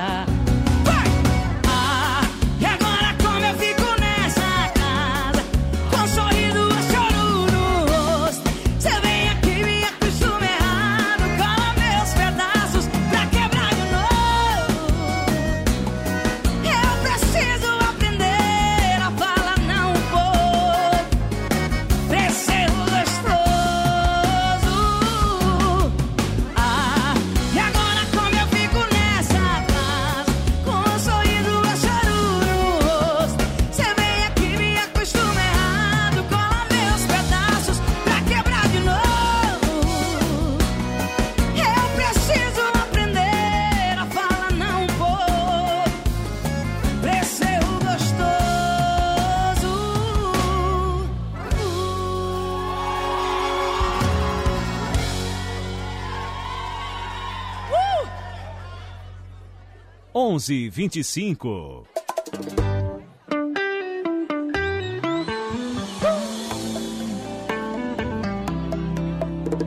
11 60.41 60.69
25 60.69 61.83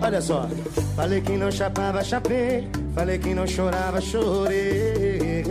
Olha 0.02 0.20
só, 0.20 0.48
falei 0.96 1.20
que 1.20 1.32
não 1.36 1.50
chapava, 1.50 2.02
chapei. 2.02 2.68
Falei 2.94 3.18
que 3.18 3.32
não 3.34 3.46
chorava, 3.46 4.00
chorei. 4.00 5.44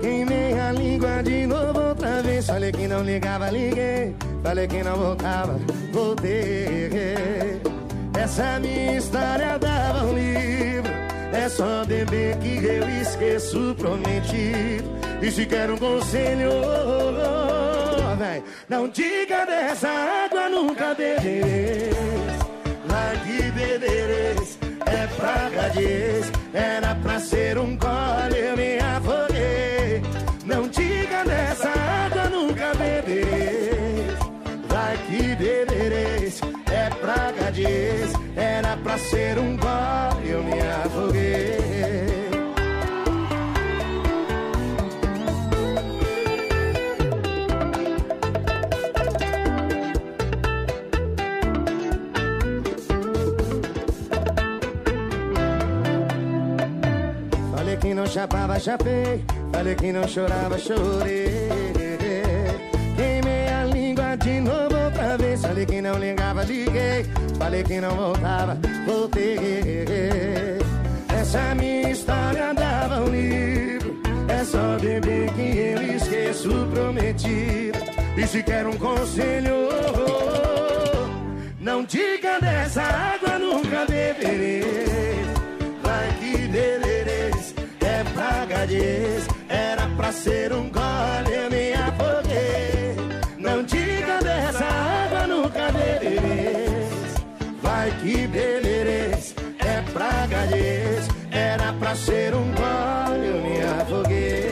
Queimei 0.00 0.58
a 0.58 0.72
língua 0.72 1.22
de 1.22 1.46
novo 1.46 1.80
outra 1.80 2.20
vez. 2.22 2.46
Falei 2.46 2.72
que 2.72 2.88
não 2.88 3.04
ligava, 3.04 3.50
liguei. 3.50 4.14
Falei 4.42 4.66
que 4.66 4.82
não 4.82 4.96
voltava, 4.96 5.58
voltei. 5.92 7.60
Essa 8.18 8.58
minha 8.58 8.98
história 8.98 9.58
dava 9.58 10.04
um 10.04 10.12
livro. 10.12 10.83
É 11.44 11.48
só 11.50 11.84
beber 11.84 12.38
que 12.38 12.64
eu 12.64 12.88
esqueço 13.02 13.72
o 13.72 13.74
prometido. 13.74 14.88
E 15.20 15.30
se 15.30 15.44
quer 15.44 15.70
um 15.70 15.76
conselho, 15.76 16.50
véi, 18.18 18.42
não 18.66 18.88
diga 18.88 19.44
dessa 19.44 19.90
água, 19.90 20.48
nunca 20.48 20.94
beberei. 20.94 21.90
Lá 22.88 23.12
que 23.26 23.42
bebereis 23.50 24.58
é 24.86 25.06
praga 25.18 25.68
de 25.68 25.82
ex, 25.82 26.32
era 26.54 26.94
pra 26.94 27.20
ser 27.20 27.58
um 27.58 27.76
gole, 27.76 28.23
pra 38.94 38.98
ser 38.98 39.38
um 39.38 39.56
gole, 39.56 40.30
eu 40.30 40.42
me 40.44 40.60
afoguei. 40.84 41.58
Falei 57.50 57.76
que 57.76 57.94
não 57.94 58.06
chapava, 58.06 58.60
chapei. 58.60 59.24
Falei 59.52 59.74
que 59.74 59.92
não 59.92 60.06
chorava, 60.06 60.56
chorei. 60.56 61.48
Queimei 62.96 63.48
a 63.48 63.64
língua 63.64 64.16
de 64.16 64.40
novo. 64.40 64.63
Falei 65.64 65.76
que 65.76 65.80
não 65.80 65.98
ligava, 65.98 66.44
liguei. 66.44 67.06
Falei 67.38 67.62
que 67.62 67.80
não 67.80 67.96
voltava, 67.96 68.58
voltei. 68.84 69.38
Essa 71.08 71.54
minha 71.54 71.90
história 71.90 72.52
dava 72.52 73.00
um 73.00 73.08
livro. 73.08 73.98
É 74.28 74.44
só 74.44 74.78
beber 74.78 75.32
que 75.32 75.40
eu 75.40 75.96
esqueço 75.96 76.50
o 76.50 76.66
prometido. 76.70 77.78
E 78.14 78.26
se 78.26 78.42
quer 78.42 78.66
um 78.66 78.76
conselho, 78.76 79.68
não 81.58 81.82
diga 81.84 82.38
dessa 82.40 82.82
água, 82.82 83.38
nunca 83.38 83.86
beberei. 83.86 85.24
Vai 85.82 86.08
que 86.20 86.36
bebereis, 86.48 87.54
é 87.80 88.04
praga 88.12 88.66
de 88.66 88.82
era 89.48 89.88
pra 89.96 90.12
ser 90.12 90.52
um 90.52 90.70
gole, 90.70 91.34
eu 91.34 91.50
bebereis. 100.46 100.84
Bebereis, 101.04 101.08
era 101.30 101.72
pra 101.74 101.94
pra 101.94 102.00
ser 102.00 102.34
um 102.34 102.52
gole 102.54 103.26
eu 103.28 103.42
me 103.42 103.62
afoguei. 103.80 104.50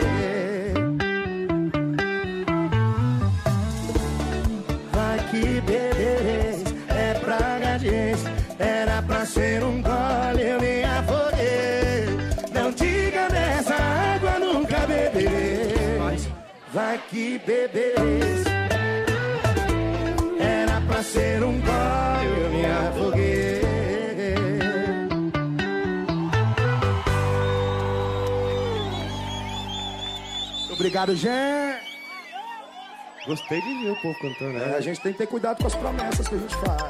Vai 4.92 5.18
que 5.30 5.60
bebereis, 5.60 6.64
é 6.88 7.14
praga 7.14 7.78
gente. 7.78 8.22
Era 8.58 9.02
pra 9.02 9.26
ser 9.26 9.64
um 9.64 9.82
gole 9.82 10.42
eu 10.42 10.60
me 10.60 10.84
afoguei. 10.84 12.06
Não 12.54 12.70
diga 12.70 13.28
dessa 13.28 13.74
água 13.74 14.38
nunca 14.38 14.78
beberei. 14.80 15.74
Vai 16.72 17.00
que 17.10 17.40
bebereis. 17.44 18.44
Era 20.38 20.80
pra 20.82 21.02
ser 21.02 21.42
um 21.42 21.60
gole 21.60 22.40
eu 22.40 22.50
me 22.50 22.66
afoguei. 22.66 23.61
Obrigado, 30.92 31.16
gente. 31.16 31.96
Gostei 33.26 33.62
de 33.62 33.82
ver 33.82 33.92
o 33.92 33.96
povo 34.02 34.18
cantando, 34.20 34.58
né? 34.58 34.72
É, 34.72 34.76
a 34.76 34.80
gente 34.82 35.00
tem 35.00 35.12
que 35.12 35.18
ter 35.18 35.26
cuidado 35.26 35.56
com 35.56 35.66
as 35.66 35.74
promessas 35.74 36.28
que 36.28 36.34
a 36.34 36.38
gente 36.38 36.54
faz. 36.56 36.82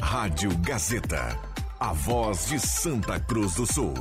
Rádio 0.00 0.56
Gazeta. 0.58 1.36
A 1.80 1.92
voz 1.92 2.46
de 2.46 2.60
Santa 2.60 3.18
Cruz 3.18 3.54
do 3.54 3.66
Sul. 3.66 3.92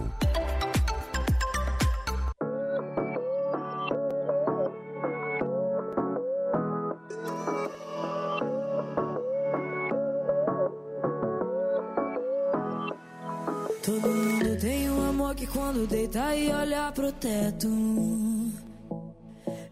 Todo 13.84 14.08
mundo 14.10 14.60
tem 14.60 14.92
um 14.92 15.10
amor 15.10 15.34
que 15.34 15.48
quando 15.48 15.88
deita 15.88 16.36
e 16.36 16.52
olha 16.52 16.92
pro 16.92 17.12
teto. 17.14 17.68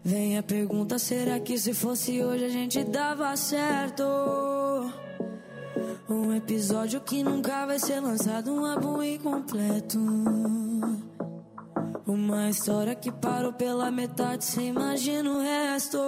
Vem 0.06 0.38
a 0.38 0.42
pergunta: 0.42 1.00
será 1.00 1.40
que 1.40 1.58
se 1.58 1.74
fosse 1.74 2.22
hoje 2.22 2.44
a 2.44 2.48
gente 2.48 2.84
dava 2.84 3.36
certo? 3.36 4.04
Um 6.08 6.32
episódio 6.32 7.00
que 7.00 7.24
nunca 7.24 7.66
vai 7.66 7.80
ser 7.80 7.98
lançado, 7.98 8.52
um 8.52 8.64
álbum 8.64 9.02
incompleto. 9.02 9.98
Uma 12.06 12.48
história 12.48 12.94
que 12.94 13.10
parou 13.10 13.52
pela 13.52 13.90
metade, 13.90 14.44
cê 14.44 14.62
imagina 14.68 15.28
o 15.28 15.40
resto. 15.42 15.98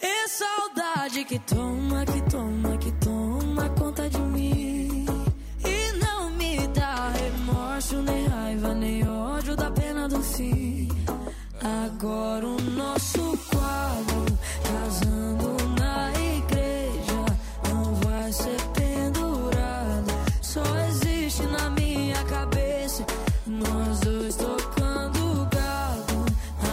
E 0.00 0.28
saudade 0.28 1.26
que 1.26 1.38
toma, 1.40 2.06
que 2.06 2.22
toma, 2.30 2.78
que 2.78 2.92
toma 2.92 3.68
conta 3.78 4.08
de 4.08 4.18
mim. 4.18 5.04
E 5.62 5.92
não 5.98 6.30
me 6.30 6.66
dá 6.68 7.10
remorso, 7.10 8.00
nem 8.00 8.26
raiva, 8.28 8.72
nem 8.72 9.06
ódio 9.06 9.54
da 9.54 9.70
pena 9.70 10.08
do 10.08 10.22
fim. 10.22 10.87
Agora 11.84 12.44
o 12.44 12.60
nosso 12.60 13.38
quadro, 13.50 14.24
casando 14.64 15.56
na 15.80 16.12
igreja, 16.12 17.24
não 17.68 17.94
vai 17.94 18.32
ser 18.32 18.60
pendurado. 18.74 20.12
Só 20.42 20.62
existe 20.88 21.42
na 21.44 21.70
minha 21.70 22.22
cabeça, 22.24 23.06
nós 23.46 24.00
dois 24.00 24.34
tocando 24.36 25.48
gado. 25.50 26.26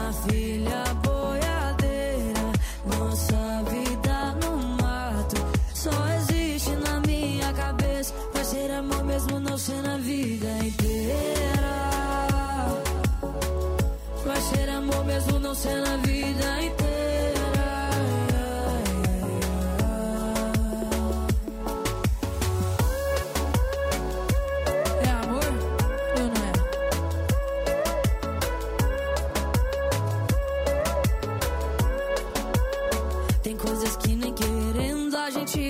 A 0.08 0.14
filha 0.28 0.84
boiadeira, 1.04 2.52
nossa 2.98 3.64
vida 3.70 4.36
no 4.42 4.58
mato. 4.82 5.36
Só 5.74 5.92
existe 6.18 6.72
na 6.78 7.00
minha 7.02 7.54
cabeça, 7.54 8.12
vai 8.34 8.44
ser 8.44 8.72
amor 8.72 9.04
mesmo 9.04 9.40
não 9.40 9.58
ser 9.58 9.82
na 9.84 9.98
vida 9.98 10.48
inteira. 10.66 10.85
Mesmo 15.16 15.40
não 15.40 15.56
ser 15.56 15.82
na 15.82 15.96
vida 15.96 16.15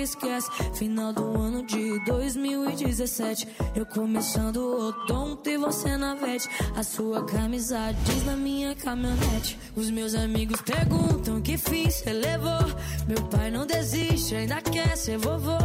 esquece. 0.06 0.48
Final 0.74 1.12
do 1.12 1.22
ano 1.36 1.66
de 1.66 2.02
2017. 2.04 3.46
Eu 3.74 3.84
começando 3.84 4.56
o 4.56 4.88
odonto 4.88 5.50
e 5.50 5.58
você 5.58 5.96
na 5.96 6.14
vete. 6.14 6.48
A 6.74 6.82
sua 6.82 7.24
camisa 7.24 7.92
diz 8.04 8.24
na 8.24 8.36
minha 8.36 8.74
caminhonete. 8.74 9.58
Os 9.74 9.90
meus 9.90 10.14
amigos 10.14 10.60
perguntam 10.62 11.42
que 11.42 11.58
fim 11.58 11.90
cê 11.90 12.12
levou. 12.12 12.66
Meu 13.06 13.22
pai 13.28 13.50
não 13.50 13.66
desiste, 13.66 14.34
ainda 14.34 14.62
quer 14.62 14.96
ser 14.96 15.18
vovô. 15.18 15.58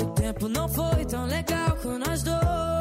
O 0.00 0.06
tempo 0.12 0.48
não 0.48 0.68
foi 0.68 1.04
tão 1.06 1.26
legal 1.26 1.76
com 1.82 1.98
nós 1.98 2.22
dois. 2.22 2.77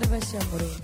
Não 0.00 0.20
sendo 0.20 0.83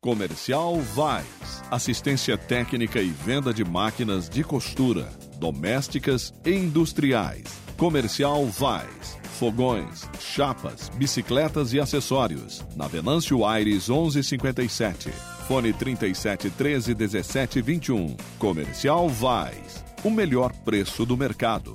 Comercial 0.00 0.76
Vais. 0.76 1.60
Assistência 1.72 2.38
técnica 2.38 3.02
e 3.02 3.08
venda 3.08 3.52
de 3.52 3.64
máquinas 3.64 4.28
de 4.28 4.44
costura, 4.44 5.08
domésticas 5.40 6.32
e 6.46 6.52
industriais. 6.52 7.42
Comercial 7.76 8.46
Vais. 8.46 9.18
Fogões, 9.40 10.08
chapas, 10.20 10.88
bicicletas 10.90 11.72
e 11.72 11.80
acessórios. 11.80 12.64
Na 12.76 12.86
Venâncio 12.86 13.44
Aires 13.44 13.88
1157. 13.88 15.10
Fone 15.48 15.72
37 15.72 16.48
13 16.50 16.94
17 16.94 17.60
21. 17.60 18.16
Comercial 18.38 19.08
Vais. 19.08 19.84
O 20.04 20.10
melhor 20.10 20.52
preço 20.64 21.04
do 21.04 21.16
mercado. 21.16 21.74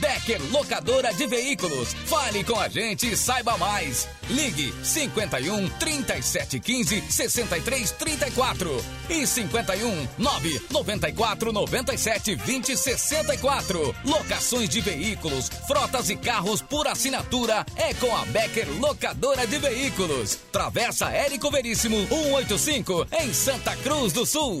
Becker 0.00 0.40
Locadora 0.50 1.12
de 1.12 1.26
Veículos. 1.26 1.94
Fale 2.06 2.44
com 2.44 2.58
a 2.58 2.68
gente 2.68 3.10
e 3.10 3.16
saiba 3.16 3.56
mais. 3.58 4.08
Ligue 4.30 4.72
51 4.82 5.68
3715 5.78 7.02
6334 7.10 8.84
e 9.10 9.26
51 9.26 10.08
994 10.18 11.52
97 11.52 12.34
20 12.34 12.76
64. 12.76 13.94
Locações 14.04 14.68
de 14.68 14.80
veículos, 14.80 15.48
frotas 15.66 16.10
e 16.10 16.16
carros 16.16 16.62
por 16.62 16.86
assinatura 16.86 17.64
é 17.76 17.94
com 17.94 18.14
a 18.14 18.24
Becker 18.26 18.68
Locadora 18.78 19.46
de 19.46 19.58
Veículos. 19.58 20.38
Travessa 20.52 21.10
Érico 21.10 21.50
Veríssimo 21.50 21.96
185 22.08 23.06
em 23.20 23.32
Santa 23.32 23.74
Cruz 23.76 24.12
do 24.12 24.26
Sul. 24.26 24.60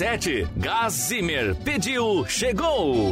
Zimmer. 0.89 1.53
Pediu, 1.63 2.25
chegou! 2.25 3.11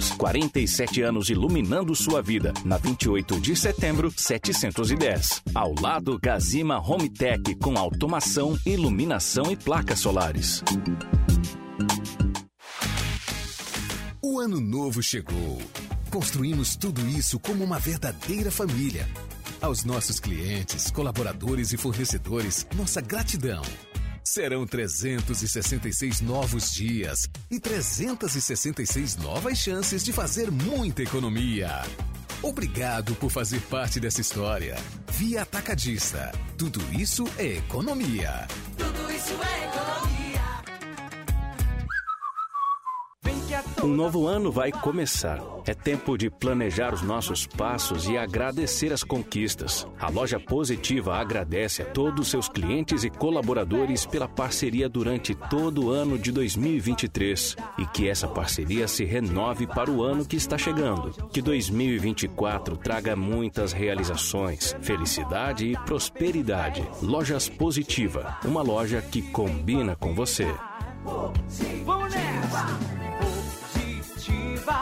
47 0.09 1.01
anos 1.01 1.29
iluminando 1.29 1.95
sua 1.95 2.21
vida. 2.21 2.53
Na 2.65 2.77
28 2.77 3.39
de 3.39 3.55
setembro, 3.55 4.11
710. 4.15 5.43
Ao 5.53 5.73
lado, 5.79 6.19
Gazima 6.21 6.79
Home 6.79 7.09
Tech 7.09 7.55
com 7.55 7.77
automação, 7.77 8.57
iluminação 8.65 9.51
e 9.51 9.55
placas 9.55 9.99
solares. 9.99 10.63
O 14.21 14.39
ano 14.39 14.59
novo 14.59 15.03
chegou. 15.03 15.61
Construímos 16.09 16.75
tudo 16.75 17.05
isso 17.07 17.39
como 17.39 17.63
uma 17.63 17.79
verdadeira 17.79 18.51
família. 18.51 19.07
Aos 19.61 19.83
nossos 19.83 20.19
clientes, 20.19 20.89
colaboradores 20.89 21.71
e 21.71 21.77
fornecedores, 21.77 22.65
nossa 22.75 22.99
gratidão. 22.99 23.61
Serão 24.23 24.65
366 24.65 26.21
novos 26.21 26.71
dias 26.71 27.27
e 27.49 27.59
366 27.59 29.17
novas 29.17 29.57
chances 29.57 30.03
de 30.03 30.13
fazer 30.13 30.51
muita 30.51 31.01
economia. 31.01 31.81
Obrigado 32.41 33.15
por 33.15 33.29
fazer 33.29 33.61
parte 33.61 33.99
dessa 33.99 34.21
história. 34.21 34.75
Via 35.11 35.41
Atacadista. 35.43 36.31
Tudo 36.57 36.81
isso 36.93 37.25
é 37.37 37.57
economia. 37.57 38.47
Tudo 38.77 39.11
isso 39.11 39.33
é 39.33 39.65
economia. 39.67 40.20
Um 43.83 43.87
novo 43.87 44.27
ano 44.27 44.51
vai 44.51 44.71
começar. 44.71 45.41
É 45.65 45.73
tempo 45.73 46.15
de 46.15 46.29
planejar 46.29 46.93
os 46.93 47.01
nossos 47.01 47.47
passos 47.47 48.07
e 48.07 48.15
agradecer 48.15 48.93
as 48.93 49.03
conquistas. 49.03 49.87
A 49.99 50.07
loja 50.07 50.39
Positiva 50.39 51.15
agradece 51.15 51.81
a 51.81 51.85
todos 51.85 52.29
seus 52.29 52.47
clientes 52.47 53.03
e 53.03 53.09
colaboradores 53.09 54.05
pela 54.05 54.27
parceria 54.27 54.87
durante 54.87 55.33
todo 55.33 55.85
o 55.85 55.89
ano 55.89 56.19
de 56.19 56.31
2023 56.31 57.55
e 57.79 57.85
que 57.87 58.07
essa 58.07 58.27
parceria 58.27 58.87
se 58.87 59.03
renove 59.03 59.65
para 59.65 59.89
o 59.89 60.03
ano 60.03 60.25
que 60.25 60.35
está 60.35 60.59
chegando. 60.59 61.11
Que 61.29 61.41
2024 61.41 62.77
traga 62.77 63.15
muitas 63.15 63.71
realizações, 63.73 64.75
felicidade 64.81 65.65
e 65.65 65.75
prosperidade. 65.85 66.87
Lojas 67.01 67.49
Positiva, 67.49 68.37
uma 68.45 68.61
loja 68.61 69.01
que 69.01 69.23
combina 69.23 69.95
com 69.95 70.13
você. 70.13 70.53
Vamos 71.83 72.13
nessa! 72.13 73.00
Positiva, 74.21 74.81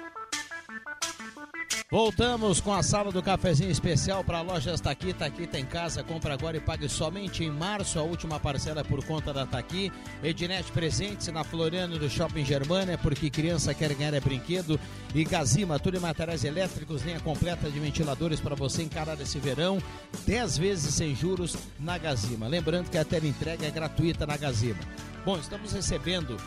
Voltamos 1.91 2.61
com 2.61 2.73
a 2.73 2.81
sala 2.81 3.11
do 3.11 3.21
cafezinho 3.21 3.69
especial 3.69 4.23
para 4.23 4.39
lojas 4.39 4.79
Taqui. 4.79 5.11
Taqui 5.11 5.45
tem 5.45 5.65
casa, 5.65 6.01
compra 6.01 6.33
agora 6.33 6.55
e 6.55 6.61
pague 6.61 6.87
somente 6.87 7.43
em 7.43 7.51
março. 7.51 7.99
A 7.99 8.01
última 8.01 8.39
parcela 8.39 8.79
é 8.79 8.83
por 8.85 9.03
conta 9.03 9.33
da 9.33 9.45
Taqui. 9.45 9.91
Ednet 10.23 10.71
presentes 10.71 11.27
na 11.27 11.43
Floriano 11.43 11.99
do 11.99 12.09
Shopping 12.09 12.45
Germania, 12.45 12.97
porque 12.97 13.29
criança 13.29 13.73
quer 13.73 13.93
ganhar 13.93 14.13
é 14.13 14.21
brinquedo. 14.21 14.79
E 15.13 15.25
Gazima, 15.25 15.77
tudo 15.79 15.97
em 15.97 15.99
materiais 15.99 16.45
elétricos, 16.45 17.01
linha 17.01 17.19
completa 17.19 17.69
de 17.69 17.77
ventiladores 17.77 18.39
para 18.39 18.55
você 18.55 18.83
encarar 18.83 19.19
esse 19.19 19.37
verão. 19.37 19.83
10 20.25 20.57
vezes 20.59 20.93
sem 20.93 21.13
juros 21.13 21.57
na 21.77 21.97
Gazima. 21.97 22.47
Lembrando 22.47 22.89
que 22.89 22.97
a 22.97 23.03
tela 23.03 23.27
entrega 23.27 23.67
é 23.67 23.69
gratuita 23.69 24.25
na 24.25 24.37
Gazima. 24.37 24.79
Bom, 25.25 25.37
estamos 25.37 25.73
recebendo 25.73 26.37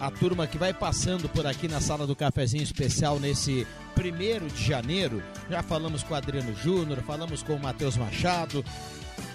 a 0.00 0.10
turma 0.10 0.46
que 0.46 0.56
vai 0.56 0.72
passando 0.72 1.28
por 1.28 1.44
aqui 1.46 1.66
na 1.66 1.80
sala 1.80 2.06
do 2.06 2.14
cafezinho 2.14 2.62
especial 2.62 3.18
nesse 3.18 3.66
primeiro 3.94 4.46
de 4.48 4.64
janeiro. 4.64 5.22
Já 5.50 5.62
falamos 5.62 6.02
com 6.02 6.14
o 6.14 6.16
Adriano 6.16 6.54
Júnior, 6.54 7.02
falamos 7.02 7.42
com 7.42 7.54
o 7.54 7.60
Matheus 7.60 7.96
Machado. 7.96 8.64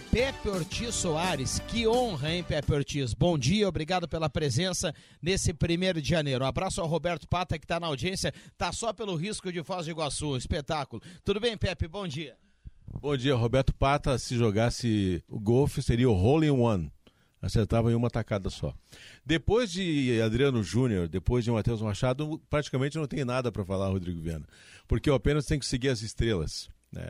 Pepe 0.10 0.48
Ortiz 0.48 0.94
Soares, 0.96 1.60
que 1.68 1.88
honra, 1.88 2.32
hein, 2.32 2.44
Pepe 2.44 2.72
Ortiz? 2.72 3.14
Bom 3.14 3.38
dia, 3.38 3.68
obrigado 3.68 4.08
pela 4.08 4.30
presença 4.30 4.94
nesse 5.22 5.54
primeiro 5.54 6.02
de 6.02 6.08
janeiro. 6.08 6.46
Um 6.46 6.48
abraço 6.48 6.80
ao 6.80 6.88
Roberto 6.88 7.28
Pata, 7.28 7.58
que 7.58 7.66
está 7.66 7.80
na 7.80 7.88
audiência, 7.88 8.32
tá 8.58 8.72
só 8.72 8.94
pelo 8.94 9.16
risco 9.16 9.52
de 9.52 9.64
Foz 9.64 9.86
do 9.86 9.92
Iguaçu, 9.92 10.38
espetáculo. 10.38 11.02
Tudo 11.26 11.40
bem, 11.40 11.58
Pepe? 11.58 11.88
Bom 11.88 12.08
dia. 12.08 12.38
Bom 13.02 13.18
dia, 13.18 13.36
Roberto 13.36 13.74
Pata. 13.74 14.18
Se 14.20 14.38
jogasse 14.38 15.24
o 15.28 15.40
golfe, 15.40 15.82
seria 15.82 16.10
o 16.10 16.16
hole 16.16 16.46
in 16.46 16.52
one 16.52 16.93
acertava 17.44 17.92
em 17.92 17.96
uma 17.96 18.10
tacada 18.10 18.50
só. 18.50 18.74
Depois 19.26 19.70
de 19.70 20.22
Adriano 20.22 20.64
Júnior, 20.64 21.10
depois 21.10 21.44
de 21.44 21.52
Matheus 21.52 21.82
Machado, 21.82 22.42
praticamente 22.50 22.98
não 22.98 23.06
tem 23.06 23.26
nada 23.26 23.52
para 23.52 23.66
falar, 23.66 23.90
Rodrigo 23.90 24.22
Viana, 24.22 24.48
porque 24.88 25.10
eu 25.10 25.14
apenas 25.14 25.46
tenho 25.46 25.60
que 25.60 25.66
seguir 25.66 25.90
as 25.90 26.02
estrelas. 26.02 26.70
Né? 26.90 27.06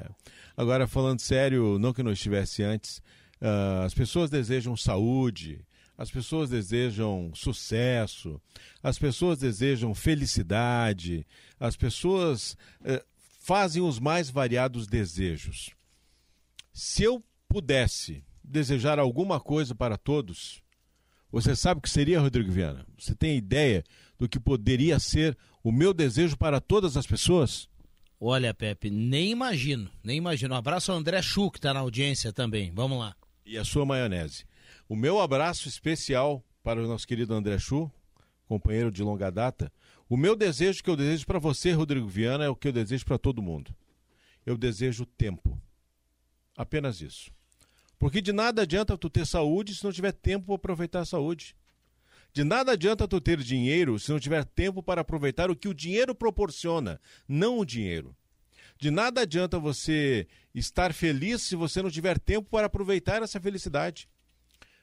Agora, 0.57 0.87
falando 0.87 1.19
sério, 1.19 1.77
não 1.77 1.93
que 1.93 2.01
não 2.01 2.11
estivesse 2.11 2.63
antes, 2.63 2.97
uh, 3.39 3.83
as 3.85 3.93
pessoas 3.93 4.31
desejam 4.31 4.75
saúde, 4.75 5.63
as 5.95 6.09
pessoas 6.09 6.49
desejam 6.49 7.31
sucesso, 7.35 8.41
as 8.81 8.97
pessoas 8.97 9.37
desejam 9.37 9.93
felicidade, 9.93 11.27
as 11.59 11.77
pessoas 11.77 12.57
uh, 12.81 12.99
fazem 13.39 13.83
os 13.83 13.99
mais 13.99 14.31
variados 14.31 14.87
desejos. 14.87 15.69
Se 16.73 17.03
eu 17.03 17.23
pudesse 17.47 18.23
desejar 18.43 18.99
alguma 18.99 19.39
coisa 19.39 19.73
para 19.73 19.97
todos, 19.97 20.61
você 21.31 21.55
sabe 21.55 21.79
o 21.79 21.81
que 21.81 21.89
seria, 21.89 22.19
Rodrigo 22.19 22.51
Viana? 22.51 22.85
Você 22.95 23.15
tem 23.15 23.35
ideia 23.35 23.83
do 24.19 24.29
que 24.29 24.39
poderia 24.39 24.99
ser 24.99 25.35
o 25.63 25.71
meu 25.71 25.91
desejo 25.91 26.37
para 26.37 26.61
todas 26.61 26.95
as 26.95 27.07
pessoas? 27.07 27.67
Olha, 28.19 28.53
Pepe, 28.53 28.89
nem 28.91 29.31
imagino, 29.31 29.89
nem 30.03 30.17
imagino. 30.17 30.53
Um 30.53 30.57
abraço 30.57 30.91
ao 30.91 30.97
André 30.97 31.21
Chu, 31.21 31.49
que 31.49 31.57
está 31.57 31.73
na 31.73 31.79
audiência 31.79 32.31
também. 32.31 32.71
Vamos 32.71 32.99
lá. 32.99 33.15
E 33.45 33.57
a 33.57 33.65
sua 33.65 33.85
maionese. 33.85 34.45
O 34.87 34.95
meu 34.95 35.19
abraço 35.19 35.67
especial 35.67 36.45
para 36.61 36.81
o 36.81 36.87
nosso 36.87 37.07
querido 37.07 37.33
André 37.33 37.57
Chu, 37.57 37.91
companheiro 38.45 38.91
de 38.91 39.01
longa 39.01 39.31
data. 39.31 39.71
O 40.07 40.15
meu 40.15 40.35
desejo 40.35 40.83
que 40.83 40.89
eu 40.89 40.95
desejo 40.95 41.25
para 41.25 41.39
você, 41.39 41.71
Rodrigo 41.71 42.07
Viana, 42.07 42.45
é 42.45 42.49
o 42.49 42.55
que 42.55 42.67
eu 42.67 42.71
desejo 42.71 43.05
para 43.05 43.17
todo 43.17 43.41
mundo. 43.41 43.75
Eu 44.45 44.55
desejo 44.55 45.05
tempo. 45.05 45.59
Apenas 46.55 47.01
isso. 47.01 47.31
Porque 48.03 48.21
de 48.21 48.33
nada 48.33 48.63
adianta 48.63 48.97
tu 48.97 49.09
ter 49.09 49.25
saúde 49.25 49.73
se 49.73 49.81
não 49.81 49.89
tiver 49.89 50.11
tempo 50.11 50.45
para 50.47 50.55
aproveitar 50.55 50.99
a 50.99 51.05
saúde. 51.05 51.55
De 52.33 52.43
nada 52.43 52.73
adianta 52.73 53.07
tu 53.07 53.21
ter 53.21 53.37
dinheiro 53.37 53.97
se 53.97 54.11
não 54.11 54.19
tiver 54.19 54.43
tempo 54.43 54.83
para 54.83 54.99
aproveitar 54.99 55.49
o 55.49 55.55
que 55.55 55.69
o 55.69 55.73
dinheiro 55.73 56.13
proporciona, 56.13 56.99
não 57.25 57.59
o 57.59 57.65
dinheiro. 57.65 58.13
De 58.77 58.91
nada 58.91 59.21
adianta 59.21 59.57
você 59.57 60.27
estar 60.53 60.93
feliz 60.93 61.43
se 61.43 61.55
você 61.55 61.81
não 61.81 61.89
tiver 61.89 62.19
tempo 62.19 62.49
para 62.49 62.67
aproveitar 62.67 63.23
essa 63.23 63.39
felicidade. 63.39 64.09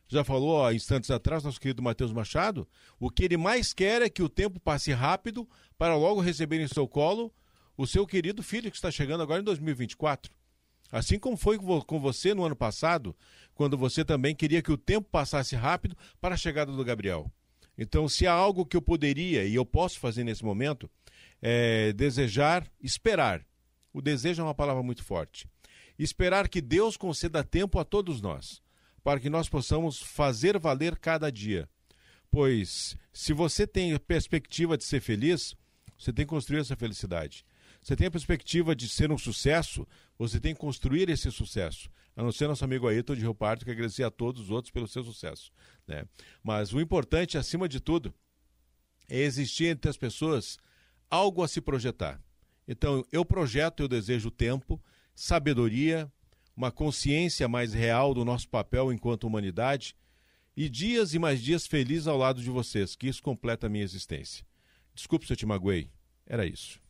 Já 0.09 0.25
falou 0.25 0.65
há 0.65 0.73
instantes 0.73 1.11
atrás, 1.11 1.45
nosso 1.45 1.61
querido 1.61 1.83
Matheus 1.83 2.15
Machado, 2.15 2.67
o 2.99 3.11
que 3.11 3.25
ele 3.25 3.37
mais 3.37 3.75
quer 3.75 4.01
é 4.01 4.09
que 4.09 4.23
o 4.23 4.31
tempo 4.31 4.59
passe 4.59 4.93
rápido 4.93 5.47
para 5.77 5.95
logo 5.95 6.23
receber 6.23 6.59
em 6.59 6.69
seu 6.69 6.89
colo 6.89 7.31
o 7.77 7.87
seu 7.87 8.07
querido 8.07 8.43
filho 8.43 8.71
que 8.71 8.79
está 8.79 8.91
chegando 8.91 9.23
agora 9.23 9.43
em 9.43 9.45
2024. 9.45 10.40
Assim 10.91 11.19
como 11.19 11.37
foi 11.37 11.59
com 11.59 12.01
você 12.01 12.35
no 12.35 12.45
ano 12.45 12.57
passado, 12.57 13.15
quando 13.55 13.77
você 13.77 14.05
também 14.05 14.35
queria 14.35 14.63
que 14.63 14.73
o 14.73 14.79
tempo 14.79 15.09
passasse 15.11 15.55
rápido 15.55 15.97
para 16.21 16.35
a 16.35 16.39
chegada 16.39 16.73
do 16.73 16.85
Gabriel. 16.85 17.31
Então, 17.79 18.09
se 18.09 18.27
há 18.27 18.33
algo 18.33 18.67
que 18.67 18.77
eu 18.77 18.83
poderia 18.83 19.45
e 19.45 19.55
eu 19.55 19.65
posso 19.65 19.99
fazer 19.99 20.25
nesse 20.25 20.45
momento, 20.45 20.91
é 21.41 21.93
desejar, 21.93 22.71
esperar. 22.83 23.47
O 23.93 24.03
desejo 24.03 24.43
é 24.43 24.45
uma 24.45 24.55
palavra 24.55 24.83
muito 24.83 25.03
forte. 25.03 25.49
Esperar 25.99 26.49
que 26.49 26.61
Deus 26.61 26.97
conceda 26.97 27.45
tempo 27.45 27.79
a 27.79 27.85
todos 27.85 28.21
nós, 28.21 28.63
para 29.03 29.21
que 29.21 29.31
nós 29.31 29.49
possamos 29.49 29.99
fazer 29.99 30.59
valer 30.59 30.97
cada 30.99 31.31
dia. 31.31 31.69
Pois, 32.31 32.97
se 33.13 33.33
você 33.33 33.67
tem 33.67 33.97
perspectiva 33.99 34.77
de 34.77 34.85
ser 34.85 35.01
feliz, 35.01 35.55
você 35.99 36.13
tem 36.13 36.25
que 36.25 36.31
construir 36.31 36.61
essa 36.61 36.77
felicidade. 36.77 37.45
Você 37.83 37.97
tem 37.97 38.07
a 38.07 38.11
perspectiva 38.11 38.75
de 38.77 38.89
ser 38.89 39.11
um 39.11 39.19
sucesso, 39.19 39.87
você 40.19 40.39
tem 40.39 40.55
que 40.55 40.61
construir 40.61 41.09
esse 41.09 41.31
sucesso. 41.31 41.91
A 42.15 42.23
não 42.23 42.31
ser 42.31 42.47
nosso 42.47 42.65
amigo 42.65 42.87
Ayrton 42.87 43.15
de 43.15 43.23
Rio 43.23 43.35
Parto, 43.35 43.65
que 43.65 43.71
agradecia 43.71 44.07
a 44.07 44.11
todos 44.11 44.43
os 44.43 44.51
outros 44.51 44.71
pelo 44.71 44.87
seu 44.87 45.03
sucesso. 45.03 45.51
Né? 45.87 46.05
Mas 46.43 46.73
o 46.73 46.81
importante, 46.81 47.39
acima 47.39 47.69
de 47.69 47.81
tudo, 47.81 48.13
é 49.09 49.19
existir 49.19 49.67
entre 49.67 49.89
as 49.89 49.97
pessoas 49.97 50.59
algo 51.09 51.43
a 51.43 51.49
se 51.49 51.61
projetar. 51.61 52.21
Então, 52.69 53.05
eu 53.11 53.25
projeto, 53.25 53.83
eu 53.83 53.89
desejo 53.89 54.31
tempo, 54.31 54.81
sabedoria, 55.15 56.11
uma 56.57 56.71
consciência 56.71 57.49
mais 57.49 57.73
real 57.73 58.13
do 58.13 58.25
nosso 58.25 58.49
papel 58.49 58.93
enquanto 58.93 59.25
humanidade 59.25 59.97
e 60.57 60.69
dias 60.69 61.15
e 61.15 61.19
mais 61.19 61.43
dias 61.43 61.67
felizes 61.67 62.07
ao 62.07 62.19
lado 62.19 62.43
de 62.43 62.51
vocês, 62.51 62.95
que 62.95 63.09
isso 63.09 63.23
completa 63.23 63.67
a 63.67 63.71
minha 63.71 63.85
existência. 63.85 64.45
Desculpe 64.95 65.27
se 65.27 65.33
eu 65.33 65.37
te 65.37 65.47
magoei. 65.47 65.91
Era 66.27 66.45
isso. 66.47 66.81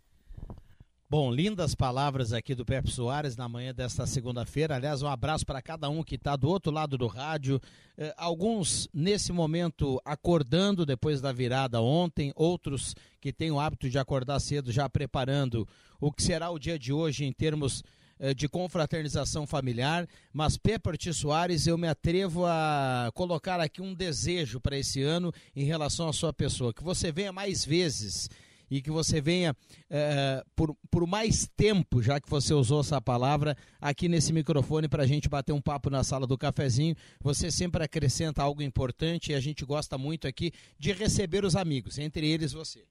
Bom, 1.10 1.28
lindas 1.32 1.74
palavras 1.74 2.32
aqui 2.32 2.54
do 2.54 2.64
Pepe 2.64 2.88
Soares 2.88 3.36
na 3.36 3.48
manhã 3.48 3.74
desta 3.74 4.06
segunda-feira. 4.06 4.76
Aliás, 4.76 5.02
um 5.02 5.08
abraço 5.08 5.44
para 5.44 5.60
cada 5.60 5.90
um 5.90 6.04
que 6.04 6.14
está 6.14 6.36
do 6.36 6.48
outro 6.48 6.70
lado 6.70 6.96
do 6.96 7.08
rádio. 7.08 7.60
Eh, 7.98 8.14
alguns 8.16 8.88
nesse 8.94 9.32
momento 9.32 10.00
acordando 10.04 10.86
depois 10.86 11.20
da 11.20 11.32
virada 11.32 11.80
ontem, 11.80 12.32
outros 12.36 12.94
que 13.20 13.32
têm 13.32 13.50
o 13.50 13.58
hábito 13.58 13.90
de 13.90 13.98
acordar 13.98 14.38
cedo 14.38 14.70
já 14.70 14.88
preparando 14.88 15.66
o 16.00 16.12
que 16.12 16.22
será 16.22 16.48
o 16.48 16.60
dia 16.60 16.78
de 16.78 16.92
hoje 16.92 17.24
em 17.24 17.32
termos 17.32 17.82
eh, 18.20 18.32
de 18.32 18.48
confraternização 18.48 19.48
familiar. 19.48 20.06
Mas 20.32 20.56
Pepe 20.56 21.12
Soares, 21.12 21.66
eu 21.66 21.76
me 21.76 21.88
atrevo 21.88 22.46
a 22.46 23.10
colocar 23.14 23.58
aqui 23.58 23.82
um 23.82 23.94
desejo 23.94 24.60
para 24.60 24.78
esse 24.78 25.02
ano 25.02 25.32
em 25.56 25.64
relação 25.64 26.08
à 26.08 26.12
sua 26.12 26.32
pessoa, 26.32 26.72
que 26.72 26.84
você 26.84 27.10
venha 27.10 27.32
mais 27.32 27.64
vezes 27.64 28.30
e 28.70 28.80
que 28.80 28.90
você 28.90 29.20
venha 29.20 29.54
é, 29.88 30.42
por, 30.54 30.76
por 30.90 31.06
mais 31.06 31.48
tempo, 31.56 32.00
já 32.00 32.20
que 32.20 32.30
você 32.30 32.54
usou 32.54 32.80
essa 32.80 33.00
palavra, 33.00 33.56
aqui 33.80 34.08
nesse 34.08 34.32
microfone 34.32 34.88
para 34.88 35.02
a 35.02 35.06
gente 35.06 35.28
bater 35.28 35.52
um 35.52 35.60
papo 35.60 35.90
na 35.90 36.04
sala 36.04 36.26
do 36.26 36.38
cafezinho. 36.38 36.94
Você 37.20 37.50
sempre 37.50 37.82
acrescenta 37.82 38.42
algo 38.42 38.62
importante 38.62 39.32
e 39.32 39.34
a 39.34 39.40
gente 39.40 39.64
gosta 39.64 39.98
muito 39.98 40.28
aqui 40.28 40.52
de 40.78 40.92
receber 40.92 41.44
os 41.44 41.56
amigos, 41.56 41.98
entre 41.98 42.28
eles 42.28 42.52
você. 42.52 42.84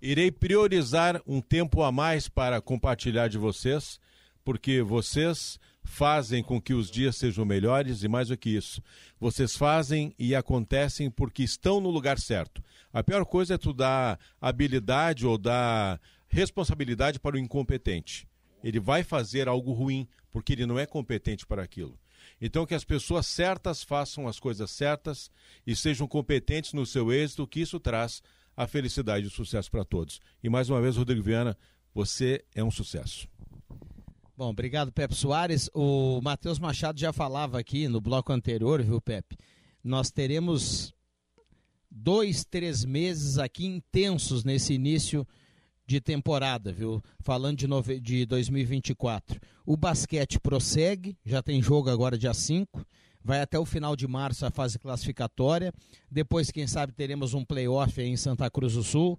Irei 0.00 0.30
priorizar 0.30 1.20
um 1.26 1.40
tempo 1.40 1.82
a 1.82 1.90
mais 1.90 2.28
para 2.28 2.60
compartilhar 2.60 3.28
de 3.28 3.38
vocês, 3.38 3.98
porque 4.46 4.80
vocês 4.80 5.58
fazem 5.82 6.40
com 6.40 6.60
que 6.60 6.72
os 6.72 6.88
dias 6.88 7.16
sejam 7.16 7.44
melhores 7.44 8.04
e 8.04 8.08
mais 8.08 8.28
do 8.28 8.36
que 8.36 8.50
isso, 8.50 8.80
vocês 9.18 9.56
fazem 9.56 10.14
e 10.16 10.36
acontecem 10.36 11.10
porque 11.10 11.42
estão 11.42 11.80
no 11.80 11.90
lugar 11.90 12.16
certo. 12.16 12.62
A 12.92 13.02
pior 13.02 13.24
coisa 13.24 13.54
é 13.54 13.58
tu 13.58 13.72
dar 13.72 14.20
habilidade 14.40 15.26
ou 15.26 15.36
dar 15.36 16.00
responsabilidade 16.28 17.18
para 17.18 17.34
o 17.34 17.38
incompetente. 17.40 18.28
Ele 18.62 18.78
vai 18.78 19.02
fazer 19.02 19.48
algo 19.48 19.72
ruim 19.72 20.06
porque 20.30 20.52
ele 20.52 20.64
não 20.64 20.78
é 20.78 20.86
competente 20.86 21.44
para 21.44 21.64
aquilo. 21.64 21.98
Então, 22.40 22.64
que 22.64 22.74
as 22.74 22.84
pessoas 22.84 23.26
certas 23.26 23.82
façam 23.82 24.28
as 24.28 24.38
coisas 24.38 24.70
certas 24.70 25.28
e 25.66 25.74
sejam 25.74 26.06
competentes 26.06 26.72
no 26.72 26.86
seu 26.86 27.12
êxito, 27.12 27.48
que 27.48 27.60
isso 27.60 27.80
traz 27.80 28.22
a 28.56 28.68
felicidade 28.68 29.24
e 29.24 29.28
o 29.28 29.30
sucesso 29.30 29.72
para 29.72 29.84
todos. 29.84 30.20
E 30.40 30.48
mais 30.48 30.70
uma 30.70 30.80
vez, 30.80 30.96
Rodrigo 30.96 31.22
Viana, 31.22 31.58
você 31.92 32.44
é 32.54 32.62
um 32.62 32.70
sucesso. 32.70 33.26
Bom, 34.36 34.50
obrigado, 34.50 34.92
Pepe 34.92 35.14
Soares. 35.14 35.70
O 35.72 36.20
Matheus 36.20 36.58
Machado 36.58 37.00
já 37.00 37.10
falava 37.10 37.58
aqui 37.58 37.88
no 37.88 38.02
bloco 38.02 38.30
anterior, 38.34 38.82
viu, 38.82 39.00
Pepe? 39.00 39.34
Nós 39.82 40.10
teremos 40.10 40.92
dois, 41.90 42.44
três 42.44 42.84
meses 42.84 43.38
aqui 43.38 43.64
intensos 43.64 44.44
nesse 44.44 44.74
início 44.74 45.26
de 45.86 46.02
temporada, 46.02 46.70
viu? 46.70 47.02
Falando 47.20 47.56
de, 47.56 47.66
nove... 47.66 47.98
de 47.98 48.26
2024. 48.26 49.40
O 49.64 49.74
basquete 49.74 50.38
prossegue, 50.38 51.16
já 51.24 51.42
tem 51.42 51.62
jogo 51.62 51.88
agora 51.88 52.18
dia 52.18 52.34
5, 52.34 52.84
vai 53.24 53.40
até 53.40 53.58
o 53.58 53.64
final 53.64 53.96
de 53.96 54.06
março 54.06 54.44
a 54.44 54.50
fase 54.50 54.78
classificatória. 54.78 55.72
Depois, 56.10 56.50
quem 56.50 56.66
sabe, 56.66 56.92
teremos 56.92 57.32
um 57.32 57.42
playoff 57.42 57.98
aí 57.98 58.08
em 58.08 58.18
Santa 58.18 58.50
Cruz 58.50 58.74
do 58.74 58.82
Sul. 58.82 59.18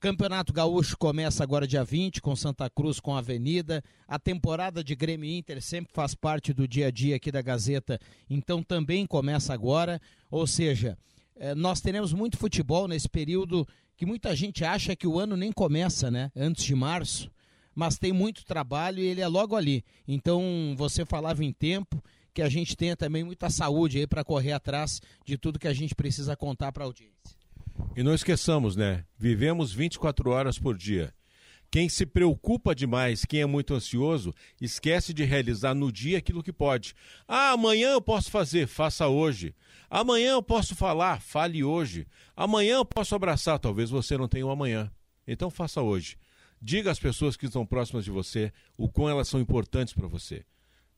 Campeonato 0.00 0.50
Gaúcho 0.50 0.96
começa 0.96 1.42
agora 1.42 1.66
dia 1.66 1.84
20 1.84 2.22
com 2.22 2.34
Santa 2.34 2.70
Cruz 2.70 2.98
com 2.98 3.14
Avenida. 3.14 3.84
A 4.08 4.18
temporada 4.18 4.82
de 4.82 4.94
Grêmio 4.94 5.30
Inter 5.30 5.60
sempre 5.60 5.92
faz 5.92 6.14
parte 6.14 6.54
do 6.54 6.66
dia 6.66 6.86
a 6.86 6.90
dia 6.90 7.16
aqui 7.16 7.30
da 7.30 7.42
Gazeta, 7.42 8.00
então 8.28 8.62
também 8.62 9.04
começa 9.04 9.52
agora. 9.52 10.00
Ou 10.30 10.46
seja, 10.46 10.96
eh, 11.36 11.54
nós 11.54 11.82
teremos 11.82 12.14
muito 12.14 12.38
futebol 12.38 12.88
nesse 12.88 13.10
período 13.10 13.68
que 13.94 14.06
muita 14.06 14.34
gente 14.34 14.64
acha 14.64 14.96
que 14.96 15.06
o 15.06 15.18
ano 15.18 15.36
nem 15.36 15.52
começa, 15.52 16.10
né? 16.10 16.32
Antes 16.34 16.64
de 16.64 16.74
março. 16.74 17.30
Mas 17.74 17.98
tem 17.98 18.10
muito 18.10 18.42
trabalho 18.46 19.00
e 19.00 19.06
ele 19.06 19.20
é 19.20 19.28
logo 19.28 19.54
ali. 19.54 19.84
Então, 20.08 20.74
você 20.78 21.04
falava 21.04 21.44
em 21.44 21.52
tempo, 21.52 22.02
que 22.32 22.40
a 22.40 22.48
gente 22.48 22.74
tenha 22.74 22.96
também 22.96 23.22
muita 23.22 23.50
saúde 23.50 23.98
aí 23.98 24.06
para 24.06 24.24
correr 24.24 24.52
atrás 24.52 25.02
de 25.26 25.36
tudo 25.36 25.58
que 25.58 25.68
a 25.68 25.74
gente 25.74 25.94
precisa 25.94 26.34
contar 26.34 26.72
para 26.72 26.84
a 26.84 26.86
audiência. 26.86 27.39
E 27.96 28.02
não 28.02 28.14
esqueçamos, 28.14 28.76
né? 28.76 29.04
Vivemos 29.18 29.72
24 29.72 30.30
horas 30.30 30.58
por 30.58 30.76
dia. 30.76 31.12
Quem 31.70 31.88
se 31.88 32.04
preocupa 32.04 32.74
demais, 32.74 33.24
quem 33.24 33.42
é 33.42 33.46
muito 33.46 33.74
ansioso, 33.74 34.34
esquece 34.60 35.14
de 35.14 35.22
realizar 35.22 35.72
no 35.72 35.92
dia 35.92 36.18
aquilo 36.18 36.42
que 36.42 36.52
pode. 36.52 36.94
Ah, 37.28 37.50
amanhã 37.50 37.90
eu 37.92 38.02
posso 38.02 38.28
fazer, 38.28 38.66
faça 38.66 39.06
hoje. 39.06 39.54
Amanhã 39.88 40.32
eu 40.32 40.42
posso 40.42 40.74
falar, 40.74 41.20
fale 41.20 41.62
hoje. 41.62 42.08
Amanhã 42.34 42.76
eu 42.76 42.84
posso 42.84 43.14
abraçar, 43.14 43.58
talvez 43.60 43.88
você 43.88 44.18
não 44.18 44.26
tenha 44.26 44.46
um 44.46 44.50
amanhã. 44.50 44.90
Então 45.26 45.48
faça 45.48 45.80
hoje. 45.80 46.16
Diga 46.60 46.90
às 46.90 46.98
pessoas 46.98 47.36
que 47.36 47.46
estão 47.46 47.64
próximas 47.64 48.04
de 48.04 48.10
você 48.10 48.52
o 48.76 48.88
quão 48.88 49.08
elas 49.08 49.28
são 49.28 49.40
importantes 49.40 49.94
para 49.94 50.08
você. 50.08 50.44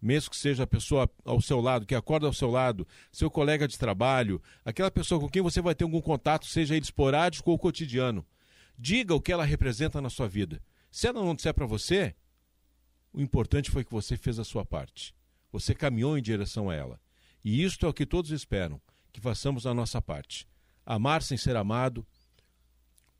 Mesmo 0.03 0.31
que 0.31 0.37
seja 0.37 0.65
a 0.65 0.67
pessoa 0.67 1.09
ao 1.25 1.41
seu 1.41 1.61
lado, 1.61 1.87
que 1.87 1.95
acorda 1.95 2.27
ao 2.27 2.33
seu 2.33 2.51
lado, 2.51 2.85
seu 3.13 3.31
colega 3.31 3.69
de 3.69 3.79
trabalho, 3.79 4.43
aquela 4.65 4.91
pessoa 4.91 5.21
com 5.21 5.29
quem 5.29 5.41
você 5.41 5.61
vai 5.61 5.77
ter 5.77 5.85
algum 5.85 6.01
contato, 6.01 6.47
seja 6.47 6.75
ele 6.75 6.85
esporádico 6.85 7.53
ou 7.53 7.59
cotidiano. 7.59 8.27
Diga 8.77 9.15
o 9.15 9.21
que 9.21 9.31
ela 9.31 9.45
representa 9.45 10.01
na 10.01 10.11
sua 10.11 10.27
vida. 10.27 10.61
Se 10.91 11.07
ela 11.07 11.25
não 11.25 11.37
disser 11.37 11.55
para 11.55 11.67
você, 11.67 12.17
o 13.13 13.21
importante 13.21 13.71
foi 13.71 13.85
que 13.85 13.93
você 13.93 14.17
fez 14.17 14.41
a 14.41 14.45
sua 14.45 14.65
parte. 14.65 15.15
Você 15.53 15.73
caminhou 15.73 16.19
em 16.19 16.23
direção 16.23 16.69
a 16.69 16.75
ela. 16.75 17.01
E 17.45 17.63
isto 17.63 17.87
é 17.87 17.89
o 17.89 17.95
que 17.95 18.05
todos 18.05 18.33
esperam: 18.33 18.81
que 19.13 19.21
façamos 19.21 19.67
a 19.69 19.73
nossa 19.73 20.03
parte. 20.03 20.49
Amar 20.85 21.23
sem 21.23 21.39
ser 21.39 21.55
amado, 21.55 22.05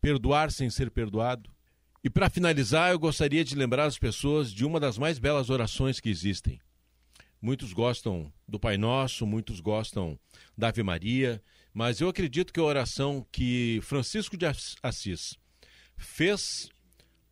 perdoar 0.01 0.51
sem 0.51 0.69
ser 0.69 0.91
perdoado. 0.91 1.49
E 2.03 2.11
para 2.11 2.29
finalizar, 2.29 2.91
eu 2.91 2.99
gostaria 2.99 3.45
de 3.45 3.55
lembrar 3.55 3.85
as 3.85 3.99
pessoas 3.99 4.53
de 4.53 4.65
uma 4.65 4.81
das 4.81 4.99
mais 4.99 5.21
belas 5.21 5.49
orações 5.49 6.01
que 6.01 6.11
existem. 6.11 6.59
Muitos 7.43 7.73
gostam 7.73 8.33
do 8.47 8.61
Pai 8.61 8.79
Nosso, 8.79 9.27
muitos 9.27 9.59
gostam 9.59 10.17
da 10.57 10.69
Ave 10.69 10.85
Maria, 10.85 11.43
mas 11.75 12.01
eu 12.01 12.09
acredito 12.09 12.53
que 12.53 12.61
a 12.61 12.63
oração 12.63 13.27
que 13.33 13.81
Francisco 13.83 14.37
de 14.37 14.47
Assis 14.81 15.37
fez 15.97 16.69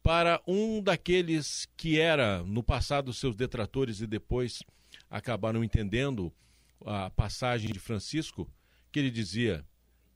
para 0.03 0.43
um 0.49 0.83
daqueles 0.83 1.65
que 1.77 2.01
era 2.01 2.43
no 2.43 2.61
passado 2.61 3.13
seus 3.13 3.37
detratores 3.37 4.01
e 4.01 4.07
depois 4.09 4.65
acabaram 5.09 5.63
entendendo 5.63 6.33
a 6.85 7.09
passagem 7.11 7.71
de 7.71 7.79
Francisco, 7.79 8.53
que 8.91 8.99
ele 8.99 9.13
dizia: 9.13 9.65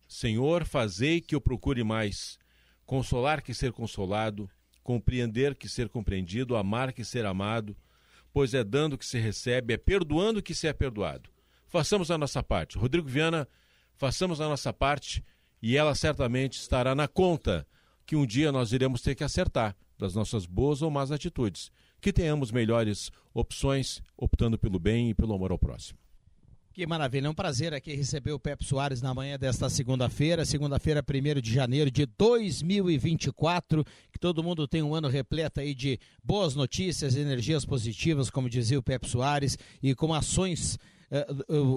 Senhor, 0.09 0.65
fazei 0.65 1.21
que 1.21 1.37
eu 1.37 1.41
procure 1.41 1.85
mais 1.85 2.37
consolar 2.85 3.41
que 3.41 3.55
ser 3.55 3.71
consolado, 3.71 4.51
compreender 4.83 5.55
que 5.55 5.69
ser 5.69 5.89
compreendido, 5.89 6.57
amar 6.57 6.93
que 6.93 7.05
ser 7.05 7.25
amado, 7.25 7.77
pois 8.35 8.53
é 8.53 8.65
dando 8.65 8.99
que 8.99 9.07
se 9.07 9.17
recebe, 9.17 9.75
é 9.75 9.77
perdoando 9.77 10.43
que 10.43 10.57
se 10.57 10.67
é 10.67 10.73
perdoado. 10.73 11.31
Façamos 11.69 12.11
a 12.11 12.19
nossa 12.19 12.43
parte. 12.43 12.77
Rodrigo 12.77 13.09
Viana, 13.09 13.49
façamos 13.95 14.41
a 14.41 14.49
nossa 14.49 14.73
parte 14.73 15.25
e 15.63 15.77
ela 15.77 15.95
certamente 15.95 16.59
estará 16.59 16.97
na 16.97 17.07
conta 17.07 17.65
que 18.05 18.17
um 18.17 18.27
dia 18.27 18.51
nós 18.51 18.73
iremos 18.73 19.01
ter 19.03 19.15
que 19.15 19.23
acertar 19.23 19.77
das 19.97 20.17
nossas 20.17 20.47
boas 20.47 20.83
ou 20.83 20.91
más 20.91 21.13
atitudes. 21.13 21.71
Que 22.01 22.13
tenhamos 22.13 22.51
melhores 22.51 23.13
opções, 23.33 24.03
optando 24.17 24.59
pelo 24.59 24.81
bem 24.81 25.11
e 25.11 25.15
pelo 25.15 25.33
amor 25.33 25.53
ao 25.53 25.59
próximo. 25.59 26.04
Que 26.75 26.89
maravilha, 26.89 27.29
é 27.29 27.31
um 27.31 27.35
prazer 27.35 27.73
aqui 27.73 27.95
receber 27.95 28.33
o 28.33 28.39
Pepe 28.41 28.65
Soares 28.65 29.01
na 29.01 29.15
manhã 29.15 29.39
desta 29.39 29.71
segunda-feira, 29.71 30.45
segunda-feira, 30.45 31.05
1 31.09 31.41
de 31.41 31.55
janeiro 31.55 31.89
de 31.89 32.05
2024. 32.05 33.85
Que 34.11 34.19
todo 34.19 34.43
mundo 34.43 34.67
tenha 34.67 34.85
um 34.85 34.93
ano 34.93 35.07
repleto 35.07 35.61
aí 35.61 35.73
de 35.73 36.01
boas 36.21 36.57
notícias, 36.57 37.15
energias 37.15 37.65
positivas, 37.65 38.29
como 38.29 38.51
dizia 38.51 38.77
o 38.77 38.83
Pepe 38.83 39.09
Soares, 39.09 39.57
e 39.81 39.95
com 39.95 40.13
ações 40.13 40.77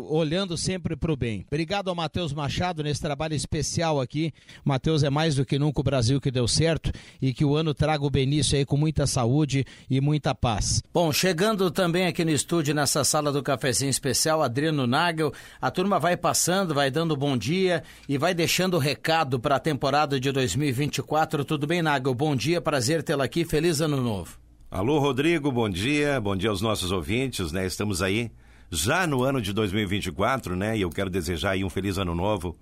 olhando 0.10 0.58
sempre 0.58 0.96
para 0.96 1.12
o 1.12 1.16
bem. 1.16 1.46
Obrigado 1.48 1.90
ao 1.90 1.96
Matheus 1.96 2.34
Machado 2.34 2.84
nesse 2.84 3.02
trabalho 3.02 3.34
especial 3.34 4.02
aqui. 4.02 4.34
Matheus 4.64 5.04
é 5.04 5.10
mais 5.10 5.36
do 5.36 5.46
que 5.46 5.60
nunca 5.60 5.82
o 5.82 5.84
Brasil 5.84 6.20
que 6.20 6.32
deu 6.32 6.48
certo 6.48 6.92
e 7.22 7.34
que 7.34 7.46
o 7.46 7.56
ano 7.56 7.74
traga 7.74 8.04
o 8.04 8.10
Benício 8.10 8.58
aí 8.58 8.66
com 8.66 8.78
muita 8.78 9.06
saúde 9.06 9.66
e 9.90 10.02
muita 10.02 10.34
paz. 10.34 10.82
Bom, 10.94 11.12
chegando 11.12 11.70
também 11.70 12.08
aqui 12.08 12.26
no 12.26 12.32
estúdio, 12.32 12.74
nessa 12.74 13.04
sala 13.04 13.32
do 13.32 13.44
cafezinho 13.44 13.90
especial, 13.90 14.42
Adriano 14.42 14.88
Nagel. 14.88 15.34
A 15.62 15.70
turma 15.70 16.00
vai 16.00 16.18
passando, 16.18 16.74
vai 16.74 16.90
dando 16.90 17.16
bom 17.16 17.38
dia 17.38 17.84
e 18.10 18.18
vai 18.18 18.34
deixando 18.34 18.76
o 18.76 18.80
recado 18.80 19.40
para 19.40 19.58
a 19.58 19.60
temporada 19.60 20.20
de 20.20 20.32
2024. 20.32 21.46
Tudo 21.46 21.68
bem, 21.68 21.82
Nagel? 21.82 22.14
Bom 22.14 22.36
dia, 22.36 22.62
prazer 22.62 23.04
tê-la 23.04 23.26
aqui. 23.26 23.46
Feliz 23.46 23.82
ano 23.82 24.02
novo. 24.02 24.38
Alô, 24.70 25.00
Rodrigo, 25.00 25.52
bom 25.52 25.70
dia. 25.70 26.20
Bom 26.20 26.36
dia 26.36 26.50
aos 26.50 26.62
nossos 26.62 26.92
ouvintes, 26.92 27.52
né? 27.52 27.66
Estamos 27.66 28.02
aí 28.02 28.32
já 28.70 29.08
no 29.08 29.24
ano 29.24 29.42
de 29.42 29.54
2024, 29.54 30.56
né? 30.56 30.78
E 30.78 30.82
eu 30.82 30.90
quero 30.90 31.10
desejar 31.10 31.52
aí 31.52 31.64
um 31.64 31.70
feliz 31.70 31.98
ano 31.98 32.14
novo 32.14 32.58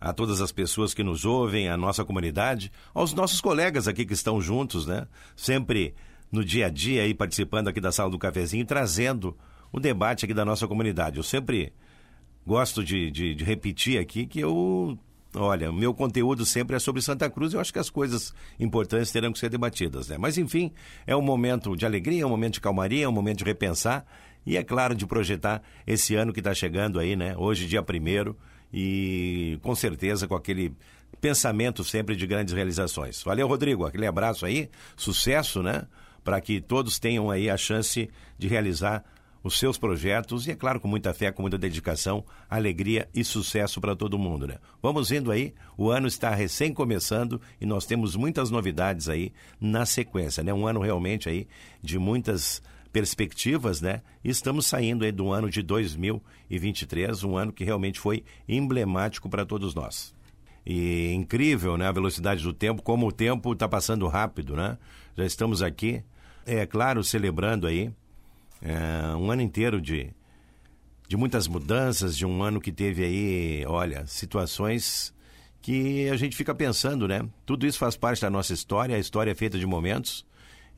a 0.00 0.12
todas 0.12 0.40
as 0.40 0.52
pessoas 0.52 0.92
que 0.92 1.02
nos 1.02 1.24
ouvem, 1.24 1.68
a 1.68 1.76
nossa 1.76 2.04
comunidade, 2.04 2.70
aos 2.94 3.14
nossos 3.14 3.40
colegas 3.40 3.88
aqui 3.88 4.04
que 4.04 4.12
estão 4.12 4.40
juntos, 4.40 4.86
né? 4.86 5.06
Sempre 5.34 5.94
no 6.30 6.44
dia 6.44 6.66
a 6.66 6.70
dia 6.70 7.02
aí 7.02 7.14
participando 7.14 7.68
aqui 7.68 7.80
da 7.80 7.92
sala 7.92 8.10
do 8.10 8.18
cafezinho 8.18 8.64
trazendo 8.66 9.36
o 9.72 9.80
debate 9.80 10.24
aqui 10.24 10.34
da 10.34 10.44
nossa 10.44 10.66
comunidade. 10.68 11.16
Eu 11.16 11.22
sempre 11.22 11.72
gosto 12.46 12.84
de, 12.84 13.10
de, 13.10 13.34
de 13.34 13.44
repetir 13.44 13.98
aqui 13.98 14.26
que 14.26 14.40
eu 14.40 14.98
Olha, 15.38 15.70
meu 15.70 15.92
conteúdo 15.92 16.46
sempre 16.46 16.76
é 16.76 16.78
sobre 16.78 17.02
Santa 17.02 17.28
Cruz 17.28 17.52
e 17.52 17.56
eu 17.56 17.60
acho 17.60 17.70
que 17.70 17.78
as 17.78 17.90
coisas 17.90 18.32
importantes 18.58 19.12
terão 19.12 19.30
que 19.30 19.38
ser 19.38 19.50
debatidas, 19.50 20.08
né? 20.08 20.16
Mas 20.16 20.38
enfim, 20.38 20.72
é 21.06 21.14
um 21.14 21.20
momento 21.20 21.76
de 21.76 21.84
alegria, 21.84 22.22
é 22.22 22.26
um 22.26 22.30
momento 22.30 22.54
de 22.54 22.60
calmaria, 22.62 23.04
é 23.04 23.08
um 23.08 23.12
momento 23.12 23.38
de 23.38 23.44
repensar 23.44 24.06
e, 24.46 24.56
é 24.56 24.62
claro, 24.62 24.94
de 24.94 25.04
projetar 25.06 25.60
esse 25.86 26.14
ano 26.14 26.32
que 26.32 26.40
está 26.40 26.54
chegando 26.54 27.00
aí, 27.00 27.16
né? 27.16 27.34
Hoje, 27.36 27.66
dia 27.66 27.82
primeiro, 27.82 28.36
e 28.72 29.58
com 29.62 29.74
certeza 29.74 30.28
com 30.28 30.36
aquele 30.36 30.72
pensamento 31.20 31.82
sempre 31.82 32.14
de 32.14 32.26
grandes 32.26 32.54
realizações. 32.54 33.22
Valeu, 33.22 33.48
Rodrigo. 33.48 33.84
Aquele 33.84 34.06
abraço 34.06 34.46
aí, 34.46 34.70
sucesso, 34.96 35.62
né? 35.62 35.86
Para 36.22 36.40
que 36.40 36.60
todos 36.60 36.98
tenham 36.98 37.30
aí 37.30 37.50
a 37.50 37.56
chance 37.56 38.08
de 38.38 38.48
realizar 38.48 39.04
os 39.42 39.58
seus 39.58 39.78
projetos 39.78 40.46
e, 40.46 40.50
é 40.50 40.56
claro, 40.56 40.80
com 40.80 40.88
muita 40.88 41.14
fé, 41.14 41.30
com 41.30 41.42
muita 41.42 41.56
dedicação, 41.56 42.24
alegria 42.50 43.08
e 43.14 43.22
sucesso 43.22 43.80
para 43.80 43.94
todo 43.94 44.18
mundo, 44.18 44.46
né? 44.46 44.58
Vamos 44.82 45.12
indo 45.12 45.30
aí, 45.30 45.54
o 45.76 45.88
ano 45.88 46.08
está 46.08 46.34
recém 46.34 46.72
começando 46.72 47.40
e 47.60 47.66
nós 47.66 47.86
temos 47.86 48.16
muitas 48.16 48.50
novidades 48.50 49.08
aí 49.08 49.32
na 49.60 49.86
sequência, 49.86 50.42
né? 50.42 50.52
Um 50.52 50.66
ano 50.66 50.80
realmente 50.80 51.28
aí 51.28 51.46
de 51.80 51.96
muitas 51.96 52.60
perspectivas, 52.92 53.80
né? 53.80 54.02
Estamos 54.24 54.66
saindo 54.66 55.04
aí 55.04 55.12
do 55.12 55.32
ano 55.32 55.50
de 55.50 55.62
2023, 55.62 57.24
um 57.24 57.36
ano 57.36 57.52
que 57.52 57.64
realmente 57.64 58.00
foi 58.00 58.24
emblemático 58.48 59.28
para 59.28 59.44
todos 59.44 59.74
nós. 59.74 60.14
E 60.64 61.12
incrível, 61.12 61.76
né? 61.76 61.86
A 61.86 61.92
velocidade 61.92 62.42
do 62.42 62.52
tempo, 62.52 62.82
como 62.82 63.06
o 63.06 63.12
tempo 63.12 63.52
está 63.52 63.68
passando 63.68 64.06
rápido, 64.08 64.56
né? 64.56 64.78
Já 65.16 65.24
estamos 65.24 65.62
aqui 65.62 66.02
é 66.46 66.64
claro, 66.64 67.02
celebrando 67.02 67.66
aí 67.66 67.90
é, 68.62 69.16
um 69.16 69.30
ano 69.32 69.42
inteiro 69.42 69.80
de, 69.80 70.14
de 71.08 71.16
muitas 71.16 71.48
mudanças, 71.48 72.16
de 72.16 72.24
um 72.24 72.40
ano 72.40 72.60
que 72.60 72.70
teve 72.70 73.04
aí, 73.04 73.64
olha, 73.66 74.06
situações 74.06 75.12
que 75.60 76.08
a 76.08 76.16
gente 76.16 76.36
fica 76.36 76.54
pensando, 76.54 77.08
né? 77.08 77.28
Tudo 77.44 77.66
isso 77.66 77.78
faz 77.78 77.96
parte 77.96 78.22
da 78.22 78.30
nossa 78.30 78.52
história, 78.52 78.94
a 78.94 78.98
história 78.98 79.32
é 79.32 79.34
feita 79.34 79.58
de 79.58 79.66
momentos. 79.66 80.24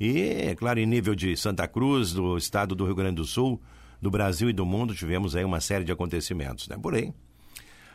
E, 0.00 0.20
é 0.20 0.54
claro, 0.54 0.78
em 0.78 0.86
nível 0.86 1.14
de 1.14 1.36
Santa 1.36 1.66
Cruz, 1.66 2.12
do 2.12 2.36
estado 2.36 2.74
do 2.74 2.84
Rio 2.84 2.94
Grande 2.94 3.16
do 3.16 3.24
Sul, 3.24 3.60
do 4.00 4.10
Brasil 4.10 4.48
e 4.48 4.52
do 4.52 4.64
mundo, 4.64 4.94
tivemos 4.94 5.34
aí 5.34 5.44
uma 5.44 5.60
série 5.60 5.84
de 5.84 5.90
acontecimentos, 5.90 6.68
né? 6.68 6.76
Porém, 6.80 7.12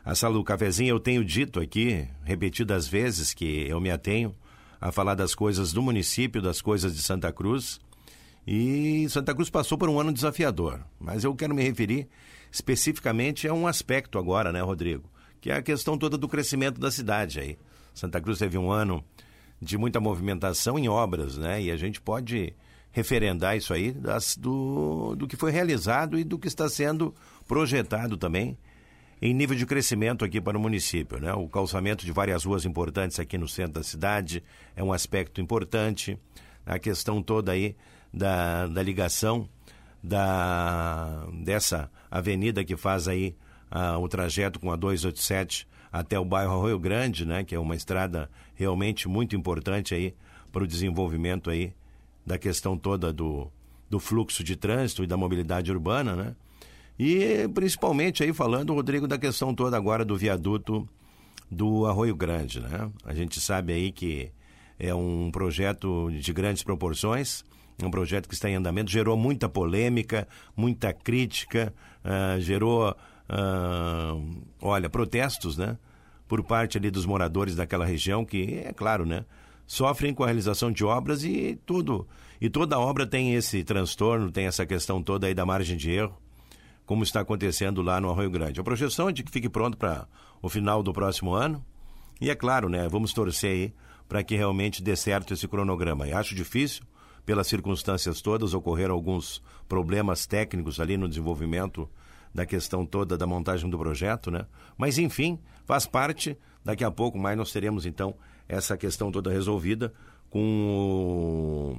a 0.03 0.13
sala 0.13 0.33
do 0.33 0.43
cafezinho, 0.43 0.89
eu 0.89 0.99
tenho 0.99 1.23
dito 1.23 1.61
aqui, 1.61 2.05
repetidas 2.25 2.87
vezes, 2.87 3.33
que 3.33 3.65
eu 3.69 3.79
me 3.79 3.89
atenho 3.89 4.35
a 4.81 4.91
falar 4.91 5.15
das 5.15 5.33
coisas 5.33 5.71
do 5.71 5.81
município, 5.81 6.41
das 6.41 6.61
coisas 6.61 6.93
de 6.93 7.01
Santa 7.01 7.31
Cruz. 7.31 7.79
E 8.45 9.07
Santa 9.09 9.33
Cruz 9.33 9.49
passou 9.49 9.77
por 9.77 9.87
um 9.87 9.97
ano 9.97 10.11
desafiador, 10.11 10.81
mas 10.99 11.23
eu 11.23 11.33
quero 11.33 11.55
me 11.55 11.63
referir 11.63 12.09
especificamente 12.51 13.47
a 13.47 13.53
um 13.53 13.65
aspecto 13.65 14.19
agora, 14.19 14.51
né, 14.51 14.59
Rodrigo? 14.59 15.09
Que 15.39 15.49
é 15.49 15.55
a 15.55 15.61
questão 15.61 15.97
toda 15.97 16.17
do 16.17 16.27
crescimento 16.27 16.81
da 16.81 16.91
cidade 16.91 17.39
aí. 17.39 17.57
Santa 17.93 18.19
Cruz 18.19 18.39
teve 18.39 18.57
um 18.57 18.69
ano 18.69 19.03
de 19.63 19.77
muita 19.77 19.99
movimentação 19.99 20.77
em 20.77 20.87
obras, 20.87 21.37
né? 21.37 21.61
E 21.61 21.71
a 21.71 21.77
gente 21.77 22.01
pode 22.01 22.53
referendar 22.91 23.57
isso 23.57 23.73
aí 23.73 23.91
das, 23.91 24.37
do, 24.37 25.15
do 25.15 25.27
que 25.27 25.35
foi 25.35 25.51
realizado 25.51 26.17
e 26.17 26.23
do 26.23 26.37
que 26.37 26.47
está 26.47 26.69
sendo 26.69 27.13
projetado 27.47 28.17
também 28.17 28.57
em 29.19 29.33
nível 29.33 29.55
de 29.55 29.65
crescimento 29.65 30.23
aqui 30.23 30.39
para 30.39 30.57
o 30.57 30.61
município. 30.61 31.19
Né? 31.19 31.33
O 31.33 31.47
calçamento 31.47 32.05
de 32.05 32.11
várias 32.11 32.43
ruas 32.43 32.65
importantes 32.65 33.19
aqui 33.19 33.37
no 33.37 33.47
centro 33.47 33.73
da 33.73 33.83
cidade 33.83 34.43
é 34.75 34.83
um 34.83 34.93
aspecto 34.93 35.41
importante. 35.41 36.19
A 36.65 36.77
questão 36.77 37.23
toda 37.23 37.53
aí 37.53 37.75
da, 38.13 38.67
da 38.67 38.83
ligação 38.83 39.49
da, 40.03 41.25
dessa 41.41 41.89
avenida 42.11 42.63
que 42.63 42.75
faz 42.75 43.07
aí 43.07 43.35
uh, 43.71 43.97
o 43.97 44.07
trajeto 44.09 44.59
com 44.59 44.71
a 44.71 44.75
287 44.75 45.67
até 45.93 46.19
o 46.19 46.25
bairro 46.25 46.53
Arroio 46.53 46.79
Grande, 46.79 47.23
né? 47.23 47.43
que 47.43 47.53
é 47.53 47.59
uma 47.59 47.75
estrada 47.75 48.27
realmente 48.55 49.07
muito 49.07 49.35
importante 49.35 49.93
aí 49.93 50.15
para 50.51 50.63
o 50.63 50.67
desenvolvimento 50.67 51.51
aí 51.51 51.71
da 52.25 52.35
questão 52.39 52.75
toda 52.75 53.13
do, 53.13 53.47
do 53.87 53.99
fluxo 53.99 54.43
de 54.43 54.55
trânsito 54.55 55.03
e 55.03 55.07
da 55.07 55.15
mobilidade 55.15 55.71
urbana, 55.71 56.15
né? 56.15 56.35
E 56.97 57.47
principalmente 57.53 58.23
aí 58.23 58.31
falando, 58.31 58.73
Rodrigo, 58.73 59.07
da 59.07 59.17
questão 59.17 59.53
toda 59.53 59.75
agora 59.75 60.05
do 60.05 60.15
viaduto 60.15 60.87
do 61.49 61.85
Arroio 61.85 62.15
Grande, 62.15 62.59
né? 62.59 62.89
A 63.03 63.13
gente 63.13 63.41
sabe 63.41 63.73
aí 63.73 63.91
que 63.91 64.31
é 64.79 64.93
um 64.93 65.29
projeto 65.31 66.09
de 66.11 66.33
grandes 66.33 66.63
proporções, 66.63 67.43
um 67.81 67.89
projeto 67.89 68.27
que 68.27 68.33
está 68.33 68.49
em 68.49 68.55
andamento, 68.55 68.91
gerou 68.91 69.17
muita 69.17 69.49
polêmica, 69.49 70.27
muita 70.55 70.93
crítica, 70.93 71.73
uh, 72.03 72.39
gerou, 72.39 72.95
uh, 73.29 74.43
olha, 74.61 74.89
protestos, 74.89 75.57
né? 75.57 75.77
Por 76.27 76.43
parte 76.43 76.77
ali 76.77 76.89
dos 76.89 77.05
moradores 77.05 77.55
daquela 77.55 77.85
região 77.85 78.25
que, 78.25 78.61
é 78.65 78.73
claro, 78.73 79.05
né? 79.05 79.25
Sofrem 79.65 80.13
com 80.13 80.23
a 80.23 80.27
realização 80.27 80.71
de 80.71 80.83
obras 80.83 81.23
e 81.23 81.59
tudo. 81.65 82.07
E 82.39 82.49
toda 82.49 82.79
obra 82.79 83.05
tem 83.05 83.33
esse 83.33 83.63
transtorno, 83.63 84.31
tem 84.31 84.45
essa 84.45 84.65
questão 84.65 85.01
toda 85.01 85.27
aí 85.27 85.33
da 85.33 85.45
margem 85.45 85.77
de 85.77 85.91
erro 85.91 86.17
como 86.85 87.03
está 87.03 87.21
acontecendo 87.21 87.81
lá 87.81 87.99
no 87.99 88.09
Arroio 88.09 88.29
Grande. 88.29 88.59
A 88.59 88.63
projeção 88.63 89.09
é 89.09 89.11
de 89.11 89.23
que 89.23 89.31
fique 89.31 89.49
pronto 89.49 89.77
para 89.77 90.07
o 90.41 90.49
final 90.49 90.83
do 90.83 90.93
próximo 90.93 91.33
ano. 91.33 91.63
E 92.19 92.29
é 92.29 92.35
claro, 92.35 92.69
né, 92.69 92.87
vamos 92.87 93.13
torcer 93.13 93.51
aí 93.51 93.73
para 94.07 94.23
que 94.23 94.35
realmente 94.35 94.83
dê 94.83 94.95
certo 94.95 95.33
esse 95.33 95.47
cronograma. 95.47 96.07
E 96.07 96.13
acho 96.13 96.35
difícil, 96.35 96.83
pelas 97.25 97.47
circunstâncias 97.47 98.21
todas, 98.21 98.53
ocorreram 98.53 98.93
alguns 98.93 99.41
problemas 99.67 100.25
técnicos 100.25 100.79
ali 100.79 100.97
no 100.97 101.07
desenvolvimento 101.07 101.89
da 102.33 102.45
questão 102.45 102.85
toda 102.85 103.17
da 103.17 103.27
montagem 103.27 103.69
do 103.69 103.77
projeto, 103.77 104.31
né? 104.31 104.45
Mas 104.77 104.97
enfim, 104.97 105.39
faz 105.65 105.85
parte. 105.85 106.37
Daqui 106.65 106.83
a 106.83 106.91
pouco 106.91 107.17
mais 107.17 107.37
nós 107.37 107.51
teremos 107.51 107.85
então 107.85 108.15
essa 108.47 108.77
questão 108.77 109.11
toda 109.11 109.29
resolvida 109.29 109.93
com 110.29 111.77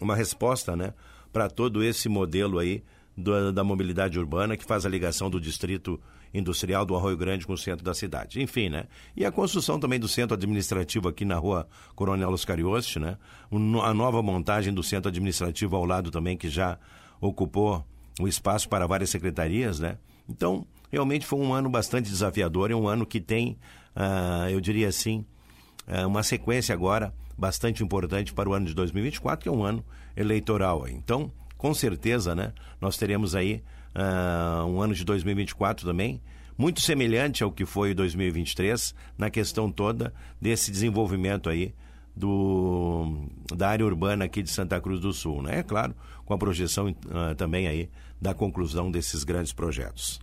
uma 0.00 0.14
resposta, 0.14 0.76
né, 0.76 0.94
para 1.32 1.48
todo 1.48 1.82
esse 1.82 2.08
modelo 2.08 2.58
aí 2.58 2.84
da, 3.16 3.50
da, 3.50 3.64
mobilidade 3.64 4.18
urbana 4.18 4.56
que 4.56 4.64
faz 4.64 4.86
a 4.86 4.88
ligação 4.88 5.28
do 5.28 5.40
distrito 5.40 6.00
industrial 6.32 6.84
do 6.84 6.94
Arroio 6.94 7.16
Grande 7.16 7.46
com 7.46 7.54
o 7.54 7.58
centro 7.58 7.84
da 7.84 7.92
cidade. 7.92 8.40
Enfim, 8.40 8.68
né? 8.68 8.84
E 9.16 9.24
a 9.24 9.32
construção 9.32 9.80
também 9.80 9.98
do 9.98 10.06
centro 10.06 10.34
administrativo 10.34 11.08
aqui 11.08 11.24
na 11.24 11.36
rua 11.36 11.66
Coronel 11.96 12.30
Oscarioste, 12.30 13.00
né? 13.00 13.18
A 13.82 13.92
nova 13.94 14.22
montagem 14.22 14.72
do 14.72 14.82
centro 14.82 15.08
administrativo 15.08 15.74
ao 15.74 15.84
lado 15.84 16.10
também 16.10 16.36
que 16.36 16.48
já 16.48 16.78
ocupou 17.20 17.84
o 18.18 18.26
espaço 18.26 18.68
para 18.68 18.86
várias 18.86 19.10
secretarias, 19.10 19.78
né? 19.78 19.98
Então, 20.28 20.66
realmente 20.90 21.26
foi 21.26 21.38
um 21.38 21.52
ano 21.52 21.68
bastante 21.68 22.10
desafiador, 22.10 22.70
é 22.70 22.74
um 22.74 22.86
ano 22.88 23.06
que 23.06 23.20
tem, 23.20 23.56
uh, 23.96 24.48
eu 24.50 24.60
diria 24.60 24.88
assim, 24.88 25.24
uh, 25.86 26.06
uma 26.06 26.22
sequência 26.22 26.74
agora 26.74 27.14
bastante 27.36 27.82
importante 27.82 28.32
para 28.32 28.48
o 28.48 28.52
ano 28.52 28.66
de 28.66 28.74
2024, 28.74 29.42
que 29.44 29.48
é 29.48 29.52
um 29.52 29.62
ano 29.62 29.84
eleitoral. 30.16 30.88
Então, 30.88 31.30
com 31.56 31.72
certeza, 31.72 32.34
né? 32.34 32.52
Nós 32.80 32.96
teremos 32.96 33.34
aí 33.34 33.62
uh, 33.94 34.64
um 34.66 34.80
ano 34.80 34.94
de 34.94 35.04
2024 35.04 35.86
também 35.86 36.20
muito 36.58 36.80
semelhante 36.80 37.44
ao 37.44 37.52
que 37.52 37.64
foi 37.64 37.94
2023 37.94 38.92
na 39.16 39.30
questão 39.30 39.70
toda 39.70 40.12
desse 40.40 40.72
desenvolvimento 40.72 41.48
aí 41.48 41.72
do, 42.16 43.28
da 43.54 43.68
área 43.68 43.86
urbana 43.86 44.24
aqui 44.24 44.42
de 44.42 44.50
Santa 44.50 44.80
Cruz 44.80 44.98
do 45.00 45.12
Sul, 45.12 45.40
né? 45.40 45.60
É 45.60 45.62
claro, 45.62 45.94
com 46.26 46.34
a 46.34 46.38
projeção 46.38 46.88
uh, 46.88 47.34
também 47.36 47.68
aí 47.68 47.88
da 48.20 48.34
conclusão 48.34 48.90
desses 48.90 49.24
grandes 49.24 49.52
projetos. 49.52 50.20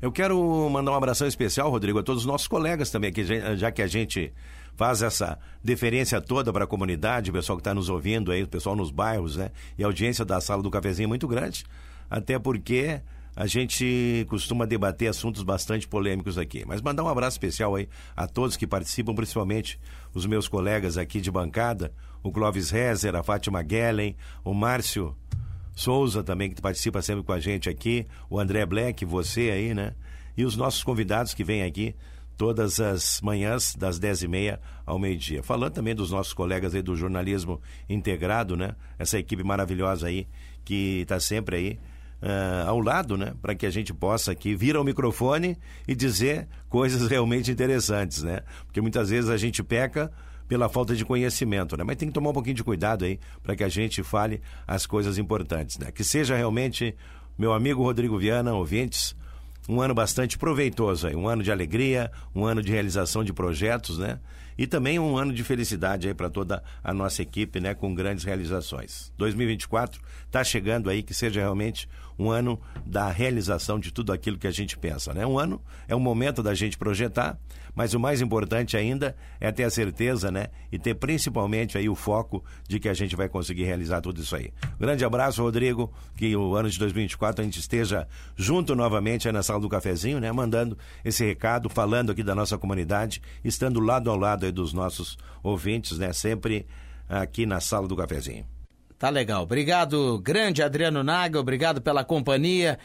Eu 0.00 0.12
quero 0.12 0.68
mandar 0.70 0.92
um 0.92 0.94
abração 0.94 1.26
especial, 1.26 1.70
Rodrigo, 1.70 1.98
a 1.98 2.02
todos 2.02 2.22
os 2.22 2.26
nossos 2.26 2.46
colegas 2.46 2.90
também, 2.90 3.10
aqui, 3.10 3.24
já 3.56 3.72
que 3.72 3.80
a 3.80 3.86
gente 3.86 4.32
faz 4.76 5.00
essa 5.00 5.38
deferência 5.64 6.20
toda 6.20 6.52
para 6.52 6.64
a 6.64 6.66
comunidade, 6.66 7.30
o 7.30 7.32
pessoal 7.32 7.56
que 7.56 7.60
está 7.60 7.74
nos 7.74 7.88
ouvindo 7.88 8.30
aí, 8.30 8.42
o 8.42 8.48
pessoal 8.48 8.76
nos 8.76 8.90
bairros, 8.90 9.36
né? 9.36 9.50
E 9.78 9.82
a 9.82 9.86
audiência 9.86 10.24
da 10.24 10.38
sala 10.40 10.62
do 10.62 10.70
cafezinho 10.70 11.06
é 11.06 11.08
muito 11.08 11.26
grande, 11.26 11.64
até 12.10 12.38
porque 12.38 13.00
a 13.34 13.46
gente 13.46 14.26
costuma 14.28 14.66
debater 14.66 15.08
assuntos 15.08 15.42
bastante 15.42 15.88
polêmicos 15.88 16.38
aqui. 16.38 16.64
Mas 16.66 16.80
mandar 16.80 17.02
um 17.02 17.08
abraço 17.08 17.34
especial 17.34 17.74
aí 17.74 17.88
a 18.14 18.26
todos 18.26 18.56
que 18.56 18.66
participam, 18.66 19.14
principalmente 19.14 19.78
os 20.14 20.24
meus 20.24 20.46
colegas 20.46 20.96
aqui 20.96 21.20
de 21.20 21.30
bancada, 21.30 21.92
o 22.22 22.30
Clóvis 22.32 22.70
Rezer, 22.70 23.14
a 23.14 23.22
Fátima 23.22 23.64
Gellen, 23.68 24.16
o 24.44 24.52
Márcio 24.54 25.16
Souza 25.74 26.22
também, 26.22 26.50
que 26.50 26.60
participa 26.60 27.02
sempre 27.02 27.22
com 27.22 27.32
a 27.32 27.40
gente 27.40 27.68
aqui, 27.68 28.06
o 28.30 28.40
André 28.40 28.64
Black, 28.64 29.04
você 29.04 29.50
aí, 29.50 29.74
né? 29.74 29.94
E 30.36 30.44
os 30.44 30.56
nossos 30.56 30.82
convidados 30.82 31.34
que 31.34 31.44
vêm 31.44 31.62
aqui 31.62 31.94
todas 32.36 32.80
as 32.80 33.20
manhãs, 33.22 33.74
das 33.74 33.98
dez 33.98 34.22
e 34.22 34.28
meia 34.28 34.60
ao 34.84 34.98
meio-dia. 34.98 35.42
Falando 35.42 35.72
também 35.72 35.94
dos 35.94 36.10
nossos 36.10 36.32
colegas 36.32 36.74
aí 36.74 36.82
do 36.82 36.96
jornalismo 36.96 37.60
integrado, 37.88 38.56
né? 38.56 38.74
Essa 38.98 39.18
equipe 39.18 39.42
maravilhosa 39.42 40.06
aí, 40.06 40.26
que 40.64 41.00
está 41.00 41.18
sempre 41.18 41.56
aí 41.56 41.78
uh, 42.22 42.68
ao 42.68 42.80
lado, 42.80 43.16
né? 43.16 43.34
Para 43.40 43.54
que 43.54 43.66
a 43.66 43.70
gente 43.70 43.92
possa 43.92 44.32
aqui 44.32 44.54
vir 44.54 44.76
ao 44.76 44.84
microfone 44.84 45.56
e 45.86 45.94
dizer 45.94 46.48
coisas 46.68 47.06
realmente 47.10 47.50
interessantes, 47.50 48.22
né? 48.22 48.40
Porque 48.66 48.80
muitas 48.80 49.10
vezes 49.10 49.30
a 49.30 49.36
gente 49.36 49.62
peca 49.62 50.10
pela 50.48 50.68
falta 50.68 50.94
de 50.94 51.04
conhecimento, 51.04 51.76
né? 51.76 51.84
Mas 51.84 51.96
tem 51.96 52.08
que 52.08 52.14
tomar 52.14 52.30
um 52.30 52.32
pouquinho 52.32 52.56
de 52.56 52.64
cuidado 52.64 53.04
aí 53.04 53.18
para 53.42 53.56
que 53.56 53.64
a 53.64 53.68
gente 53.68 54.02
fale 54.02 54.40
as 54.66 54.86
coisas 54.86 55.18
importantes, 55.18 55.78
né? 55.78 55.90
Que 55.90 56.04
seja 56.04 56.36
realmente 56.36 56.94
meu 57.38 57.52
amigo 57.52 57.82
Rodrigo 57.82 58.18
Viana, 58.18 58.54
ouvintes, 58.54 59.14
um 59.68 59.80
ano 59.80 59.94
bastante 59.94 60.38
proveitoso 60.38 61.08
aí, 61.08 61.16
um 61.16 61.28
ano 61.28 61.42
de 61.42 61.50
alegria, 61.50 62.10
um 62.34 62.44
ano 62.44 62.62
de 62.62 62.70
realização 62.70 63.24
de 63.24 63.32
projetos, 63.32 63.98
né? 63.98 64.20
E 64.58 64.66
também 64.66 64.98
um 64.98 65.16
ano 65.16 65.32
de 65.32 65.44
felicidade 65.44 66.08
aí 66.08 66.14
para 66.14 66.30
toda 66.30 66.62
a 66.82 66.92
nossa 66.94 67.22
equipe, 67.22 67.60
né, 67.60 67.74
com 67.74 67.94
grandes 67.94 68.24
realizações. 68.24 69.12
2024 69.16 70.00
está 70.26 70.42
chegando 70.42 70.88
aí 70.88 71.02
que 71.02 71.14
seja 71.14 71.40
realmente 71.40 71.88
um 72.18 72.30
ano 72.30 72.58
da 72.84 73.10
realização 73.10 73.78
de 73.78 73.92
tudo 73.92 74.12
aquilo 74.12 74.38
que 74.38 74.46
a 74.46 74.50
gente 74.50 74.76
pensa, 74.78 75.12
né? 75.12 75.26
Um 75.26 75.38
ano 75.38 75.60
é 75.86 75.94
um 75.94 76.00
momento 76.00 76.42
da 76.42 76.54
gente 76.54 76.78
projetar, 76.78 77.38
mas 77.74 77.92
o 77.92 78.00
mais 78.00 78.22
importante 78.22 78.74
ainda 78.74 79.14
é 79.38 79.52
ter 79.52 79.64
a 79.64 79.70
certeza, 79.70 80.30
né, 80.30 80.46
e 80.72 80.78
ter 80.78 80.94
principalmente 80.94 81.76
aí 81.76 81.90
o 81.90 81.94
foco 81.94 82.42
de 82.66 82.80
que 82.80 82.88
a 82.88 82.94
gente 82.94 83.14
vai 83.14 83.28
conseguir 83.28 83.64
realizar 83.64 84.00
tudo 84.00 84.22
isso 84.22 84.34
aí. 84.34 84.50
Grande 84.80 85.04
abraço, 85.04 85.42
Rodrigo, 85.42 85.92
que 86.16 86.34
o 86.34 86.54
ano 86.54 86.70
de 86.70 86.78
2024 86.78 87.42
a 87.42 87.44
gente 87.44 87.60
esteja 87.60 88.08
junto 88.34 88.74
novamente 88.74 89.28
aí 89.28 89.32
na 89.32 89.42
sala 89.42 89.60
do 89.60 89.68
cafezinho, 89.68 90.18
né, 90.18 90.32
mandando 90.32 90.78
esse 91.04 91.22
recado, 91.22 91.68
falando 91.68 92.12
aqui 92.12 92.22
da 92.22 92.34
nossa 92.34 92.56
comunidade, 92.56 93.20
estando 93.44 93.78
lado 93.78 94.10
ao 94.10 94.16
lado 94.16 94.45
aí 94.46 94.52
dos 94.52 94.72
nossos 94.72 95.18
ouvintes, 95.42 95.98
né, 95.98 96.12
sempre 96.12 96.66
aqui 97.08 97.46
na 97.46 97.60
sala 97.60 97.86
do 97.86 97.96
cafezinho. 97.96 98.44
Tá 98.98 99.10
legal. 99.10 99.42
Obrigado, 99.42 100.18
grande 100.20 100.62
Adriano 100.62 101.02
Naga, 101.02 101.38
obrigado 101.38 101.80
pela 101.82 102.02
companhia. 102.02 102.78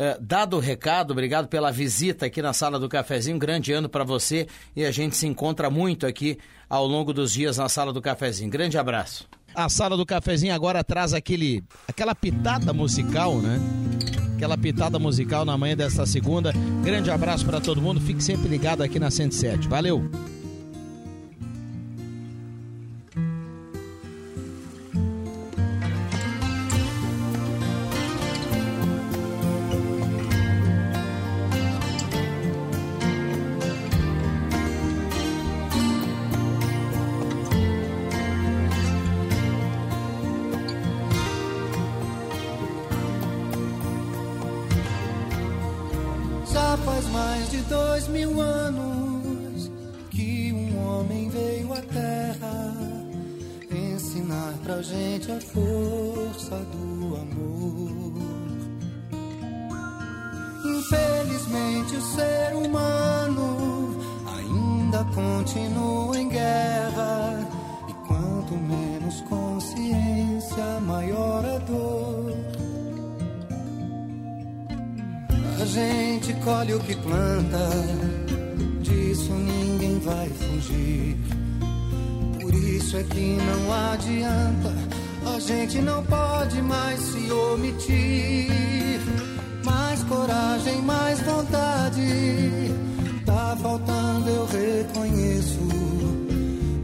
Eh, 0.00 0.16
dado 0.20 0.56
o 0.56 0.60
recado, 0.60 1.10
obrigado 1.10 1.48
pela 1.48 1.72
visita 1.72 2.26
aqui 2.26 2.40
na 2.40 2.52
sala 2.52 2.78
do 2.78 2.88
cafezinho. 2.88 3.34
Um 3.34 3.38
grande 3.38 3.72
ano 3.72 3.88
para 3.88 4.04
você 4.04 4.46
e 4.76 4.84
a 4.84 4.92
gente 4.92 5.16
se 5.16 5.26
encontra 5.26 5.68
muito 5.68 6.06
aqui 6.06 6.38
ao 6.70 6.86
longo 6.86 7.12
dos 7.12 7.32
dias 7.32 7.56
na 7.56 7.68
sala 7.68 7.92
do 7.92 8.00
cafezinho. 8.00 8.48
Grande 8.48 8.78
abraço. 8.78 9.28
A 9.52 9.68
sala 9.68 9.96
do 9.96 10.06
cafezinho 10.06 10.54
agora 10.54 10.84
traz 10.84 11.12
aquele, 11.12 11.64
aquela 11.88 12.14
pitada 12.14 12.72
musical, 12.72 13.38
né? 13.38 13.58
Aquela 14.36 14.56
pitada 14.56 15.00
musical 15.00 15.44
na 15.44 15.58
manhã 15.58 15.76
desta 15.76 16.06
segunda. 16.06 16.52
Grande 16.84 17.10
abraço 17.10 17.44
para 17.44 17.60
todo 17.60 17.82
mundo. 17.82 18.00
Fique 18.00 18.22
sempre 18.22 18.46
ligado 18.46 18.82
aqui 18.82 19.00
na 19.00 19.10
107. 19.10 19.66
Valeu. 19.66 20.08
Dois 47.98 48.08
mil 48.08 48.40
anos 48.40 49.72
que 50.10 50.52
um 50.52 50.86
homem 50.86 51.28
veio 51.30 51.72
à 51.72 51.80
Terra 51.80 52.76
ensinar 53.72 54.54
pra 54.62 54.80
gente 54.82 55.32
a 55.32 55.40
força 55.40 56.56
do 56.70 57.16
amor. 57.16 58.12
Infelizmente, 60.64 61.96
o 61.96 62.02
ser 62.02 62.54
humano 62.54 63.96
ainda 64.36 65.04
continua 65.12 66.16
em 66.16 66.28
guerra. 66.28 67.48
E 67.88 67.92
quanto 68.06 68.54
menos 68.54 69.20
consciência, 69.22 70.80
maior 70.82 71.44
a 71.44 71.58
dor. 71.58 72.57
A 75.60 75.64
gente 75.64 76.32
colhe 76.44 76.72
o 76.72 76.78
que 76.78 76.94
planta, 76.94 77.68
disso 78.80 79.32
ninguém 79.32 79.98
vai 79.98 80.28
fugir. 80.28 81.16
Por 82.40 82.54
isso 82.54 82.96
é 82.96 83.02
que 83.02 83.36
não 83.36 83.92
adianta, 83.92 84.72
a 85.34 85.40
gente 85.40 85.78
não 85.80 86.04
pode 86.04 86.62
mais 86.62 87.00
se 87.00 87.32
omitir. 87.32 89.00
Mais 89.64 90.04
coragem, 90.04 90.80
mais 90.82 91.20
vontade, 91.22 92.72
tá 93.26 93.56
faltando, 93.60 94.30
eu 94.30 94.46
reconheço. 94.46 95.58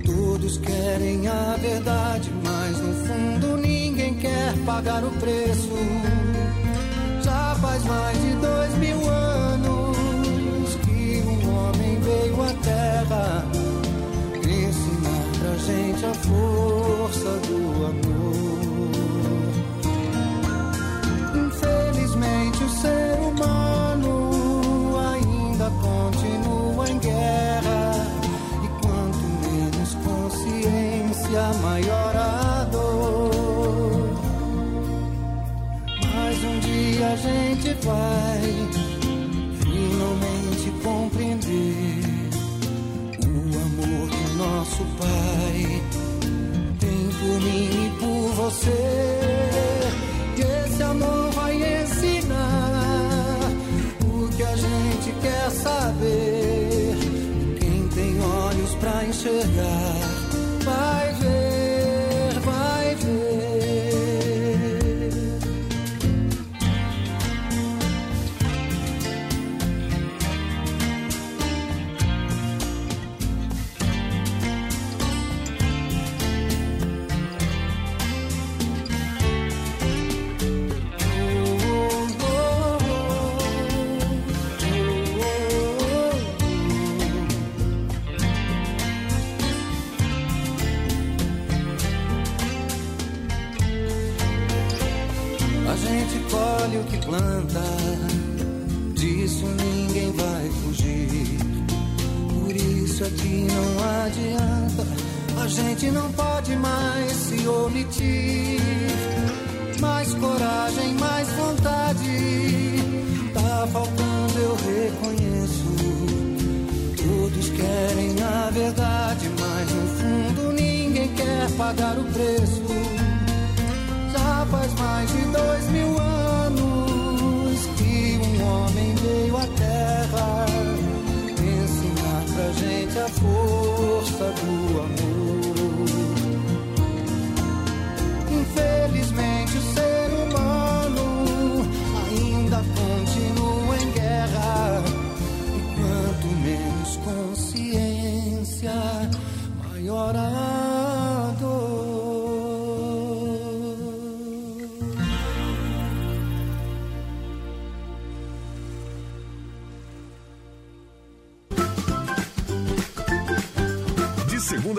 Todos 0.05 0.59
querem 0.59 1.29
a 1.29 1.57
verdade, 1.61 2.29
mas 2.43 2.81
no 2.81 2.93
fundo 3.07 3.57
ninguém 3.57 4.15
quer 4.15 4.53
pagar 4.67 5.05
o 5.05 5.11
preço. 5.13 5.71
Faz 7.65 7.83
mais 7.85 8.19
de 8.21 8.35
dois 8.43 8.77
mil 8.77 9.04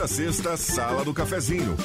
sexta, 0.07 0.57
Sala 0.57 1.03
do 1.03 1.13
Cafezinho. 1.13 1.75